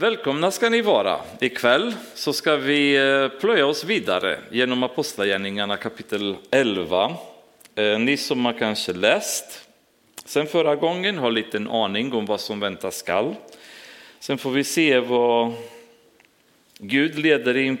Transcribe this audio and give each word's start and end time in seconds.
Välkomna 0.00 0.50
ska 0.50 0.68
ni 0.68 0.82
vara. 0.82 1.20
Ikväll 1.40 1.94
så 2.14 2.32
ska 2.32 2.56
vi 2.56 2.96
eh, 2.96 3.28
plöja 3.40 3.66
oss 3.66 3.84
vidare 3.84 4.38
genom 4.50 4.82
Apostlagärningarna 4.82 5.76
kapitel 5.76 6.36
11. 6.50 7.16
Eh, 7.74 7.98
ni 7.98 8.16
som 8.16 8.44
har 8.44 8.52
kanske 8.52 8.92
läst 8.92 9.68
sen 10.24 10.46
förra 10.46 10.76
gången 10.76 11.18
har 11.18 11.30
lite 11.30 11.56
en 11.56 11.68
aning 11.68 12.12
om 12.12 12.26
vad 12.26 12.40
som 12.40 12.60
väntas 12.60 12.96
skall. 12.96 13.34
Sen 14.20 14.38
får 14.38 14.50
vi 14.50 14.64
se 14.64 14.98
vad 14.98 15.52
Gud 16.78 17.18
leder 17.18 17.56
in 17.56 17.78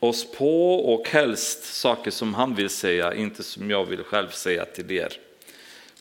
oss 0.00 0.32
på 0.32 0.74
och 0.74 1.08
helst 1.08 1.64
saker 1.64 2.10
som 2.10 2.34
han 2.34 2.54
vill 2.54 2.70
säga, 2.70 3.14
inte 3.14 3.42
som 3.42 3.70
jag 3.70 3.84
vill 3.84 4.02
själv 4.02 4.28
säga 4.28 4.64
till 4.64 4.92
er. 4.92 5.12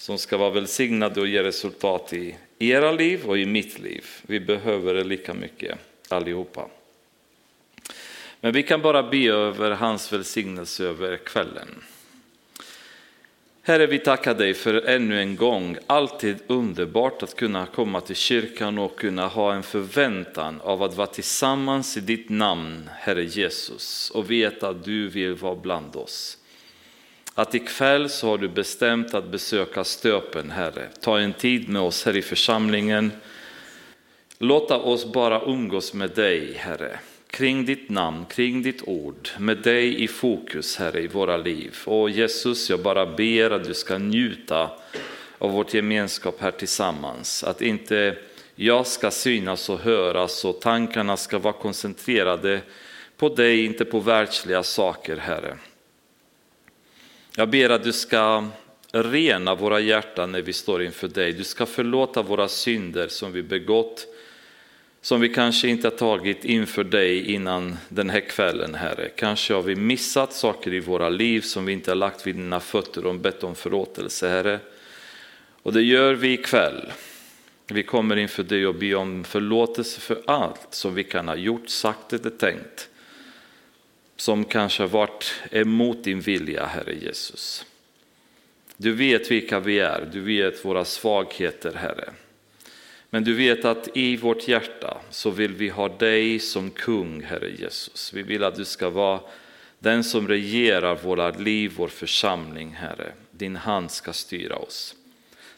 Som 0.03 0.17
ska 0.17 0.37
vara 0.37 0.49
välsignade 0.49 1.21
och 1.21 1.27
ge 1.27 1.43
resultat 1.43 2.13
i 2.13 2.35
era 2.59 2.91
liv 2.91 3.25
och 3.25 3.37
i 3.37 3.45
mitt 3.45 3.79
liv. 3.79 4.05
Vi 4.21 4.39
behöver 4.39 4.93
det 4.93 5.03
lika 5.03 5.33
mycket 5.33 5.77
allihopa. 6.09 6.67
Men 8.41 8.53
vi 8.53 8.63
kan 8.63 8.81
bara 8.81 9.03
be 9.03 9.27
över 9.27 9.71
hans 9.71 10.13
välsignelse 10.13 10.85
över 10.85 11.17
kvällen. 11.17 11.83
Herre, 13.61 13.87
vi 13.87 13.99
tackar 13.99 14.33
dig 14.33 14.53
för 14.53 14.73
ännu 14.73 15.19
en 15.19 15.35
gång, 15.35 15.77
alltid 15.87 16.37
underbart 16.47 17.23
att 17.23 17.35
kunna 17.35 17.65
komma 17.65 18.01
till 18.01 18.15
kyrkan 18.15 18.77
och 18.77 18.99
kunna 18.99 19.27
ha 19.27 19.53
en 19.53 19.63
förväntan 19.63 20.61
av 20.61 20.83
att 20.83 20.95
vara 20.95 21.07
tillsammans 21.07 21.97
i 21.97 21.99
ditt 21.99 22.29
namn, 22.29 22.89
Herre 22.93 23.23
Jesus, 23.23 24.09
och 24.09 24.31
veta 24.31 24.69
att 24.69 24.83
du 24.83 25.07
vill 25.07 25.35
vara 25.35 25.55
bland 25.55 25.95
oss. 25.95 26.37
Att 27.35 27.55
ikväll 27.55 28.09
så 28.09 28.27
har 28.27 28.37
du 28.37 28.47
bestämt 28.47 29.13
att 29.13 29.31
besöka 29.31 29.83
stöpen, 29.83 30.51
Herre. 30.51 30.87
Ta 31.01 31.19
en 31.19 31.33
tid 31.33 31.69
med 31.69 31.81
oss 31.81 32.05
här 32.05 32.17
i 32.17 32.21
församlingen. 32.21 33.11
Låta 34.37 34.77
oss 34.77 35.05
bara 35.13 35.41
umgås 35.41 35.93
med 35.93 36.09
dig, 36.09 36.53
Herre 36.53 36.99
kring 37.33 37.65
ditt 37.65 37.89
namn, 37.89 38.25
kring 38.25 38.61
ditt 38.61 38.87
ord, 38.87 39.29
med 39.37 39.57
dig 39.57 40.03
i 40.03 40.07
fokus, 40.07 40.77
Herre, 40.77 41.01
i 41.01 41.07
våra 41.07 41.37
liv. 41.37 41.77
Och 41.85 42.09
Jesus, 42.09 42.69
jag 42.69 42.79
bara 42.79 43.05
ber 43.05 43.51
att 43.51 43.63
du 43.63 43.73
ska 43.73 43.97
njuta 43.97 44.69
av 45.37 45.51
vårt 45.51 45.73
gemenskap 45.73 46.41
här 46.41 46.51
tillsammans. 46.51 47.43
Att 47.43 47.61
inte 47.61 48.17
jag 48.55 48.87
ska 48.87 49.11
synas 49.11 49.69
och 49.69 49.79
höras 49.79 50.45
och 50.45 50.61
tankarna 50.61 51.17
ska 51.17 51.39
vara 51.39 51.53
koncentrerade 51.53 52.61
på 53.17 53.29
dig, 53.29 53.65
inte 53.65 53.85
på 53.85 53.99
världsliga 53.99 54.63
saker, 54.63 55.17
Herre. 55.17 55.57
Jag 57.35 57.49
ber 57.49 57.69
att 57.69 57.83
du 57.83 57.93
ska 57.93 58.47
rena 58.91 59.55
våra 59.55 59.79
hjärtan 59.79 60.31
när 60.31 60.41
vi 60.41 60.53
står 60.53 60.83
inför 60.83 61.07
dig. 61.07 61.33
Du 61.33 61.43
ska 61.43 61.65
förlåta 61.65 62.21
våra 62.21 62.47
synder 62.47 63.07
som 63.07 63.31
vi 63.31 63.43
begått 63.43 64.07
som 65.03 65.21
vi 65.21 65.29
kanske 65.29 65.67
inte 65.67 65.87
har 65.87 65.97
tagit 65.97 66.45
inför 66.45 66.83
dig 66.83 67.31
innan 67.31 67.77
den 67.89 68.09
här 68.09 68.19
kvällen, 68.19 68.75
Herre. 68.75 69.09
Kanske 69.15 69.53
har 69.53 69.61
vi 69.61 69.75
missat 69.75 70.33
saker 70.33 70.73
i 70.73 70.79
våra 70.79 71.09
liv 71.09 71.41
som 71.41 71.65
vi 71.65 71.73
inte 71.73 71.91
har 71.91 71.95
lagt 71.95 72.27
vid 72.27 72.35
dina 72.35 72.59
fötter 72.59 73.05
och 73.05 73.15
bett 73.15 73.43
om 73.43 73.55
förlåtelse, 73.55 74.29
Herre. 74.29 74.59
Och 75.63 75.73
det 75.73 75.81
gör 75.81 76.13
vi 76.13 76.33
ikväll. 76.33 76.91
Vi 77.67 77.83
kommer 77.83 78.15
inför 78.15 78.43
dig 78.43 78.67
och 78.67 78.75
ber 78.75 78.95
om 78.95 79.23
förlåtelse 79.23 80.01
för 80.01 80.21
allt 80.27 80.67
som 80.69 80.95
vi 80.95 81.03
kan 81.03 81.27
ha 81.27 81.35
gjort, 81.35 81.69
sagt 81.69 82.13
eller 82.13 82.29
tänkt. 82.29 82.89
Som 84.15 84.45
kanske 84.45 84.83
har 84.83 84.87
varit 84.87 85.33
emot 85.51 86.03
din 86.03 86.19
vilja, 86.19 86.65
Herre 86.65 86.93
Jesus. 86.93 87.65
Du 88.77 88.93
vet 88.93 89.31
vilka 89.31 89.59
vi 89.59 89.79
är, 89.79 90.09
du 90.13 90.21
vet 90.21 90.65
våra 90.65 90.85
svagheter, 90.85 91.73
Herre. 91.73 92.09
Men 93.09 93.23
du 93.23 93.33
vet 93.33 93.65
att 93.65 93.97
i 93.97 94.17
vårt 94.17 94.47
hjärta 94.47 94.97
så 95.09 95.29
vill 95.29 95.53
vi 95.53 95.69
ha 95.69 95.89
dig 95.89 96.39
som 96.39 96.71
kung, 96.71 97.23
Herre 97.23 97.49
Jesus. 97.49 98.13
Vi 98.13 98.21
vill 98.21 98.43
att 98.43 98.55
du 98.55 98.65
ska 98.65 98.89
vara 98.89 99.19
den 99.79 100.03
som 100.03 100.27
regerar 100.27 100.95
våra 100.95 101.31
liv, 101.31 101.73
vår 101.77 101.87
församling, 101.87 102.71
Herre. 102.71 103.11
Din 103.31 103.55
hand 103.55 103.91
ska 103.91 104.13
styra 104.13 104.55
oss. 104.55 104.95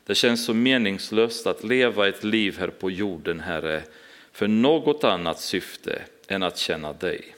Det 0.05 0.15
känns 0.15 0.45
så 0.45 0.53
meningslöst 0.53 1.47
att 1.47 1.63
leva 1.63 2.07
ett 2.07 2.23
liv 2.23 2.57
här 2.59 2.67
på 2.67 2.91
jorden, 2.91 3.39
Herre, 3.39 3.83
för 4.31 4.47
något 4.47 5.03
annat 5.03 5.39
syfte 5.39 6.01
än 6.27 6.44
att 6.44 6.57
känna 6.57 6.94
dig. 6.94 7.34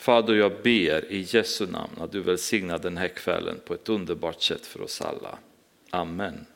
Fader, 0.00 0.34
jag 0.34 0.52
ber 0.62 1.12
i 1.12 1.26
Jesu 1.28 1.66
namn 1.66 1.92
att 2.00 2.12
du 2.12 2.20
välsignar 2.20 2.78
den 2.78 2.96
här 2.96 3.08
kvällen 3.08 3.60
på 3.64 3.74
ett 3.74 3.88
underbart 3.88 4.42
sätt 4.42 4.66
för 4.66 4.82
oss 4.82 5.00
alla. 5.00 5.38
Amen. 5.90 6.46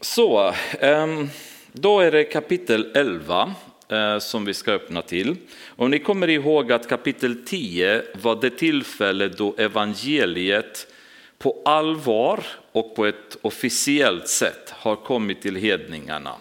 Så, 0.00 0.54
ehm, 0.80 1.28
då 1.72 2.00
är 2.00 2.12
det 2.12 2.24
kapitel 2.24 2.92
11 2.94 3.54
eh, 3.88 4.18
som 4.18 4.44
vi 4.44 4.54
ska 4.54 4.72
öppna 4.72 5.02
till. 5.02 5.36
Om 5.66 5.90
ni 5.90 5.98
kommer 5.98 6.28
ihåg 6.28 6.72
att 6.72 6.88
kapitel 6.88 7.44
10 7.46 8.02
var 8.22 8.40
det 8.40 8.50
tillfälle 8.50 9.28
då 9.28 9.54
evangeliet 9.58 10.86
på 11.38 11.62
allvar 11.64 12.46
och 12.72 12.96
på 12.96 13.06
ett 13.06 13.36
officiellt 13.42 14.28
sätt 14.28 14.70
har 14.70 14.96
kommit 14.96 15.42
till 15.42 15.56
hedningarna. 15.56 16.34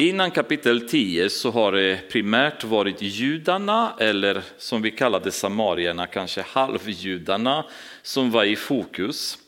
Innan 0.00 0.30
kapitel 0.30 0.88
10 0.88 1.30
så 1.30 1.50
har 1.50 1.72
det 1.72 2.08
primärt 2.10 2.64
varit 2.64 3.02
judarna, 3.02 3.94
eller 3.98 4.42
som 4.58 4.82
vi 4.82 4.90
kallade 4.90 5.30
samarierna, 5.30 6.06
kanske 6.06 6.42
halvjudarna, 6.42 7.64
som 8.02 8.30
var 8.30 8.44
i 8.44 8.56
fokus. 8.56 9.38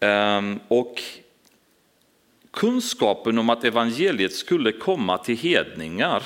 Ehm, 0.00 0.60
och 0.68 1.02
kunskapen 2.50 3.38
om 3.38 3.50
att 3.50 3.64
evangeliet 3.64 4.32
skulle 4.32 4.72
komma 4.72 5.18
till 5.18 5.36
hedningar 5.36 6.22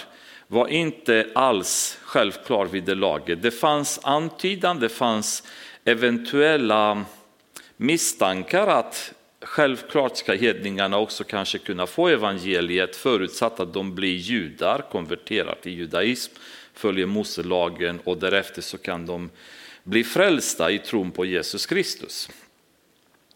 var 0.47 0.69
inte 0.69 1.31
alls 1.35 1.99
självklar 2.03 2.67
vid 2.67 2.85
det 2.85 2.95
laget. 2.95 3.43
Det 3.43 3.51
fanns 3.51 4.01
antydan, 4.03 4.81
det 4.81 4.89
fanns 4.89 5.43
eventuella 5.85 7.05
misstankar 7.77 8.67
att 8.67 9.13
självklart 9.47 10.17
ska 10.17 10.35
hedningarna 10.35 10.99
också 10.99 11.25
kanske 11.25 11.59
kunna 11.59 11.87
få 11.87 12.09
evangeliet 12.09 12.97
förutsatt 12.97 13.61
att 13.61 13.75
de 13.75 13.95
blir 13.95 14.17
judar, 14.17 14.85
konverterar 14.91 15.55
till 15.63 15.73
judaism, 15.73 16.33
följer 16.75 17.07
Moselagen 17.07 18.01
och 18.05 18.19
därefter 18.19 18.63
så 18.63 18.79
kan 18.79 19.07
de 19.07 19.31
bli 19.85 20.05
frälsta 20.05 20.71
i 20.71 20.79
tron 20.79 21.11
på 21.11 21.25
Jesus 21.25 21.67
Kristus. 21.67 22.31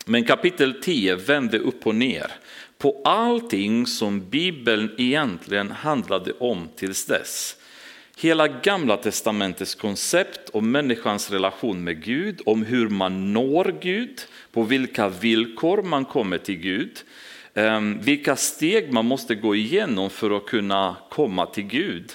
Men 0.04 0.24
kapitel 0.24 0.82
10 0.82 1.14
vände 1.14 1.58
upp 1.58 1.86
och 1.86 1.94
ner 1.94 2.32
på 2.78 3.00
allting 3.04 3.86
som 3.86 4.30
Bibeln 4.30 4.94
egentligen 4.98 5.70
handlade 5.70 6.32
om 6.32 6.68
tills 6.76 7.06
dess. 7.06 7.56
Hela 8.22 8.48
gamla 8.48 8.96
testamentets 8.96 9.74
koncept 9.74 10.50
om 10.52 10.70
människans 10.70 11.30
relation 11.30 11.84
med 11.84 12.04
Gud, 12.04 12.40
om 12.46 12.62
hur 12.62 12.88
man 12.88 13.32
når 13.32 13.74
Gud, 13.80 14.20
på 14.52 14.62
vilka 14.62 15.08
villkor 15.08 15.82
man 15.82 16.04
kommer 16.04 16.38
till 16.38 16.56
Gud, 16.56 16.98
ehm, 17.54 18.00
vilka 18.00 18.36
steg 18.36 18.92
man 18.92 19.06
måste 19.06 19.34
gå 19.34 19.54
igenom 19.54 20.10
för 20.10 20.36
att 20.36 20.46
kunna 20.46 20.96
komma 21.10 21.46
till 21.46 21.64
Gud. 21.64 22.12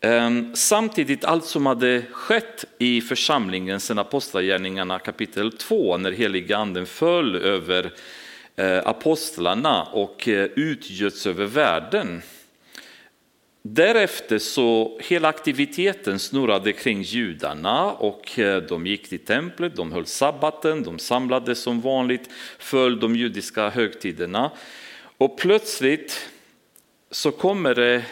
Ehm, 0.00 0.56
samtidigt 0.56 1.24
allt 1.24 1.44
som 1.44 1.66
hade 1.66 2.02
skett 2.12 2.64
i 2.78 3.00
församlingen 3.00 3.80
sedan 3.80 3.98
Apostlagärningarna 3.98 4.98
kapitel 4.98 5.52
2 5.52 5.96
när 5.96 6.12
heliga 6.12 6.56
anden 6.56 6.86
föll 6.86 7.36
över 7.36 7.92
eh, 8.56 8.78
apostlarna 8.84 9.82
och 9.82 10.28
eh, 10.28 10.48
utgöts 10.56 11.26
över 11.26 11.46
världen. 11.46 12.22
Därefter 13.64 14.38
så 14.38 14.98
hela 15.02 15.28
aktiviteten 15.28 16.18
snurrade 16.18 16.72
kring 16.72 17.02
judarna 17.02 17.92
och 17.92 18.38
eh, 18.38 18.62
de 18.62 18.86
gick 18.86 19.08
till 19.08 19.24
templet, 19.24 19.76
de 19.76 19.92
höll 19.92 20.06
sabbaten, 20.06 20.82
de 20.82 20.98
samlades 20.98 21.58
som 21.58 21.80
vanligt, 21.80 22.30
föll 22.58 23.00
de 23.00 23.16
judiska 23.16 23.70
högtiderna. 23.70 24.50
Och 25.18 25.38
plötsligt 25.38 26.30
så 27.10 27.30
kommer 27.30 27.74
det 27.74 28.04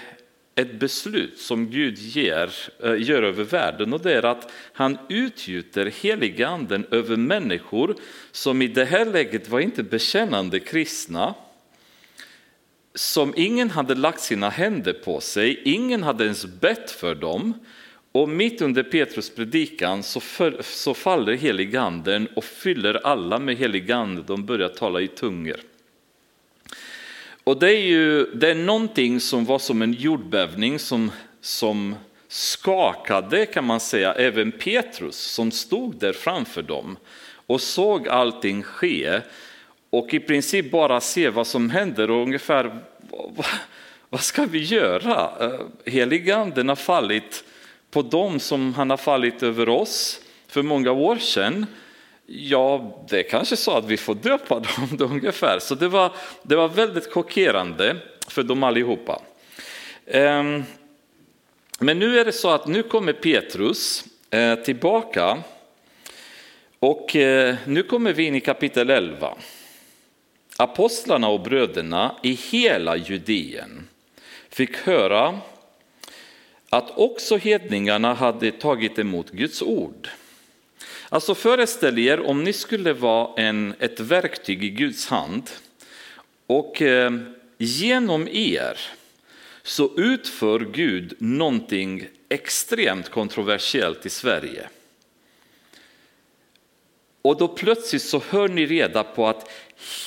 ett 0.54 0.80
beslut 0.80 1.38
som 1.38 1.70
Gud 1.70 1.98
ger, 1.98 2.50
eh, 2.82 3.02
gör 3.02 3.22
över 3.22 3.44
världen 3.44 3.92
och 3.92 4.00
det 4.00 4.14
är 4.14 4.24
att 4.24 4.52
han 4.72 4.98
utgjuter 5.08 5.92
heliganden 6.02 6.86
över 6.90 7.16
människor 7.16 7.94
som 8.32 8.62
i 8.62 8.68
det 8.68 8.84
här 8.84 9.04
läget 9.04 9.48
var 9.48 9.60
inte 9.60 9.82
bekännande 9.82 10.60
kristna, 10.60 11.34
som 12.94 13.34
ingen 13.36 13.70
hade 13.70 13.94
lagt 13.94 14.20
sina 14.20 14.48
händer 14.48 14.92
på 14.92 15.20
sig, 15.20 15.62
ingen 15.64 16.02
hade 16.02 16.24
ens 16.24 16.46
bett 16.46 16.90
för 16.90 17.14
dem. 17.14 17.54
Och 18.12 18.28
mitt 18.28 18.62
under 18.62 18.82
Petrus 18.82 19.30
predikan 19.30 20.02
så, 20.02 20.20
för, 20.20 20.62
så 20.62 20.94
faller 20.94 21.32
heliganden 21.32 22.28
och 22.36 22.44
fyller 22.44 23.06
alla 23.06 23.38
med 23.38 23.56
heligande, 23.56 24.22
de 24.22 24.46
börjar 24.46 24.68
tala 24.68 25.00
i 25.00 25.08
tungor. 25.08 25.60
Och 27.44 27.58
det 27.58 27.76
är 27.76 27.80
ju 27.80 28.24
det 28.24 28.50
är 28.50 28.54
någonting 28.54 29.20
som 29.20 29.44
var 29.44 29.58
som 29.58 29.82
en 29.82 29.92
jordbävning 29.92 30.78
som, 30.78 31.10
som 31.40 31.94
skakade 32.28 33.46
kan 33.46 33.64
man 33.64 33.80
säga 33.80 34.14
även 34.14 34.52
Petrus 34.52 35.16
som 35.16 35.50
stod 35.50 35.96
där 35.96 36.12
framför 36.12 36.62
dem 36.62 36.96
och 37.46 37.60
såg 37.60 38.08
allting 38.08 38.62
ske 38.62 39.20
och 39.90 40.14
i 40.14 40.20
princip 40.20 40.70
bara 40.70 41.00
se 41.00 41.28
vad 41.28 41.46
som 41.46 41.70
händer 41.70 42.10
och 42.10 42.22
ungefär 42.22 42.78
vad, 44.08 44.20
ska 44.20 44.44
vi 44.44 44.58
göra? 44.58 45.30
Eh, 45.40 45.92
Heliganden 45.92 46.68
har 46.68 46.76
fallit 46.76 47.44
på 47.90 48.02
dem 48.02 48.40
som 48.40 48.74
han 48.74 48.90
har 48.90 48.96
fallit 48.96 49.42
över 49.42 49.68
oss 49.68 50.20
för 50.48 50.62
många 50.62 50.92
år 50.92 51.16
sedan. 51.16 51.66
Ja, 52.26 52.96
det 53.08 53.18
är 53.18 53.30
kanske 53.30 53.56
så 53.56 53.76
att 53.76 53.84
vi 53.84 53.96
får 53.96 54.14
döpa 54.14 54.60
dem 54.60 55.10
ungefär. 55.10 55.58
Så 55.58 55.74
det 55.74 55.88
var, 55.88 56.12
det 56.42 56.56
var 56.56 56.68
väldigt 56.68 57.12
chockerande 57.12 57.96
för 58.28 58.42
dem 58.42 58.62
allihopa. 58.62 59.22
Ehm, 60.06 60.64
men 61.78 61.98
nu 61.98 62.18
är 62.18 62.24
det 62.24 62.32
så 62.32 62.50
att 62.50 62.66
nu 62.66 62.82
kommer 62.82 63.12
Petrus 63.12 64.04
eh, 64.30 64.54
tillbaka 64.54 65.38
och 66.78 67.16
eh, 67.16 67.56
nu 67.66 67.82
kommer 67.82 68.12
vi 68.12 68.22
in 68.22 68.34
i 68.34 68.40
kapitel 68.40 68.90
11. 68.90 69.34
Apostlarna 70.60 71.28
och 71.28 71.40
bröderna 71.40 72.16
i 72.22 72.32
hela 72.32 72.96
Judeen 72.96 73.88
fick 74.48 74.76
höra 74.76 75.40
att 76.70 76.98
också 76.98 77.36
hedningarna 77.36 78.14
hade 78.14 78.50
tagit 78.50 78.98
emot 78.98 79.30
Guds 79.30 79.62
ord. 79.62 80.08
Alltså 81.08 81.34
föreställ 81.34 81.98
er 81.98 82.20
om 82.20 82.44
ni 82.44 82.52
skulle 82.52 82.92
vara 82.92 83.42
en, 83.42 83.74
ett 83.78 84.00
verktyg 84.00 84.64
i 84.64 84.70
Guds 84.70 85.06
hand 85.06 85.50
och 86.46 86.82
eh, 86.82 87.12
genom 87.58 88.28
er 88.28 88.80
så 89.62 89.90
utför 89.96 90.60
Gud 90.60 91.14
någonting 91.18 92.04
extremt 92.28 93.08
kontroversiellt 93.08 94.06
i 94.06 94.10
Sverige. 94.10 94.68
Och 97.22 97.38
då 97.38 97.48
plötsligt 97.48 98.02
så 98.02 98.22
hör 98.28 98.48
ni 98.48 98.66
reda 98.66 99.04
på 99.04 99.26
att 99.26 99.50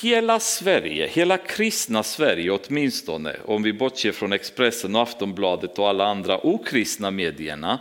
hela 0.02 0.40
Sverige, 0.40 1.06
hela 1.06 1.38
kristna 1.38 2.02
Sverige 2.02 2.50
åtminstone, 2.50 3.36
om 3.44 3.62
vi 3.62 3.72
bortser 3.72 4.12
från 4.12 4.32
Expressen 4.32 4.96
och 4.96 5.02
Aftonbladet 5.02 5.78
och 5.78 5.88
alla 5.88 6.06
andra 6.06 6.38
okristna 6.38 7.10
medierna, 7.10 7.78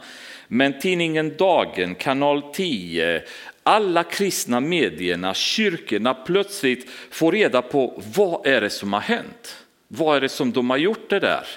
men 0.48 0.80
tidningen 0.80 1.38
Dagen, 1.38 1.95
Kanal 1.95 2.42
10, 2.54 3.24
alla 3.63 4.04
kristna 4.04 4.60
medierna, 4.60 5.34
kyrkorna 5.34 6.13
plötsligt 6.13 6.90
får 7.10 7.31
reda 7.31 7.62
på 7.62 8.01
vad 8.16 8.48
är 8.48 8.62
det 8.62 8.69
som 8.69 8.94
har 8.94 9.01
hänt? 9.01 9.57
Vad 9.88 10.18
är 10.18 10.22
det 10.22 10.30
som 10.30 10.51
de 10.51 10.69
har 10.69 10.78
gjort 10.78 11.10
det 11.10 11.19
där? 11.19 11.48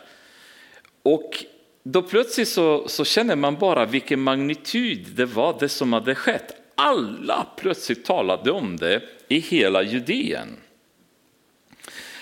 Och 1.03 1.45
då 1.83 2.03
plötsligt 2.03 2.49
så, 2.49 2.89
så 2.89 3.05
känner 3.05 3.37
man 3.37 3.57
bara 3.57 3.87
vilken 3.87 4.21
magnitud 4.21 5.07
det 5.15 5.27
var 5.27 5.57
det 5.61 5.69
som 5.69 5.93
hade 5.93 6.15
skett. 6.15 6.66
Alla 6.77 7.47
plötsligt 7.57 8.05
talade 8.05 8.51
om 8.51 8.77
det 8.77 9.03
i 9.29 9.39
hela 9.39 9.83
Judeen. 9.83 10.57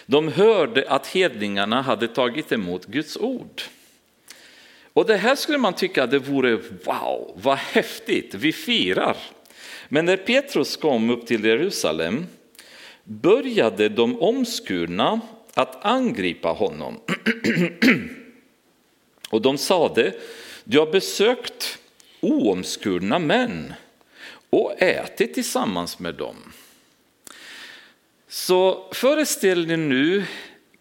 De 0.07 0.29
hörde 0.29 0.91
att 0.91 1.07
hedningarna 1.07 1.83
hade 1.83 2.09
tagit 2.09 2.53
emot 2.53 2.87
Guds 2.87 3.17
ord. 3.17 3.63
Och 4.93 5.07
det 5.07 5.17
här 5.17 5.35
skulle 5.35 5.59
man 5.59 5.73
tycka 5.73 6.07
det 6.07 6.19
vore 6.19 6.57
wow, 6.85 7.33
vad 7.35 7.59
häftigt, 7.59 8.35
vi 8.35 8.53
firar. 8.53 9.17
Men 9.89 10.05
när 10.05 10.17
Petrus 10.17 10.77
kom 10.77 11.11
upp 11.11 11.27
till 11.27 11.45
Jerusalem 11.45 12.27
började 13.05 13.89
de 13.89 14.23
omskurna 14.23 15.21
att 15.55 15.85
angripa 15.85 16.49
honom. 16.49 17.01
Och 19.31 19.43
de 19.43 19.59
sade, 19.59 20.13
du 20.65 20.79
har 20.79 20.87
besökt 20.87 21.79
oomskurna 22.21 23.19
män 23.19 23.75
och 24.55 24.83
ätit 24.83 25.35
tillsammans 25.35 25.99
med 25.99 26.15
dem. 26.15 26.37
Så 28.29 28.89
föreställ 28.93 29.71
er 29.71 29.77
nu 29.77 30.25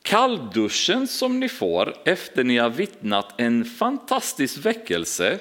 kallduschen 0.01 1.07
som 1.07 1.39
ni 1.39 1.49
får 1.49 1.95
efter 2.05 2.43
ni 2.43 2.57
har 2.57 2.69
vittnat 2.69 3.39
en 3.39 3.65
fantastisk 3.65 4.65
väckelse. 4.65 5.39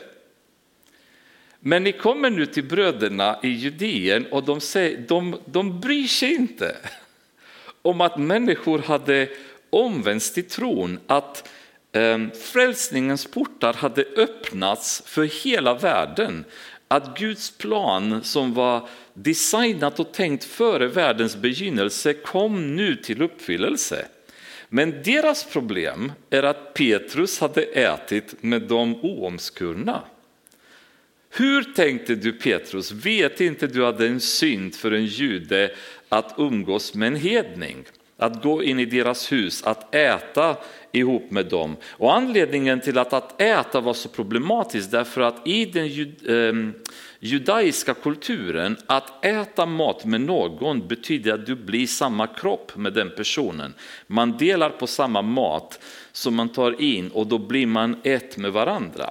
Men 1.61 1.85
ni 1.85 1.93
kommer 1.93 2.31
nu 2.31 2.47
till 2.47 2.65
bröderna 2.65 3.39
i 3.43 3.49
Judeen 3.49 4.27
och 4.27 4.45
de, 4.45 4.61
säger, 4.61 4.99
de, 5.09 5.37
de 5.45 5.81
bryr 5.81 6.07
sig 6.07 6.35
inte 6.35 6.77
om 7.83 8.01
att 8.01 8.19
människor 8.19 8.79
hade 8.79 9.29
omvänts 9.71 10.33
till 10.33 10.49
tron, 10.49 11.01
att 11.07 11.49
eh, 11.93 12.19
frälsningens 12.53 13.27
portar 13.27 13.73
hade 13.73 14.05
öppnats 14.17 15.03
för 15.07 15.25
hela 15.45 15.75
världen. 15.75 16.45
Att 16.93 17.19
Guds 17.19 17.51
plan 17.51 18.21
som 18.23 18.55
var 18.55 18.89
designat 19.15 20.01
och 20.01 20.13
tänkt 20.13 20.45
före 20.45 20.87
världens 20.87 21.37
begynnelse 21.37 22.13
kom 22.13 22.77
nu 22.77 22.97
till 22.97 23.23
uppfyllelse. 23.23 24.07
Men 24.69 25.03
deras 25.05 25.45
problem 25.45 26.13
är 26.31 26.43
att 26.43 26.75
Petrus 26.75 27.41
hade 27.41 27.63
ätit 27.63 28.43
med 28.43 28.63
de 28.63 28.97
oomskurna. 29.05 30.03
Hur 31.31 31.63
tänkte 31.63 32.15
du 32.15 32.33
Petrus, 32.33 32.93
vet 32.93 33.41
inte 33.41 33.67
du 33.67 33.87
att 33.87 33.99
det 33.99 34.05
är 34.05 34.11
en 34.11 34.21
synd 34.21 34.75
för 34.75 34.91
en 34.93 35.07
jude 35.07 35.75
att 36.09 36.35
umgås 36.39 36.95
med 36.95 37.07
en 37.07 37.17
hedning? 37.17 37.85
Att 38.17 38.43
gå 38.43 38.63
in 38.63 38.79
i 38.79 38.85
deras 38.85 39.33
hus, 39.33 39.63
att 39.63 39.95
äta 39.95 40.57
ihop 40.93 41.31
med 41.31 41.47
dem. 41.47 41.77
Och 41.91 42.15
anledningen 42.15 42.81
till 42.81 42.99
att, 42.99 43.13
att 43.13 43.41
äta 43.41 43.81
var 43.81 43.95
så 43.95 44.09
problematiskt 44.09 44.91
därför 44.91 45.21
att 45.21 45.47
i 45.47 45.65
den 45.65 46.15
ehm, 46.29 46.75
judaiska 47.21 47.95
kulturen, 47.95 48.77
att 48.87 49.25
äta 49.25 49.67
mat 49.67 50.05
med 50.05 50.21
någon 50.21 50.89
betyder 50.89 51.35
att 51.35 51.47
du 51.47 51.55
blir 51.55 51.87
samma 51.87 52.27
kropp 52.27 52.77
med 52.77 52.93
den 52.93 53.11
personen. 53.17 53.75
Man 54.07 54.37
delar 54.37 54.71
på 54.71 54.87
samma 54.87 55.23
mat 55.23 55.81
som 56.13 56.35
man 56.35 56.49
tar 56.49 56.83
in 56.83 57.09
och 57.09 57.27
då 57.27 57.39
blir 57.39 57.67
man 57.67 57.97
ett 58.03 58.37
med 58.37 58.53
varandra. 58.53 59.11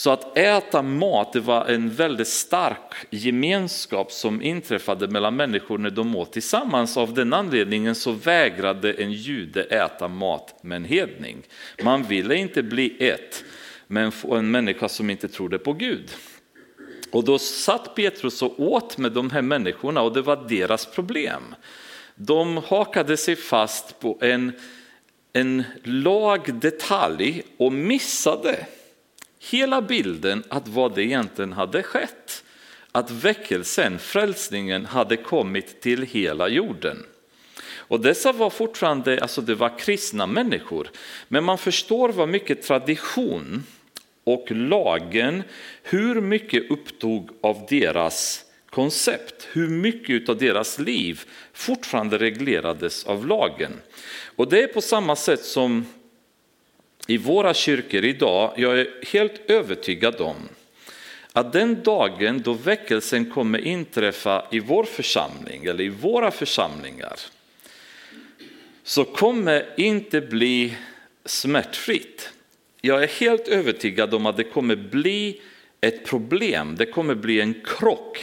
Så 0.00 0.10
att 0.10 0.38
äta 0.38 0.82
mat 0.82 1.32
det 1.32 1.40
var 1.40 1.64
en 1.64 1.90
väldigt 1.90 2.28
stark 2.28 2.94
gemenskap 3.10 4.12
som 4.12 4.42
inträffade 4.42 5.08
mellan 5.08 5.36
människor 5.36 5.78
när 5.78 5.90
de 5.90 6.16
åt 6.16 6.32
tillsammans. 6.32 6.96
Av 6.96 7.14
den 7.14 7.32
anledningen 7.32 7.94
så 7.94 8.12
vägrade 8.12 8.92
en 8.92 9.12
jude 9.12 9.62
äta 9.62 10.08
mat 10.08 10.62
med 10.62 10.76
en 10.76 10.84
hedning. 10.84 11.42
Man 11.82 12.02
ville 12.02 12.34
inte 12.34 12.62
bli 12.62 13.08
ett 13.08 13.44
med 13.86 14.12
en 14.30 14.50
människa 14.50 14.88
som 14.88 15.10
inte 15.10 15.28
trodde 15.28 15.58
på 15.58 15.72
Gud. 15.72 16.10
Och 17.10 17.24
då 17.24 17.38
satt 17.38 17.94
Petrus 17.94 18.42
och 18.42 18.60
åt 18.60 18.98
med 18.98 19.12
de 19.12 19.30
här 19.30 19.42
människorna 19.42 20.02
och 20.02 20.12
det 20.12 20.22
var 20.22 20.48
deras 20.48 20.86
problem. 20.86 21.54
De 22.14 22.56
hakade 22.56 23.16
sig 23.16 23.36
fast 23.36 24.00
på 24.00 24.18
en, 24.20 24.52
en 25.32 25.62
lagdetalj 25.84 27.42
och 27.56 27.72
missade 27.72 28.66
hela 29.40 29.82
bilden 29.82 30.44
att 30.48 30.68
vad 30.68 30.94
det 30.94 31.02
egentligen 31.02 31.52
hade 31.52 31.82
skett. 31.82 32.44
Att 32.92 33.10
väckelsen, 33.10 33.98
frälsningen, 33.98 34.86
hade 34.86 35.16
kommit 35.16 35.80
till 35.80 36.02
hela 36.02 36.48
jorden. 36.48 37.06
Och 37.90 38.00
dessa 38.00 38.32
var 38.32 38.50
fortfarande, 38.50 39.20
alltså 39.22 39.40
det 39.40 39.54
var 39.54 39.78
kristna 39.78 40.26
människor, 40.26 40.90
men 41.28 41.44
man 41.44 41.58
förstår 41.58 42.08
vad 42.08 42.28
mycket 42.28 42.62
tradition 42.62 43.64
och 44.24 44.46
lagen, 44.50 45.42
hur 45.82 46.20
mycket 46.20 46.70
upptog 46.70 47.30
av 47.40 47.66
deras 47.68 48.44
koncept, 48.70 49.48
hur 49.52 49.68
mycket 49.68 50.28
av 50.28 50.38
deras 50.38 50.78
liv 50.78 51.20
fortfarande 51.52 52.18
reglerades 52.18 53.04
av 53.04 53.26
lagen. 53.26 53.72
Och 54.36 54.48
det 54.48 54.62
är 54.62 54.66
på 54.66 54.80
samma 54.80 55.16
sätt 55.16 55.44
som 55.44 55.86
i 57.06 57.16
våra 57.16 57.54
kyrkor 57.54 58.04
idag, 58.04 58.52
jag 58.56 58.80
är 58.80 58.88
helt 59.06 59.50
övertygad 59.50 60.20
om 60.20 60.36
att 61.32 61.52
den 61.52 61.82
dagen 61.82 62.42
då 62.42 62.52
väckelsen 62.52 63.30
kommer 63.30 63.58
inträffa 63.58 64.46
i 64.50 64.60
vår 64.60 64.84
församling 64.84 65.64
eller 65.64 65.84
i 65.84 65.88
våra 65.88 66.30
församlingar 66.30 67.16
så 68.82 69.04
kommer 69.04 69.74
inte 69.76 70.20
bli 70.20 70.74
smärtfritt. 71.24 72.30
Jag 72.80 73.02
är 73.02 73.06
helt 73.08 73.48
övertygad 73.48 74.14
om 74.14 74.26
att 74.26 74.36
det 74.36 74.44
kommer 74.44 74.76
bli 74.76 75.40
ett 75.80 76.04
problem, 76.04 76.76
det 76.76 76.86
kommer 76.86 77.14
bli 77.14 77.40
en 77.40 77.54
krock, 77.64 78.18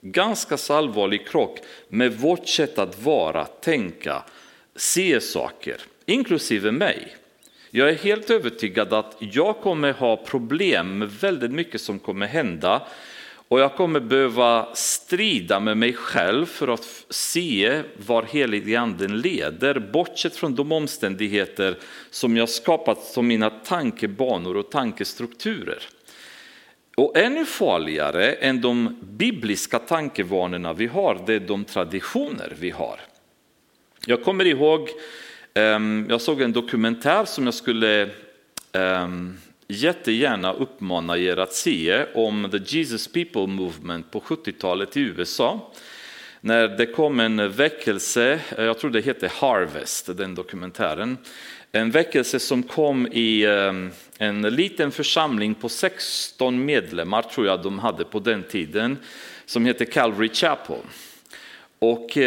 ganska 0.00 0.74
allvarlig 0.74 1.28
krock 1.28 1.58
med 1.88 2.12
vårt 2.12 2.48
sätt 2.48 2.78
att 2.78 3.02
vara, 3.02 3.44
tänka, 3.44 4.22
se 4.76 5.20
saker, 5.20 5.76
inklusive 6.06 6.72
mig. 6.72 7.16
Jag 7.72 7.88
är 7.88 7.94
helt 7.94 8.30
övertygad 8.30 8.92
att 8.92 9.16
jag 9.18 9.60
kommer 9.60 9.92
ha 9.92 10.16
problem 10.16 10.98
med 10.98 11.10
väldigt 11.10 11.50
mycket 11.50 11.80
som 11.80 11.98
kommer 11.98 12.26
hända 12.26 12.82
och 13.48 13.60
jag 13.60 13.76
kommer 13.76 14.00
behöva 14.00 14.74
strida 14.74 15.60
med 15.60 15.76
mig 15.76 15.92
själv 15.92 16.46
för 16.46 16.68
att 16.68 17.04
se 17.10 17.82
var 18.06 18.22
heliganden 18.22 19.20
leder, 19.20 19.90
bortsett 19.92 20.36
från 20.36 20.54
de 20.54 20.72
omständigheter 20.72 21.78
som 22.10 22.36
jag 22.36 22.48
skapat 22.48 23.02
som 23.02 23.26
mina 23.26 23.50
tankebanor 23.50 24.56
och 24.56 24.70
tankestrukturer. 24.70 25.82
Och 26.96 27.16
ännu 27.16 27.44
farligare 27.44 28.32
än 28.32 28.60
de 28.60 28.98
bibliska 29.02 29.78
tankevanorna 29.78 30.72
vi 30.72 30.86
har, 30.86 31.22
det 31.26 31.34
är 31.34 31.40
de 31.40 31.64
traditioner 31.64 32.52
vi 32.58 32.70
har. 32.70 33.00
Jag 34.06 34.24
kommer 34.24 34.44
ihåg 34.44 34.88
Ehm, 35.54 36.06
jag 36.08 36.20
såg 36.20 36.40
en 36.40 36.52
dokumentär 36.52 37.24
som 37.24 37.44
jag 37.44 37.54
skulle 37.54 38.10
ehm, 38.72 39.38
jättegärna 39.68 40.52
uppmana 40.52 41.18
er 41.18 41.36
att 41.36 41.52
se 41.52 42.04
om 42.14 42.48
the 42.50 42.76
Jesus 42.76 43.12
People 43.12 43.46
Movement 43.46 44.10
på 44.10 44.20
70-talet 44.20 44.96
i 44.96 45.00
USA. 45.00 45.72
När 46.40 46.68
det 46.68 46.86
kom 46.86 47.20
en 47.20 47.52
väckelse, 47.52 48.40
eh, 48.58 48.64
jag 48.64 48.78
tror 48.78 48.90
det 48.90 49.00
heter 49.00 49.32
Harvest, 49.34 50.16
den 50.16 50.34
dokumentären. 50.34 51.18
En 51.72 51.90
väckelse 51.90 52.38
som 52.38 52.62
kom 52.62 53.06
i 53.06 53.44
ehm, 53.44 53.90
en 54.18 54.42
liten 54.42 54.90
församling 54.90 55.54
på 55.54 55.68
16 55.68 56.64
medlemmar, 56.64 57.22
tror 57.22 57.46
jag 57.46 57.62
de 57.62 57.78
hade 57.78 58.04
på 58.04 58.18
den 58.18 58.42
tiden, 58.42 58.98
som 59.46 59.66
heter 59.66 59.84
Calvary 59.84 60.28
Chapel. 60.28 60.76
Och 61.78 62.18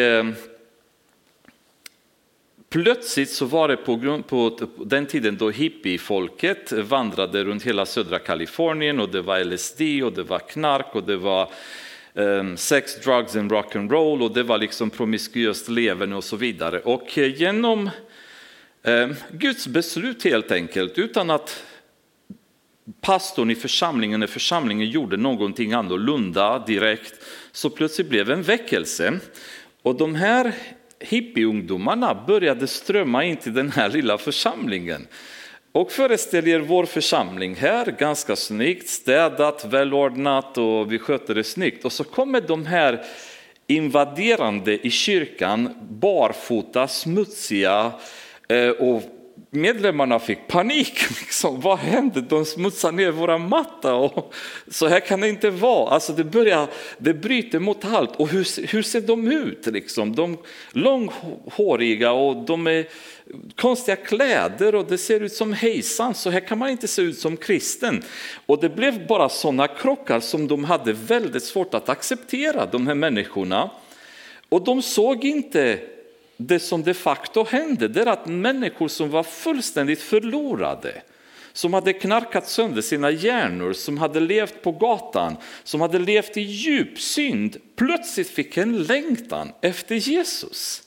Plötsligt 2.74 3.30
så 3.30 3.46
var 3.46 3.68
det 3.68 3.78
på, 3.78 3.96
grund, 3.96 4.28
på 4.28 4.58
den 4.78 5.06
tiden 5.06 5.38
då 5.38 5.50
hippiefolket 5.50 6.72
vandrade 6.72 7.44
runt 7.44 7.64
hela 7.64 7.86
södra 7.86 8.20
Kalifornien 8.20 9.00
och 9.00 9.10
det 9.10 9.22
var 9.22 9.44
LSD 9.44 9.82
och 10.04 10.14
det 10.14 10.24
var 10.24 10.40
knark 10.40 10.96
och 10.96 11.04
det 11.04 11.18
var 11.18 11.50
ehm, 12.14 12.58
sex, 12.58 13.00
drugs 13.04 13.36
and 13.36 13.52
rock 13.52 13.76
and 13.76 13.92
roll 13.92 14.22
och 14.22 14.34
det 14.34 14.44
var 14.44 14.58
liksom 14.58 14.90
promiskuöst 14.90 15.70
leverne 15.70 16.16
och 16.16 16.24
så 16.24 16.36
vidare. 16.36 16.80
Och 16.80 17.18
eh, 17.18 17.36
genom 17.36 17.90
ehm, 18.84 19.16
Guds 19.32 19.68
beslut 19.68 20.24
helt 20.24 20.52
enkelt, 20.52 20.98
utan 20.98 21.30
att 21.30 21.64
pastorn 23.02 23.52
i 23.52 23.56
församlingen, 23.56 24.20
när 24.20 24.28
församlingen 24.28 24.90
gjorde 24.90 25.18
någonting 25.18 25.74
annorlunda 25.74 26.64
direkt, 26.68 27.14
så 27.52 27.70
plötsligt 27.70 28.10
blev 28.10 28.32
en 28.32 28.44
väckelse. 28.44 29.20
Och 29.82 29.96
de 29.96 30.16
här 30.16 30.54
hippieungdomarna 31.04 32.24
började 32.28 32.68
strömma 32.68 33.24
in 33.24 33.38
till 33.38 33.54
den 33.54 33.72
här 33.72 33.90
lilla 33.90 34.18
församlingen. 34.18 35.08
Och 35.72 35.92
föreställ 35.92 36.48
er 36.48 36.60
vår 36.60 36.86
församling 36.86 37.56
här, 37.56 37.86
ganska 37.86 38.36
snyggt, 38.36 38.90
städat, 38.90 39.66
välordnat 39.66 40.58
och 40.58 40.92
vi 40.92 41.00
sköter 41.00 41.36
det 41.36 41.44
snyggt. 41.44 41.86
Och 41.86 41.92
så 41.92 42.04
kommer 42.04 42.42
de 42.42 42.66
här 42.66 43.06
invaderande 43.68 44.88
i 44.88 44.90
kyrkan, 44.90 45.70
barfota, 45.90 46.88
smutsiga 46.88 47.92
eh, 48.50 48.70
och 48.70 49.04
medlemmarna 49.54 50.20
fick 50.20 50.48
panik. 50.48 51.02
Liksom. 51.22 51.62
Vad 51.62 51.78
hände? 51.78 52.22
De 52.22 52.46
smutsar 52.46 52.92
ner 52.92 53.12
våra 53.12 53.38
matta. 53.38 53.96
Och 53.96 54.34
så 54.68 54.88
här 54.88 55.00
kan 55.00 55.22
det 55.22 55.30
inte 55.30 55.50
vara. 55.50 55.90
Alltså 55.90 56.14
det, 56.14 56.24
börjar, 56.24 56.68
det 56.98 57.14
bryter 57.14 57.60
mot 57.60 57.86
allt. 57.86 58.16
Och 58.16 58.28
hur, 58.28 58.68
hur 58.68 58.82
ser 58.82 59.02
de 59.02 59.32
ut? 59.32 59.66
Liksom? 59.66 60.16
De 60.16 60.38
långhåriga 60.72 62.12
och 62.12 62.36
de 62.46 62.68
är 62.68 62.88
konstiga 63.56 63.96
kläder 63.96 64.76
och 64.76 64.86
det 64.86 64.98
ser 64.98 65.20
ut 65.20 65.34
som 65.34 65.54
hejsan. 65.54 66.14
Så 66.14 66.30
här 66.30 66.40
kan 66.40 66.58
man 66.58 66.70
inte 66.70 66.88
se 66.88 67.02
ut 67.02 67.20
som 67.20 67.38
kristen. 67.38 68.04
Och 68.46 68.62
det 68.62 68.70
blev 68.70 69.08
bara 69.08 69.30
sådana 69.30 69.68
krockar 69.68 70.20
som 70.20 70.48
de 70.48 70.64
hade 70.64 70.94
väldigt 70.94 71.44
svårt 71.44 71.74
att 71.74 71.90
acceptera, 71.90 72.66
de 72.66 72.88
här 72.88 72.96
människorna. 72.96 73.70
Och 74.50 74.64
de 74.64 74.82
såg 74.82 75.26
inte 75.26 75.80
det 76.48 76.60
som 76.60 76.84
de 76.84 76.94
facto 76.94 77.46
hände, 77.46 77.88
det 77.88 78.02
är 78.02 78.06
att 78.06 78.28
människor 78.28 78.88
som 78.88 79.10
var 79.10 79.24
fullständigt 79.24 80.02
förlorade, 80.02 81.02
som 81.54 81.74
hade 81.74 81.94
knarkat 81.94 82.50
sönder 82.50 82.82
sina 82.82 83.12
hjärnor, 83.12 83.74
som 83.74 83.98
hade 83.98 84.20
levt 84.20 84.62
på 84.62 84.72
gatan, 84.72 85.38
som 85.64 85.82
hade 85.82 86.00
levt 86.00 86.38
i 86.38 86.42
djup 86.42 87.00
synd, 87.00 87.58
plötsligt 87.76 88.30
fick 88.30 88.58
en 88.58 88.84
längtan 88.84 89.52
efter 89.62 89.96
Jesus 89.96 90.84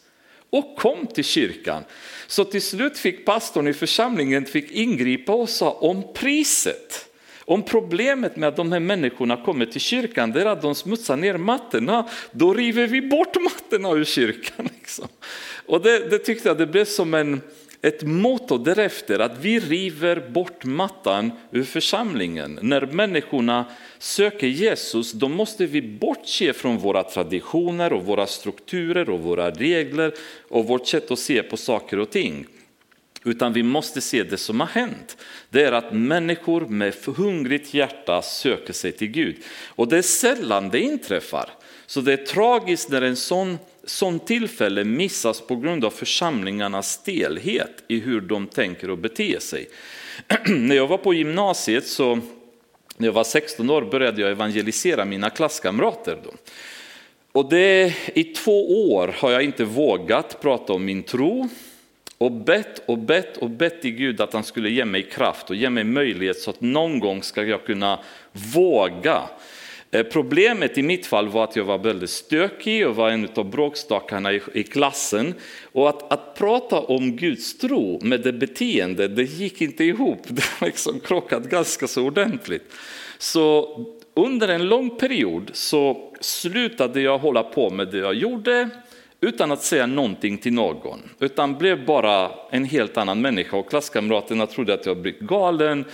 och 0.50 0.76
kom 0.76 1.06
till 1.06 1.24
kyrkan. 1.24 1.84
Så 2.26 2.44
till 2.44 2.62
slut 2.62 2.98
fick 2.98 3.24
pastorn 3.24 3.68
i 3.68 3.72
församlingen 3.72 4.44
fick 4.44 4.70
ingripa 4.70 5.32
och 5.32 5.48
sa 5.48 5.70
om 5.70 6.12
priset. 6.14 7.08
Om 7.46 7.62
problemet 7.62 8.36
med 8.36 8.48
att 8.48 8.56
de 8.56 8.72
här 8.72 8.80
människorna 8.80 9.36
kommer 9.36 9.66
till 9.66 9.80
kyrkan 9.80 10.32
det 10.32 10.40
är 10.40 10.46
att 10.46 10.62
de 10.62 10.74
smutsar 10.74 11.16
ner 11.16 11.36
mattorna, 11.36 12.08
då 12.32 12.54
river 12.54 12.86
vi 12.86 13.02
bort 13.02 13.36
mattorna 13.42 13.90
ur 13.90 14.04
kyrkan. 14.04 14.68
Liksom. 14.80 15.08
Och 15.66 15.82
det, 15.82 16.10
det, 16.10 16.18
tyckte 16.18 16.48
jag 16.48 16.58
det 16.58 16.66
blev 16.66 16.84
som 16.84 17.14
en, 17.14 17.40
ett 17.82 18.02
motto 18.02 18.58
därefter, 18.58 19.18
att 19.18 19.38
vi 19.40 19.60
river 19.60 20.28
bort 20.30 20.64
mattan 20.64 21.32
ur 21.50 21.64
församlingen. 21.64 22.58
När 22.62 22.86
människorna 22.86 23.64
söker 23.98 24.46
Jesus, 24.46 25.12
då 25.12 25.28
måste 25.28 25.66
vi 25.66 25.82
bortse 25.82 26.52
från 26.52 26.78
våra 26.78 27.02
traditioner 27.02 27.92
och 27.92 28.04
våra 28.04 28.26
strukturer 28.26 29.10
och 29.10 29.20
våra 29.20 29.50
regler 29.50 30.14
och 30.48 30.66
vårt 30.66 30.86
sätt 30.86 31.10
att 31.10 31.18
se 31.18 31.42
på 31.42 31.56
saker 31.56 31.98
och 31.98 32.10
ting. 32.10 32.46
Utan 33.26 33.52
vi 33.52 33.62
måste 33.62 34.00
se 34.00 34.22
det 34.22 34.36
som 34.36 34.60
har 34.60 34.66
hänt. 34.66 35.16
Det 35.50 35.62
är 35.62 35.72
att 35.72 35.92
människor 35.92 36.60
med 36.60 36.94
hungrigt 37.16 37.74
hjärta 37.74 38.22
söker 38.22 38.72
sig 38.72 38.92
till 38.92 39.08
Gud. 39.08 39.36
Och 39.66 39.88
det 39.88 39.98
är 39.98 40.02
sällan 40.02 40.68
det 40.68 40.80
inträffar. 40.80 41.50
Så 41.86 42.00
det 42.00 42.12
är 42.12 42.16
tragiskt 42.16 42.90
när 42.90 43.02
en 43.02 43.16
sån, 43.16 43.58
sån 43.84 44.18
tillfälle 44.18 44.84
missas 44.84 45.40
på 45.40 45.56
grund 45.56 45.84
av 45.84 45.90
församlingarnas 45.90 46.92
stelhet 46.92 47.84
i 47.88 48.00
hur 48.00 48.20
de 48.20 48.46
tänker 48.46 48.90
och 48.90 48.98
beter 48.98 49.38
sig. 49.38 49.68
när 50.46 50.76
jag 50.76 50.86
var 50.86 50.98
på 50.98 51.14
gymnasiet 51.14 51.86
så 51.86 52.20
när 52.96 53.08
jag 53.08 53.12
var 53.12 53.24
16 53.24 53.70
år 53.70 53.82
började 53.82 54.22
jag 54.22 54.30
evangelisera 54.30 55.04
mina 55.04 55.30
klasskamrater. 55.30 56.18
Då. 56.24 56.30
Och 57.32 57.50
det, 57.50 57.94
I 58.14 58.24
två 58.24 58.92
år 58.92 59.14
har 59.18 59.30
jag 59.30 59.42
inte 59.42 59.64
vågat 59.64 60.40
prata 60.40 60.72
om 60.72 60.84
min 60.84 61.02
tro 61.02 61.48
och 62.18 62.32
bett 62.32 62.82
och 62.86 62.98
bett 62.98 63.36
och 63.36 63.50
bett 63.50 63.82
till 63.82 63.90
Gud 63.90 64.20
att 64.20 64.32
han 64.32 64.44
skulle 64.44 64.70
ge 64.70 64.84
mig 64.84 65.02
kraft 65.02 65.50
och 65.50 65.56
ge 65.56 65.70
mig 65.70 65.84
möjlighet 65.84 66.38
så 66.38 66.50
att 66.50 66.60
någon 66.60 67.00
gång 67.00 67.22
ska 67.22 67.44
jag 67.44 67.64
kunna 67.64 67.98
våga. 68.54 69.22
Eh, 69.90 70.02
problemet 70.02 70.78
i 70.78 70.82
mitt 70.82 71.06
fall 71.06 71.28
var 71.28 71.44
att 71.44 71.56
jag 71.56 71.64
var 71.64 71.78
väldigt 71.78 72.10
stökig 72.10 72.86
och 72.88 72.96
var 72.96 73.10
en 73.10 73.28
av 73.34 73.50
bråkstakarna 73.50 74.32
i, 74.32 74.62
klassen. 74.62 75.34
Och 75.72 75.88
att, 75.88 76.12
att 76.12 76.34
prata 76.34 76.80
om 76.80 77.16
Guds 77.16 77.58
tro 77.58 78.00
med 78.02 78.20
det 78.20 78.32
beteende, 78.32 79.08
det 79.08 79.22
gick 79.22 79.60
inte 79.60 79.84
ihop. 79.84 80.22
Det 80.28 80.44
har 80.58 80.66
liksom 80.66 81.00
krockat 81.00 81.44
ganska 81.44 81.86
så 81.86 82.02
ordentligt. 82.02 82.72
Så 83.18 83.68
under 84.14 84.48
en 84.48 84.68
lång 84.68 84.98
period 84.98 85.50
så 85.52 86.12
slutade 86.20 87.00
jag 87.00 87.18
hålla 87.18 87.42
på 87.42 87.70
med 87.70 87.88
det 87.88 87.98
jag 87.98 88.14
gjorde 88.14 88.68
utan 89.20 89.52
att 89.52 89.62
säga 89.62 89.86
någonting 89.86 90.38
till 90.38 90.52
någon, 90.52 91.02
utan 91.20 91.58
blev 91.58 91.86
bara 91.86 92.30
en 92.50 92.64
helt 92.64 92.96
annan 92.96 93.20
människa 93.20 93.56
och 93.56 93.70
klasskamraterna 93.70 94.46
trodde 94.46 94.74
att 94.74 94.86
jag 94.86 94.96
blivit 94.96 95.20
galen. 95.20 95.84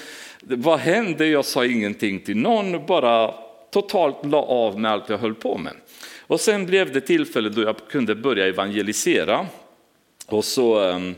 Vad 0.41 0.79
hände? 0.79 1.26
Jag 1.26 1.45
sa 1.45 1.67
ingenting 1.67 2.21
till 2.21 2.37
någon, 2.37 2.87
bara 2.87 3.35
totalt 3.71 4.26
la 4.26 4.43
av 4.43 4.81
med 4.81 4.91
allt 4.91 5.09
jag 5.09 5.19
höll 5.19 5.35
på 5.35 5.59
med. 5.59 5.73
Och 6.21 6.41
sen 6.41 6.67
blev 6.67 6.93
det 6.93 7.00
tillfälle 7.00 7.49
då 7.49 7.62
jag 7.62 7.76
kunde 7.88 8.14
börja 8.14 8.47
evangelisera 8.47 9.47
och 10.26 10.45
så 10.45 10.81
ehm, 10.81 11.14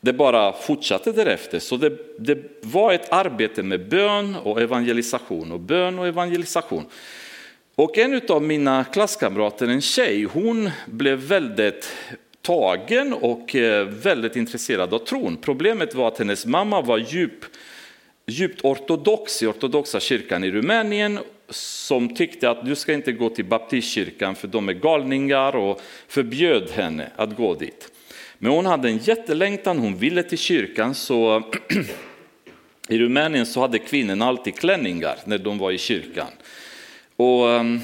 det 0.00 0.12
bara 0.12 0.52
fortsatte 0.52 1.12
därefter. 1.12 1.58
Så 1.58 1.76
det, 1.76 1.98
det 2.18 2.38
var 2.62 2.92
ett 2.92 3.12
arbete 3.12 3.62
med 3.62 3.88
bön 3.88 4.36
och 4.42 4.60
evangelisation 4.60 5.52
och 5.52 5.60
bön 5.60 5.98
och 5.98 6.06
evangelisation. 6.06 6.84
Och 7.78 7.98
en 7.98 8.20
av 8.28 8.42
mina 8.42 8.84
klasskamrater, 8.84 9.68
en 9.68 9.80
tjej, 9.80 10.24
hon 10.24 10.70
blev 10.86 11.18
väldigt 11.18 11.92
tagen 12.42 13.12
och 13.12 13.56
eh, 13.56 13.86
väldigt 13.86 14.36
intresserad 14.36 14.94
av 14.94 14.98
tron. 14.98 15.36
Problemet 15.36 15.94
var 15.94 16.08
att 16.08 16.18
hennes 16.18 16.46
mamma 16.46 16.80
var 16.80 16.98
djup, 16.98 17.44
djupt 18.26 18.64
ortodox 18.64 19.42
i 19.42 19.46
ortodoxa 19.46 20.00
kyrkan 20.00 20.44
i 20.44 20.50
Rumänien 20.50 21.18
som 21.48 22.14
tyckte 22.14 22.50
att 22.50 22.66
du 22.66 22.74
ska 22.74 22.92
inte 22.92 23.12
gå 23.12 23.28
till 23.28 23.44
baptistkyrkan 23.44 24.34
för 24.34 24.48
de 24.48 24.68
är 24.68 24.72
galningar 24.72 25.56
och 25.56 25.80
förbjöd 26.08 26.70
henne 26.70 27.10
att 27.16 27.36
gå 27.36 27.54
dit. 27.54 27.92
Men 28.38 28.52
hon 28.52 28.66
hade 28.66 28.88
en 28.88 28.98
jättelängtan, 28.98 29.78
hon 29.78 29.96
ville 29.96 30.22
till 30.22 30.38
kyrkan 30.38 30.94
så 30.94 31.42
i 32.88 32.98
Rumänien 32.98 33.46
så 33.46 33.60
hade 33.60 33.78
kvinnorna 33.78 34.24
alltid 34.24 34.54
klänningar 34.54 35.18
när 35.24 35.38
de 35.38 35.58
var 35.58 35.72
i 35.72 35.78
kyrkan. 35.78 36.28
Och 37.16 37.50
ehm, 37.50 37.80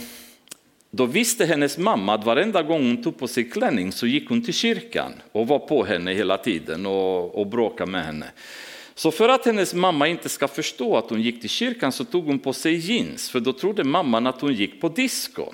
då 0.91 1.07
visste 1.07 1.45
hennes 1.47 1.79
mamma 1.79 2.15
att 2.15 2.25
varenda 2.25 2.63
gång 2.63 2.87
hon 2.87 3.03
tog 3.03 3.19
på 3.19 3.29
sig 3.29 3.51
klänning 3.51 3.93
så 3.93 4.07
gick 4.07 4.29
hon 4.29 4.45
till 4.45 4.55
kyrkan 4.55 5.13
och 5.33 5.49
var 5.49 5.59
på 5.59 5.85
henne 5.85 6.15
hela 6.15 6.39
tiden 6.39 6.87
och, 6.87 7.35
och 7.35 7.47
bråkade 7.47 7.91
med 7.91 8.05
henne. 8.05 8.27
Så 8.95 9.11
för 9.11 9.29
att 9.29 9.47
hennes 9.47 9.75
mamma 9.75 10.09
inte 10.09 10.29
ska 10.29 10.49
förstå 10.49 10.97
att 10.97 11.11
hon 11.11 11.23
gick 11.23 11.41
till 11.41 11.51
kyrkan 11.51 11.93
så 11.93 12.05
tog 12.05 12.27
hon 12.27 12.39
på 12.39 12.53
sig 12.53 12.75
jeans, 12.75 13.31
för 13.31 13.41
då 13.41 13.53
trodde 13.53 13.85
mamman 13.85 14.27
att 14.27 14.41
hon 14.41 14.55
gick 14.55 14.81
på 14.81 14.89
disco. 14.89 15.47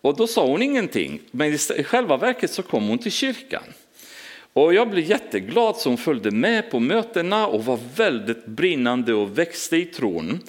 Och 0.00 0.16
då 0.16 0.26
sa 0.26 0.46
hon 0.46 0.62
ingenting, 0.62 1.20
men 1.30 1.52
i 1.52 1.84
själva 1.84 2.16
verket 2.16 2.50
så 2.50 2.62
kom 2.62 2.88
hon 2.88 2.98
till 2.98 3.12
kyrkan. 3.12 3.62
Och 4.52 4.74
jag 4.74 4.90
blev 4.90 5.10
jätteglad 5.10 5.76
som 5.76 5.96
följde 5.96 6.30
med 6.30 6.70
på 6.70 6.80
mötena 6.80 7.46
och 7.46 7.64
var 7.64 7.78
väldigt 7.96 8.46
brinnande 8.46 9.14
och 9.14 9.38
växte 9.38 9.76
i 9.76 9.84
tron. 9.84 10.40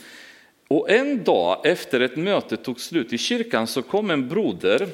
Och 0.68 0.90
en 0.90 1.24
dag 1.24 1.66
efter 1.66 2.00
ett 2.00 2.16
möte 2.16 2.58
tog 2.58 2.80
slut 2.80 3.14
i 3.14 3.18
kyrkan 3.18 3.68
så 3.68 3.82
kom 3.82 4.12
en 4.12 4.30
broder, 4.30 4.88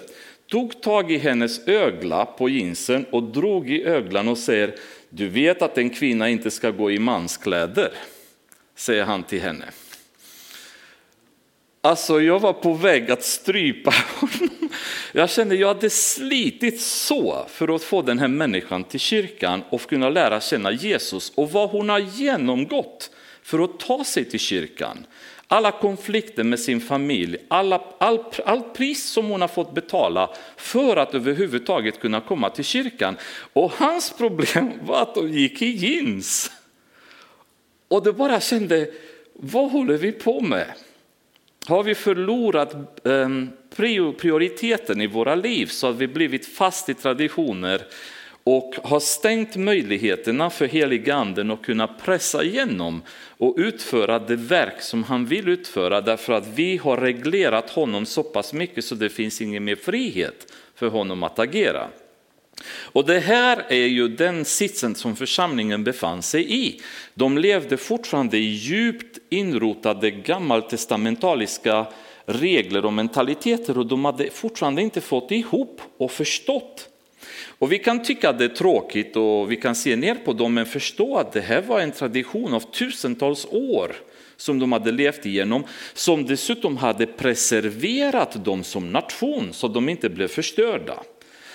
tog 0.48 0.82
tag 0.82 1.12
i 1.12 1.18
hennes 1.18 1.68
ögla 1.68 2.26
på 2.26 2.50
jeansen 2.50 3.06
och 3.12 3.24
drog 3.24 3.70
i 3.70 3.84
öglan 3.84 4.28
och 4.28 4.38
säger 4.38 4.76
Du 5.10 5.30
vet 5.30 5.62
att 5.62 5.78
en 5.78 5.90
kvinna 5.90 6.30
inte 6.30 6.52
ska 6.52 6.72
gå 6.72 6.92
i 6.92 7.00
manskläder, 7.00 7.92
säger 8.76 9.04
han 9.04 9.24
till 9.24 9.42
henne. 9.42 9.66
Alltså 11.82 12.22
jag 12.22 12.40
var 12.40 12.54
på 12.54 12.74
väg 12.74 13.12
att 13.12 13.24
strypa 13.24 13.94
honom. 14.20 14.70
Jag 15.12 15.30
kände 15.30 15.54
att 15.54 15.62
jag 15.62 15.68
hade 15.68 15.90
slitit 15.90 16.82
så 16.82 17.46
för 17.50 17.76
att 17.76 17.84
få 17.84 18.02
den 18.02 18.20
här 18.20 18.28
människan 18.28 18.84
till 18.84 19.00
kyrkan 19.00 19.64
och 19.70 19.82
kunna 19.82 20.10
lära 20.10 20.42
känna 20.42 20.72
Jesus 20.72 21.32
och 21.36 21.52
vad 21.52 21.70
hon 21.70 21.90
har 21.90 22.00
genomgått 22.00 23.12
för 23.44 23.60
att 23.60 23.80
ta 23.80 24.04
sig 24.04 24.26
till 24.26 24.40
kyrkan. 24.40 25.06
Alla 25.51 25.72
konflikter 25.72 26.44
med 26.44 26.60
sin 26.60 26.82
familj, 26.82 27.38
alla, 27.48 27.82
all, 27.98 28.20
all 28.46 28.62
pris 28.62 29.10
som 29.10 29.29
hon 29.29 29.41
har 29.41 29.48
fått 29.48 29.74
betala 29.74 30.29
för 30.58 30.98
att 30.98 31.13
överhuvudtaget 31.13 32.00
kunna 32.00 32.22
komma 32.22 32.50
till 32.50 32.63
kyrkan. 32.63 33.18
Och 33.53 33.72
hans 33.72 34.13
problem 34.18 34.72
var 34.82 35.01
att 35.01 35.15
de 35.15 35.29
gick 35.29 35.62
i 35.62 35.65
jeans. 35.65 36.51
Och 37.88 38.03
det 38.03 38.13
bara 38.13 38.39
kände, 38.39 38.89
vad 39.34 39.72
håller 39.72 39.98
vi 39.98 40.12
på 40.12 40.41
med? 40.41 40.68
Har 41.65 41.84
vi 41.84 41.96
förlorat 41.96 43.06
ehm, 43.08 43.50
prioriteten 44.18 45.01
i 45.01 45.08
våra 45.08 45.36
liv 45.36 45.65
så 45.65 45.88
att 45.88 45.96
vi 45.96 46.08
blivit 46.08 46.46
fast 46.48 46.89
i 46.89 46.94
traditioner 46.94 47.82
och 48.43 48.75
har 48.84 49.00
stängt 49.00 49.55
möjligheterna 49.55 50.50
för 50.50 50.67
heliganden 50.67 51.51
att 51.51 51.62
kunna 51.62 51.88
pressa 51.88 52.43
igenom 52.43 53.01
och 53.38 53.55
utföra 53.58 54.19
det 54.19 54.36
verk 54.36 54.81
som 54.81 55.03
han 55.03 55.25
vill 55.25 55.48
utföra 55.48 56.01
därför 56.01 56.34
att 56.34 56.48
vi 56.48 56.77
har 56.77 56.98
reglerat 56.98 57.69
honom 57.69 58.05
så 58.05 58.24
pass 58.24 58.53
mycket 58.53 58.86
så 58.86 58.96
det 58.96 59.10
finns 59.10 59.41
ingen 59.41 59.63
mer 59.63 59.75
frihet 59.75 60.53
för 60.75 60.88
honom 60.88 61.24
att 61.24 61.39
agera. 61.39 61.88
Och 62.67 63.05
det 63.05 63.19
här 63.19 63.65
är 63.69 63.86
ju 63.86 64.08
den 64.08 64.46
sitsen 64.46 64.96
som 64.96 65.15
församlingen 65.15 65.84
befann 65.84 66.22
sig 66.22 66.65
i. 66.65 66.81
De 67.13 67.38
levde 67.38 67.77
fortfarande 67.77 68.38
i 68.38 68.50
djupt 68.50 69.19
inrotade 69.29 70.12
gammaltestamentaliska 70.12 71.86
regler 72.25 72.86
och 72.86 72.93
mentaliteter 72.93 73.77
och 73.77 73.86
de 73.86 74.05
hade 74.05 74.29
fortfarande 74.29 74.81
inte 74.81 75.01
fått 75.01 75.31
ihop 75.31 75.81
och 75.98 76.12
förstått. 76.12 76.89
Och 77.60 77.72
vi 77.72 77.80
kan 77.80 78.04
tycka 78.04 78.30
att 78.30 78.39
det 78.39 78.46
är 78.46 78.50
tråkigt 78.50 79.16
och 79.16 79.51
vi 79.51 79.56
kan 79.56 79.75
se 79.75 79.96
ner 79.96 80.16
på 80.16 80.34
dem 80.34 80.54
men 80.54 80.66
förstå 80.66 81.18
att 81.18 81.32
det 81.32 81.42
här 81.42 81.62
var 81.62 81.80
en 81.80 81.92
tradition 81.92 82.54
av 82.54 82.60
tusentals 82.60 83.48
år 83.51 83.96
som 84.38 84.60
de 84.60 84.72
hade 84.72 84.92
levt 84.92 85.25
igenom, 85.25 85.63
som 85.94 86.25
dessutom 86.25 86.78
hade 86.78 87.06
preserverat 87.06 88.46
dem 88.46 88.63
som 88.63 88.92
nation 88.92 89.50
så 89.51 89.68
de 89.68 89.89
inte 89.89 90.10
blev 90.10 90.28
förstörda. 90.28 91.04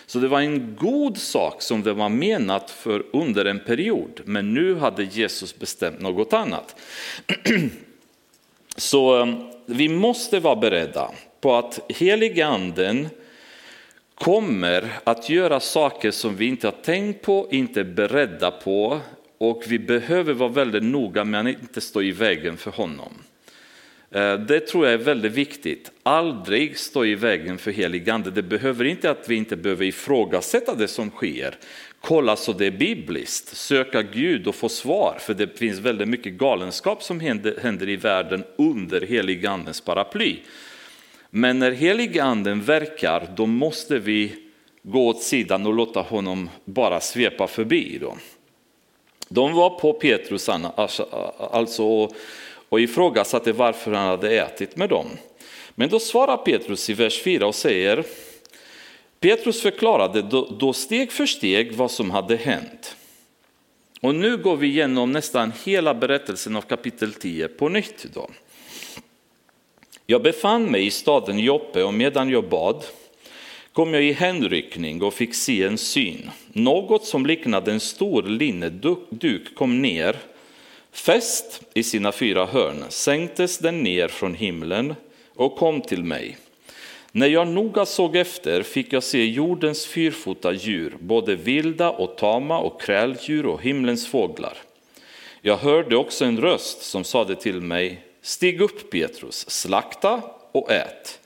Så 0.06 0.18
det 0.18 0.28
var 0.28 0.40
en 0.40 0.76
god 0.76 1.18
sak 1.18 1.62
som 1.62 1.82
det 1.82 1.92
var 1.92 2.08
menat 2.08 2.70
för 2.70 3.04
under 3.12 3.44
en 3.44 3.60
period, 3.60 4.20
men 4.24 4.54
nu 4.54 4.74
hade 4.74 5.04
Jesus 5.04 5.58
bestämt 5.58 6.00
något 6.00 6.32
annat. 6.32 6.76
Så 8.76 9.20
eh, 9.20 9.34
vi 9.66 9.88
måste 9.88 10.40
vara 10.40 10.56
beredda 10.56 11.10
på 11.40 11.54
att 11.54 11.80
heliganden 11.88 13.08
kommer 14.14 14.92
att 15.04 15.28
göra 15.28 15.60
saker 15.60 16.10
som 16.10 16.36
vi 16.36 16.46
inte 16.46 16.66
har 16.66 16.82
tänkt 16.82 17.22
på, 17.22 17.48
inte 17.50 17.80
är 17.80 17.84
beredda 17.84 18.50
på 18.50 19.00
och 19.38 19.62
vi 19.66 19.78
behöver 19.78 20.32
vara 20.32 20.48
väldigt 20.48 20.82
noga 20.82 21.24
med 21.24 21.40
att 21.40 21.46
inte 21.46 21.80
stå 21.80 22.02
i 22.02 22.12
vägen 22.12 22.56
för 22.56 22.70
honom. 22.70 23.12
Eh, 24.10 24.34
det 24.34 24.60
tror 24.60 24.84
jag 24.84 24.94
är 24.94 25.04
väldigt 25.04 25.32
viktigt. 25.32 25.90
Aldrig 26.02 26.78
stå 26.78 27.04
i 27.04 27.14
vägen 27.14 27.58
för 27.58 27.70
heligande. 27.70 28.30
Det 28.30 28.42
behöver 28.42 28.84
inte 28.84 29.10
att 29.10 29.28
vi 29.28 29.34
inte 29.34 29.56
behöver 29.56 29.84
ifrågasätta 29.84 30.74
det 30.74 30.88
som 30.88 31.10
sker. 31.10 31.54
Kolla 32.00 32.36
så 32.36 32.52
det 32.52 32.66
är 32.66 32.70
bibliskt, 32.70 33.56
söka 33.56 34.02
Gud 34.02 34.46
och 34.46 34.54
få 34.54 34.68
svar. 34.68 35.16
För 35.20 35.34
det 35.34 35.58
finns 35.58 35.78
väldigt 35.78 36.08
mycket 36.08 36.32
galenskap 36.32 37.02
som 37.02 37.20
händer, 37.20 37.58
händer 37.62 37.88
i 37.88 37.96
världen 37.96 38.44
under 38.56 39.00
heligandens 39.00 39.80
paraply. 39.80 40.36
Men 41.36 41.58
när 41.58 41.72
heliganden 41.72 42.62
verkar, 42.62 43.28
då 43.36 43.46
måste 43.46 43.98
vi 43.98 44.36
gå 44.82 45.08
åt 45.08 45.22
sidan 45.22 45.66
och 45.66 45.74
låta 45.74 46.00
honom 46.00 46.50
bara 46.64 47.00
svepa 47.00 47.46
förbi. 47.46 47.98
Då. 48.00 48.16
De 49.28 49.52
var 49.52 49.70
på 49.70 49.92
Petrus 49.92 50.48
alltså, 50.48 51.02
alltså 51.52 52.10
och 52.68 52.80
ifrågasatte 52.80 53.52
varför 53.52 53.92
han 53.92 54.08
hade 54.08 54.30
ätit 54.30 54.76
med 54.76 54.88
dem. 54.88 55.06
Men 55.74 55.88
då 55.88 55.98
svarar 55.98 56.36
Petrus 56.36 56.90
i 56.90 56.94
vers 56.94 57.22
4 57.22 57.46
och 57.46 57.54
säger, 57.54 58.04
Petrus 59.20 59.62
förklarade 59.62 60.22
då, 60.22 60.56
då 60.60 60.72
steg 60.72 61.12
för 61.12 61.26
steg 61.26 61.72
vad 61.72 61.90
som 61.90 62.10
hade 62.10 62.36
hänt. 62.36 62.96
Och 64.00 64.14
nu 64.14 64.36
går 64.36 64.56
vi 64.56 64.66
igenom 64.66 65.12
nästan 65.12 65.52
hela 65.64 65.94
berättelsen 65.94 66.56
av 66.56 66.62
kapitel 66.62 67.12
10 67.12 67.48
på 67.48 67.68
nytt. 67.68 68.06
Då. 68.14 68.30
Jag 70.06 70.22
befann 70.22 70.70
mig 70.70 70.86
i 70.86 70.90
staden 70.90 71.38
Joppe 71.38 71.82
och 71.82 71.94
medan 71.94 72.30
jag 72.30 72.48
bad 72.48 72.84
kom 73.72 73.94
jag 73.94 74.02
i 74.04 74.12
hänryckning 74.12 75.02
och 75.02 75.14
fick 75.14 75.34
se 75.34 75.62
en 75.62 75.78
syn. 75.78 76.30
Något 76.52 77.04
som 77.04 77.26
liknade 77.26 77.72
en 77.72 77.80
stor 77.80 78.22
linneduk 78.22 79.54
kom 79.54 79.82
ner 79.82 80.16
Fäst 80.94 81.62
i 81.74 81.82
sina 81.82 82.12
fyra 82.12 82.46
hörn 82.46 82.84
sänktes 82.88 83.58
den 83.58 83.82
ner 83.82 84.08
från 84.08 84.34
himlen 84.34 84.94
och 85.34 85.56
kom 85.56 85.80
till 85.80 86.04
mig. 86.04 86.36
När 87.12 87.26
jag 87.26 87.48
noga 87.48 87.86
såg 87.86 88.16
efter 88.16 88.62
fick 88.62 88.92
jag 88.92 89.02
se 89.02 89.24
jordens 89.24 89.86
fyrfota 89.86 90.52
djur, 90.52 90.96
både 91.00 91.34
vilda 91.34 91.90
och 91.90 92.16
tama 92.16 92.58
och 92.58 92.80
kräldjur 92.80 93.46
och 93.46 93.62
himlens 93.62 94.06
fåglar. 94.06 94.56
Jag 95.40 95.56
hörde 95.56 95.96
också 95.96 96.24
en 96.24 96.40
röst 96.40 96.82
som 96.82 97.04
sade 97.04 97.34
till 97.34 97.60
mig, 97.60 98.00
stig 98.24 98.60
upp 98.60 98.90
Petrus, 98.90 99.50
slakta 99.50 100.22
och 100.52 100.70
ät. 100.70 101.20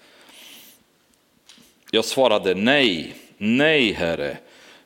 Jag 1.90 2.04
svarade 2.04 2.54
nej, 2.54 3.14
nej 3.36 3.92
herre, 3.92 4.36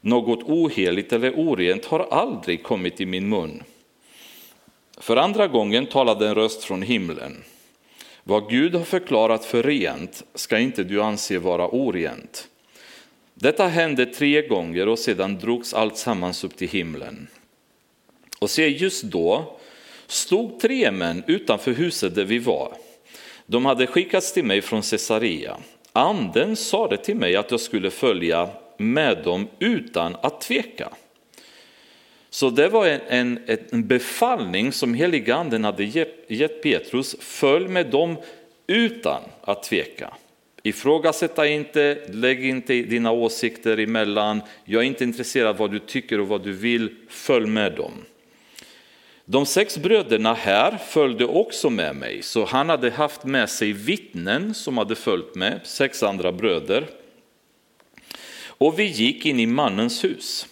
något 0.01 0.43
oheligt 0.43 1.13
eller 1.13 1.39
orent 1.39 1.85
har 1.85 2.01
aldrig 2.01 2.63
kommit 2.63 3.01
i 3.01 3.07
min 3.07 3.29
mun. 3.29 3.63
För 4.99 5.17
andra 5.17 5.49
gången 5.49 5.87
talade 5.87 6.29
en 6.29 6.35
röst 6.35 6.65
från 6.65 6.83
himlen. 6.83 7.45
Vad 8.25 8.51
Gud 8.51 8.75
har 8.75 8.85
förklarat 8.85 9.45
för 9.45 9.63
rent 9.63 10.23
ska 10.35 10.59
inte 10.59 10.85
du 10.85 11.03
anse 11.03 11.39
vara 11.39 11.69
orent. 11.69 12.49
Detta 13.35 13.67
hände 13.67 14.07
tre 14.07 14.47
gånger 14.47 14.89
och 14.89 14.99
sedan 14.99 15.39
drogs 15.39 15.75
allt 15.75 15.97
sammans 15.97 16.45
upp 16.45 16.57
till 16.57 16.69
himlen. 16.69 17.29
Och 18.39 18.51
se, 18.51 18.69
just 18.69 19.03
då 19.03 19.59
stod 20.13 20.61
tre 20.61 20.91
män 20.91 21.23
utanför 21.27 21.73
huset 21.73 22.15
där 22.15 22.25
vi 22.25 22.39
var. 22.39 22.73
De 23.47 23.65
hade 23.67 23.87
skickats 23.87 24.33
till 24.33 24.45
mig 24.45 24.63
från 24.63 24.83
Caesarea. 24.83 25.57
Anden 25.93 26.57
sade 26.57 26.97
till 26.97 27.17
mig 27.17 27.37
att 27.37 27.51
jag 27.51 27.61
skulle 27.61 27.91
följa 27.91 28.49
med 28.77 29.19
dem 29.25 29.49
utan 29.59 30.17
att 30.23 30.41
tveka. 30.41 30.89
Så 32.31 32.51
det 32.51 32.69
var 32.69 32.87
en, 32.87 33.01
en, 33.09 33.39
en 33.71 33.87
befallning 33.87 34.73
som 34.73 34.95
heliganden 34.95 35.65
hade 35.65 35.85
gett 36.29 36.63
Petrus, 36.63 37.17
följ 37.21 37.69
med 37.69 37.87
dem 37.87 38.17
utan 38.67 39.23
att 39.41 39.63
tveka. 39.63 40.15
Ifrågasätta 40.63 41.47
inte, 41.47 41.99
lägg 42.09 42.45
inte 42.45 42.75
dina 42.75 43.11
åsikter 43.11 43.79
emellan, 43.79 44.41
jag 44.65 44.83
är 44.83 44.87
inte 44.87 45.05
intresserad 45.05 45.49
av 45.49 45.57
vad 45.57 45.71
du 45.71 45.79
tycker 45.79 46.21
och 46.21 46.29
vad 46.29 46.45
du 46.45 46.53
vill, 46.53 46.95
följ 47.09 47.47
med 47.47 47.73
dem. 47.73 47.93
De 49.25 49.47
sex 49.47 49.79
bröderna 49.79 50.35
här 50.35 50.79
följde 50.79 51.25
också 51.25 51.71
med 51.71 51.97
mig, 51.97 52.23
så 52.23 52.45
han 52.45 52.69
hade 52.69 52.91
haft 52.91 53.25
med 53.25 53.51
sig 53.51 53.73
vittnen 53.73 54.55
som 54.55 54.79
hade 54.79 54.95
följt 54.95 55.35
med, 55.35 55.61
sex 55.65 56.03
andra 56.03 56.33
bröder. 56.33 56.87
Och 58.47 58.79
vi 58.79 58.85
gick 58.85 59.27
in 59.27 59.41
i 59.41 59.47
mannens 59.47 60.05
hus. 60.05 60.47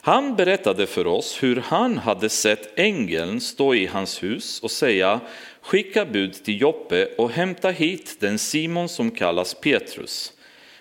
Han 0.00 0.36
berättade 0.36 0.86
för 0.86 1.06
oss 1.06 1.42
hur 1.42 1.56
han 1.56 1.98
hade 1.98 2.28
sett 2.28 2.78
ängeln 2.78 3.40
stå 3.40 3.74
i 3.74 3.86
hans 3.86 4.22
hus 4.22 4.60
och 4.60 4.70
säga 4.70 5.20
skicka 5.60 6.04
bud 6.04 6.44
till 6.44 6.60
Joppe 6.60 7.06
och 7.18 7.30
hämta 7.30 7.70
hit 7.70 8.16
den 8.20 8.38
Simon 8.38 8.88
som 8.88 9.10
kallas 9.10 9.54
Petrus. 9.54 10.32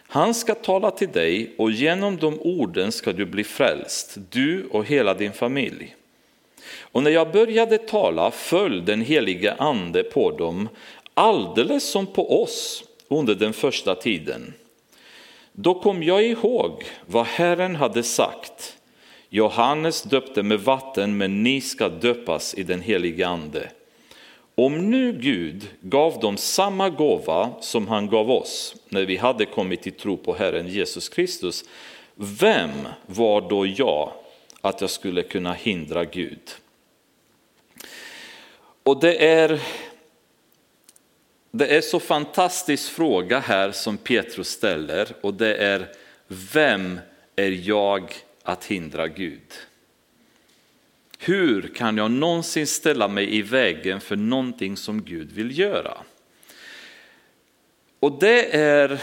Han 0.07 0.33
ska 0.33 0.55
tala 0.55 0.91
till 0.91 1.11
dig 1.11 1.55
och 1.57 1.71
genom 1.71 2.17
de 2.17 2.39
orden 2.39 2.91
ska 2.91 3.13
du 3.13 3.25
bli 3.25 3.43
frälst, 3.43 4.17
du 4.29 4.65
och 4.65 4.85
hela 4.85 5.13
din 5.13 5.33
familj. 5.33 5.95
Och 6.79 7.03
när 7.03 7.11
jag 7.11 7.31
började 7.31 7.77
tala 7.77 8.31
föll 8.31 8.85
den 8.85 9.01
helige 9.01 9.53
ande 9.53 10.03
på 10.03 10.31
dem 10.31 10.69
alldeles 11.13 11.83
som 11.83 12.07
på 12.07 12.43
oss 12.43 12.83
under 13.07 13.35
den 13.35 13.53
första 13.53 13.95
tiden. 13.95 14.53
Då 15.51 15.73
kom 15.73 16.03
jag 16.03 16.23
ihåg 16.23 16.83
vad 17.05 17.25
Herren 17.25 17.75
hade 17.75 18.03
sagt 18.03 18.77
Johannes 19.29 20.03
döpte 20.03 20.43
med 20.43 20.59
vatten, 20.59 21.17
men 21.17 21.43
ni 21.43 21.61
ska 21.61 21.89
döpas 21.89 22.53
i 22.53 22.63
den 22.63 22.81
helige 22.81 23.27
Ande. 23.27 23.69
Om 24.55 24.89
nu 24.89 25.13
Gud 25.13 25.67
gav 25.81 26.19
dem 26.19 26.37
samma 26.37 26.89
gåva 26.89 27.49
som 27.61 27.87
han 27.87 28.07
gav 28.07 28.31
oss 28.31 28.75
när 28.89 29.05
vi 29.05 29.17
hade 29.17 29.45
kommit 29.45 29.81
till 29.81 29.91
tro 29.91 30.17
på 30.17 30.33
Herren 30.33 30.67
Jesus 30.67 31.09
Kristus, 31.09 31.63
vem 32.15 32.69
var 33.05 33.49
då 33.49 33.65
jag 33.65 34.11
att 34.69 34.81
jag 34.81 34.89
skulle 34.89 35.23
kunna 35.23 35.53
hindra 35.53 36.05
Gud. 36.05 36.55
Och 38.83 38.99
det 38.99 39.25
är, 39.25 39.61
det 41.51 41.67
är 41.67 41.81
så 41.81 41.99
fantastisk 41.99 42.91
fråga 42.91 43.39
här 43.39 43.71
som 43.71 43.97
Petrus 43.97 44.49
ställer 44.49 45.07
och 45.21 45.33
det 45.33 45.55
är 45.55 45.91
vem 46.27 46.99
är 47.35 47.67
jag 47.67 48.13
att 48.43 48.65
hindra 48.65 49.07
Gud? 49.07 49.53
Hur 51.19 51.61
kan 51.75 51.97
jag 51.97 52.11
någonsin 52.11 52.67
ställa 52.67 53.07
mig 53.07 53.35
i 53.35 53.41
vägen 53.41 54.01
för 54.01 54.15
någonting 54.15 54.77
som 54.77 55.03
Gud 55.03 55.31
vill 55.31 55.59
göra? 55.59 55.97
Och 57.99 58.19
det 58.19 58.55
är, 58.55 59.01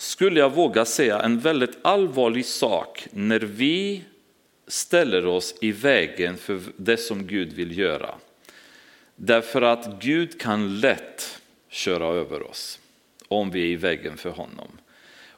skulle 0.00 0.40
jag 0.40 0.50
våga 0.50 0.84
säga, 0.84 1.20
en 1.20 1.38
väldigt 1.38 1.78
allvarlig 1.82 2.46
sak 2.46 3.06
när 3.10 3.40
vi 3.40 4.04
ställer 4.66 5.26
oss 5.26 5.54
i 5.60 5.72
vägen 5.72 6.36
för 6.36 6.60
det 6.76 6.96
som 6.96 7.26
Gud 7.26 7.52
vill 7.52 7.78
göra. 7.78 8.14
Därför 9.16 9.62
att 9.62 10.02
Gud 10.02 10.40
kan 10.40 10.80
lätt 10.80 11.40
köra 11.68 12.06
över 12.06 12.50
oss 12.50 12.78
om 13.28 13.50
vi 13.50 13.60
är 13.60 13.66
i 13.66 13.76
vägen 13.76 14.16
för 14.16 14.30
honom. 14.30 14.68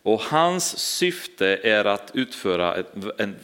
Och 0.03 0.21
hans 0.21 0.79
syfte 0.79 1.61
är 1.63 1.85
att 1.85 2.11
utföra 2.15 2.77
ett, 2.77 2.95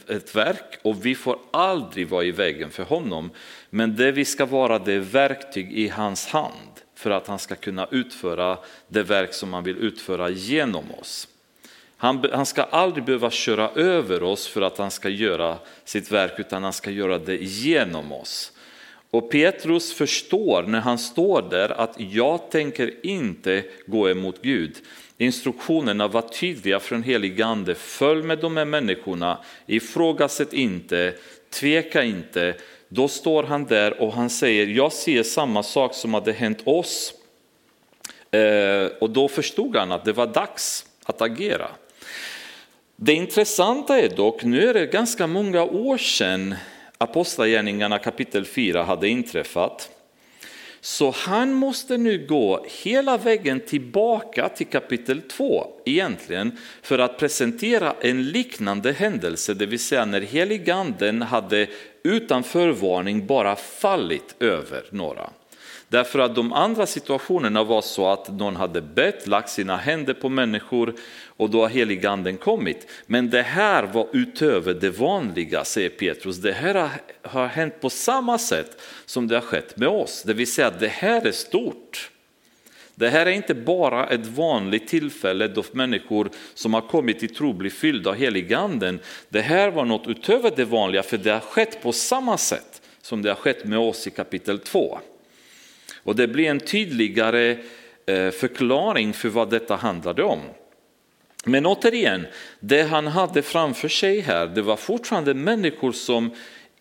ett, 0.09 0.35
verk 0.35 0.79
och 0.81 1.05
vi 1.05 1.15
får 1.15 1.39
aldrig 1.51 2.07
vara 2.07 2.23
i 2.23 2.31
vägen 2.31 2.71
för 2.71 2.83
honom. 2.83 3.29
Men 3.69 3.95
det 3.95 4.11
vi 4.11 4.25
ska 4.25 4.45
vara 4.45 4.79
det 4.79 4.99
verktyg 4.99 5.71
i 5.73 5.87
hans 5.87 6.27
hand 6.27 6.68
för 6.99 7.11
att 7.11 7.27
han 7.27 7.39
ska 7.39 7.55
kunna 7.55 7.87
utföra 7.91 8.57
det 8.87 9.03
verk 9.03 9.33
som 9.33 9.53
han 9.53 9.63
vill 9.63 9.77
utföra 9.77 10.29
genom 10.29 10.85
oss. 11.01 11.27
Han, 11.97 12.25
han, 12.33 12.45
ska 12.45 12.63
aldrig 12.63 13.03
behöva 13.03 13.31
köra 13.31 13.69
över 13.69 14.23
oss 14.23 14.47
för 14.47 14.61
att 14.61 14.77
han 14.77 14.91
ska 14.91 15.09
göra 15.09 15.57
sitt 15.83 16.11
verk 16.11 16.33
utan 16.37 16.63
han 16.63 16.73
ska 16.73 16.91
göra 16.91 17.17
det 17.17 17.35
genom 17.35 18.11
oss. 18.11 18.51
Och 19.11 19.31
Petrus 19.31 19.93
förstår 19.93 20.63
när 20.63 20.79
han 20.79 20.97
står 20.97 21.41
där 21.49 21.69
att 21.69 21.95
jag 21.97 22.51
tänker 22.51 23.05
inte 23.05 23.63
gå 23.85 24.09
emot 24.09 24.41
Gud. 24.41 24.75
Instruktionerna 25.17 26.07
var 26.07 26.21
tydliga 26.21 26.79
från 26.79 27.03
helig 27.03 27.41
ande, 27.41 27.75
följ 27.75 28.23
med 28.23 28.39
de 28.39 28.57
här 28.57 28.65
människorna, 28.65 29.37
ifrågasätt 29.65 30.53
inte, 30.53 31.13
tveka 31.49 32.03
inte. 32.03 32.55
Då 32.89 33.07
står 33.07 33.43
han 33.43 33.65
där 33.65 34.01
och 34.01 34.13
han 34.13 34.29
säger, 34.29 34.67
jag 34.67 34.93
ser 34.93 35.23
samma 35.23 35.63
sak 35.63 35.93
som 35.93 36.13
hade 36.13 36.31
hänt 36.31 36.61
oss. 36.65 37.13
Eh, 38.31 38.85
och 39.01 39.09
då 39.09 39.27
förstod 39.27 39.75
han 39.75 39.91
att 39.91 40.05
det 40.05 40.13
var 40.13 40.27
dags 40.27 40.85
att 41.05 41.21
agera. 41.21 41.67
Det 42.95 43.13
intressanta 43.13 43.99
är 43.99 44.09
dock, 44.09 44.43
nu 44.43 44.69
är 44.69 44.73
det 44.73 44.85
ganska 44.85 45.27
många 45.27 45.63
år 45.63 45.97
sedan 45.97 46.55
Apostlagärningarna 46.97 47.99
kapitel 47.99 48.45
4 48.45 48.83
hade 48.83 49.09
inträffat. 49.09 49.89
Så 50.81 51.11
han 51.11 51.53
måste 51.53 51.97
nu 51.97 52.25
gå 52.27 52.65
hela 52.83 53.17
vägen 53.17 53.59
tillbaka 53.59 54.49
till 54.49 54.67
kapitel 54.67 55.21
2 55.21 55.67
egentligen 55.85 56.57
för 56.81 56.99
att 56.99 57.17
presentera 57.17 57.93
en 58.01 58.23
liknande 58.29 58.91
händelse, 58.91 59.53
det 59.53 59.65
vill 59.65 59.79
säga 59.79 60.05
när 60.05 60.21
heliganden 60.21 61.21
hade 61.21 61.67
utan 62.03 62.43
förvarning 62.43 63.25
bara 63.27 63.55
fallit 63.55 64.35
över 64.39 64.83
några. 64.91 65.29
Därför 65.87 66.19
att 66.19 66.35
de 66.35 66.53
andra 66.53 66.85
situationerna 66.85 67.63
var 67.63 67.81
så 67.81 68.07
att 68.07 68.31
någon 68.31 68.55
hade 68.55 68.81
bett, 68.81 69.27
lagt 69.27 69.49
sina 69.49 69.77
händer 69.77 70.13
på 70.13 70.29
människor 70.29 70.93
och 71.39 71.49
då 71.49 71.61
har 71.61 71.69
heliganden 71.69 72.37
kommit. 72.37 72.87
Men 73.05 73.29
det 73.29 73.41
här 73.41 73.83
var 73.83 74.07
utöver 74.13 74.73
det 74.73 74.89
vanliga, 74.89 75.63
säger 75.63 75.89
Petrus. 75.89 76.37
Det 76.37 76.51
här 76.51 76.89
har 77.21 77.47
hänt 77.47 77.81
på 77.81 77.89
samma 77.89 78.37
sätt 78.37 78.81
som 79.05 79.27
det 79.27 79.35
har 79.35 79.41
skett 79.41 79.77
med 79.77 79.87
oss. 79.87 80.23
Det 80.23 80.33
vill 80.33 80.51
säga 80.51 80.67
att 80.67 80.79
det 80.79 80.87
här 80.87 81.27
är 81.27 81.31
stort. 81.31 82.11
Det 82.95 83.09
här 83.09 83.25
är 83.25 83.31
inte 83.31 83.53
bara 83.53 84.07
ett 84.07 84.25
vanligt 84.25 84.87
tillfälle 84.87 85.47
då 85.47 85.63
människor 85.71 86.29
som 86.53 86.73
har 86.73 86.81
kommit 86.81 87.19
till 87.19 87.35
tro 87.35 87.53
blir 87.53 87.69
fyllda 87.69 88.09
av 88.09 88.15
heliganden. 88.15 88.99
Det 89.29 89.41
här 89.41 89.71
var 89.71 89.85
något 89.85 90.07
utöver 90.07 90.51
det 90.55 90.65
vanliga 90.65 91.03
för 91.03 91.17
det 91.17 91.31
har 91.31 91.39
skett 91.39 91.81
på 91.81 91.91
samma 91.91 92.37
sätt 92.37 92.81
som 93.01 93.21
det 93.21 93.29
har 93.29 93.35
skett 93.35 93.65
med 93.65 93.79
oss 93.79 94.07
i 94.07 94.11
kapitel 94.11 94.59
2. 94.59 94.99
Och 96.03 96.15
det 96.15 96.27
blir 96.27 96.49
en 96.49 96.59
tydligare 96.59 97.57
eh, 98.05 98.29
förklaring 98.29 99.13
för 99.13 99.29
vad 99.29 99.49
detta 99.49 99.75
handlade 99.75 100.23
om. 100.23 100.39
Men 101.45 101.65
återigen, 101.65 102.27
det 102.59 102.83
han 102.83 103.07
hade 103.07 103.41
framför 103.41 103.87
sig 103.87 104.19
här, 104.19 104.47
det 104.47 104.61
var 104.61 104.75
fortfarande 104.75 105.33
människor 105.33 105.91
som 105.91 106.31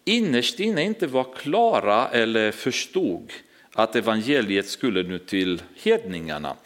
innerst 0.05 0.61
inne 0.61 0.83
inte 0.83 1.07
var 1.07 1.35
klara 1.35 2.09
eller 2.09 2.53
förstod 2.53 3.33
att 3.73 3.97
evangeliet 3.97 4.69
skulle 4.69 5.03
nu 5.03 5.19
till 5.19 5.63
hedningarna. 5.83 6.57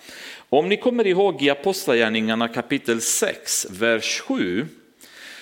Om 0.48 0.68
ni 0.68 0.76
kommer 0.76 1.06
ihåg 1.06 1.42
i 1.42 1.50
Apostlagärningarna 1.50 2.48
kapitel 2.48 3.00
6, 3.00 3.66
vers 3.70 4.20
7, 4.20 4.66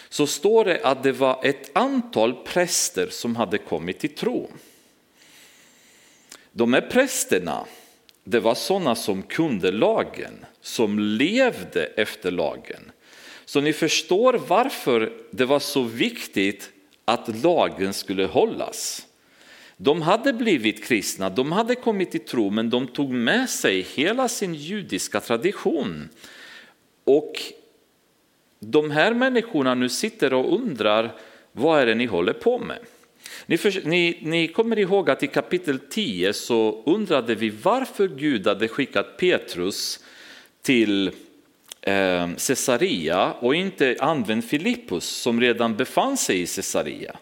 så 0.09 0.27
står 0.27 0.65
det 0.65 0.81
att 0.85 1.03
det 1.03 1.13
var 1.13 1.41
ett 1.43 1.71
antal 1.73 2.35
präster 2.35 3.09
som 3.11 3.37
hade 3.37 3.59
kommit 3.59 3.99
till 3.99 4.15
tro. 4.15 4.51
De 6.53 6.73
här 6.73 6.81
prästerna, 6.81 7.65
det 8.25 8.41
var 8.41 8.55
sådana 8.55 8.95
som 8.95 9.23
kunde 9.23 9.73
lagen, 9.73 10.47
som 10.61 10.99
levde 10.99 11.85
efter 11.85 12.31
lagen. 12.31 12.93
Så 13.45 13.61
ni 13.61 13.73
förstår 13.73 14.33
varför 14.33 15.13
det 15.31 15.45
var 15.45 15.61
så 15.61 15.83
viktigt 15.83 16.71
att 17.05 17.43
lagen 17.43 17.93
skulle 17.93 18.25
hållas. 18.25 19.07
De 19.77 20.03
hade 20.03 20.33
blivit 20.33 20.85
kristna, 20.85 21.31
de 21.31 21.53
hade 21.53 21.75
kommit 21.75 22.11
till 22.11 22.25
tro, 22.25 22.51
men 22.51 22.71
de 22.71 22.87
tog 22.87 23.11
med 23.11 23.51
sig 23.51 23.81
hela 23.81 24.29
sin 24.29 24.55
judiska 24.55 25.21
tradition. 25.21 26.09
Och 27.05 27.33
de 28.59 28.91
här 28.91 29.15
människorna 29.15 29.75
nu 29.75 29.89
sitter 29.89 30.33
och 30.33 30.55
undrar, 30.55 31.15
vad 31.53 31.81
är 31.81 31.87
det 31.87 31.95
ni 31.95 32.07
håller 32.07 32.33
på 32.33 32.59
med? 32.59 32.79
Ni, 33.47 33.59
för, 33.59 33.89
ni, 33.89 34.19
ni, 34.23 34.49
kommer 34.49 34.79
ihåg 34.79 35.11
att 35.11 35.23
i 35.23 35.27
kapitel 35.27 35.79
10 35.79 36.33
så 36.33 36.83
undrade 36.87 37.35
vi 37.35 37.51
varför 37.51 38.09
Gud 38.09 38.47
hade 38.47 38.69
skickat 38.69 39.17
Petrus 39.17 40.05
till 40.63 41.09
eh, 41.81 42.29
Caesarea 42.29 43.33
och 43.33 43.55
inte 43.55 43.97
använt 44.01 44.49
Filippus 44.49 45.05
som 45.05 45.41
redan 45.41 45.77
befann 45.77 46.17
sig 46.17 46.43
i 46.43 46.47
Caesarea. 46.47 47.17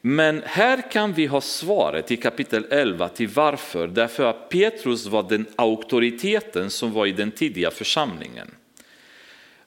Men 0.00 0.42
här 0.46 0.90
kan 0.90 1.12
vi 1.12 1.26
ha 1.26 1.40
svaret 1.40 2.10
i 2.10 2.16
kapitel 2.16 2.66
11 2.70 3.08
till 3.08 3.28
varför. 3.28 3.88
Därför 3.88 4.24
att 4.24 4.48
Petrus 4.48 5.06
var 5.06 5.22
den 5.22 5.46
auktoriteten 5.56 6.70
som 6.70 6.92
var 6.92 7.06
i 7.06 7.12
den 7.12 7.30
tidiga 7.30 7.70
församlingen. 7.70 8.50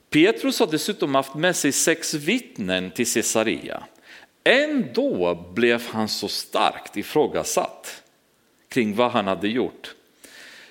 Petrus 0.10 0.60
har 0.60 0.68
dessutom 0.68 1.16
haft 1.16 1.36
med 1.36 1.56
sig 1.56 1.72
sex 1.72 2.14
vittnen 2.14 2.92
till 2.92 3.14
Caesarea. 3.14 3.84
Ändå 4.44 5.36
blev 5.56 5.88
han 5.88 6.10
så 6.10 6.28
starkt 6.28 6.98
ifrågasatt 6.98 8.04
kring 8.70 8.96
vad 8.96 9.12
han 9.12 9.28
hade 9.28 9.48
gjort. 9.48 9.96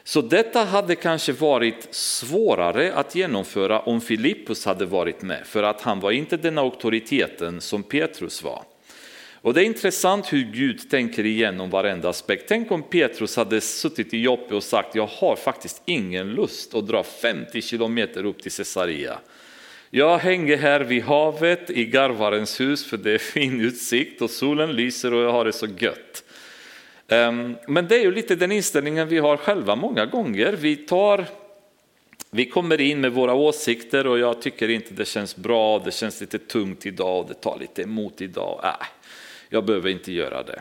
Så 0.04 0.20
detta 0.20 0.64
hade 0.64 0.94
kanske 0.94 1.32
varit 1.32 1.88
svårare 1.90 2.94
att 2.94 3.14
genomföra 3.14 3.80
om 3.80 4.00
Filippus 4.00 4.64
hade 4.64 4.86
varit 4.86 5.22
med, 5.22 5.46
för 5.46 5.62
att 5.62 5.80
han 5.80 6.00
var 6.00 6.10
inte 6.10 6.36
den 6.36 6.58
auktoriteten 6.58 7.60
som 7.60 7.82
Petrus 7.82 8.42
var. 8.42 8.62
Och 9.42 9.54
det 9.54 9.62
är 9.62 9.64
intressant 9.64 10.32
hur 10.32 10.52
Gud 10.52 10.90
tänker 10.90 11.26
igenom 11.26 11.70
varenda 11.70 12.08
aspekt. 12.08 12.44
Tänk 12.48 12.70
om 12.70 12.82
Petrus 12.82 13.36
hade 13.36 13.60
suttit 13.60 14.14
i 14.14 14.18
Joppe 14.18 14.54
och 14.54 14.62
sagt, 14.62 14.94
jag 14.94 15.06
har 15.06 15.36
faktiskt 15.36 15.82
ingen 15.84 16.30
lust 16.30 16.74
att 16.74 16.86
dra 16.86 17.02
50 17.02 17.62
kilometer 17.62 18.24
upp 18.24 18.42
till 18.42 18.52
Caesarea. 18.52 19.18
Jag 19.90 20.18
hänger 20.18 20.56
här 20.56 20.80
vid 20.80 21.02
havet 21.02 21.70
i 21.70 21.84
garvarens 21.84 22.60
hus 22.60 22.84
för 22.84 22.96
det 22.96 23.10
är 23.12 23.18
fin 23.18 23.60
utsikt 23.60 24.22
och 24.22 24.30
solen 24.30 24.72
lyser 24.72 25.14
och 25.14 25.22
jag 25.22 25.32
har 25.32 25.44
det 25.44 25.52
så 25.52 25.66
gött. 25.78 26.21
Ehm, 27.08 27.56
men 27.66 27.88
det 27.88 27.96
är 27.96 28.00
ju 28.00 28.12
lite 28.12 28.34
den 28.34 28.52
inställningen 28.52 29.08
vi 29.08 29.18
har 29.18 29.36
själva 29.36 29.76
många 29.76 30.06
gånger. 30.06 30.52
Vi, 30.52 30.76
tar, 30.76 31.26
vi 32.30 32.46
kommer 32.46 32.80
in 32.80 33.00
med 33.00 33.12
våra 33.12 33.34
åsikter 33.34 34.06
och 34.06 34.18
jag 34.18 34.42
tycker 34.42 34.68
inte 34.68 34.94
det 34.94 35.04
känns 35.04 35.36
bra, 35.36 35.78
det 35.78 35.94
känns 35.94 36.20
lite 36.20 36.38
tungt 36.38 36.86
idag 36.86 37.20
och 37.20 37.28
det 37.28 37.34
tar 37.34 37.58
lite 37.58 37.82
emot 37.82 38.20
idag. 38.20 38.60
Äh, 38.64 38.86
jag 39.48 39.64
behöver 39.64 39.90
inte 39.90 40.12
göra 40.12 40.42
det. 40.42 40.60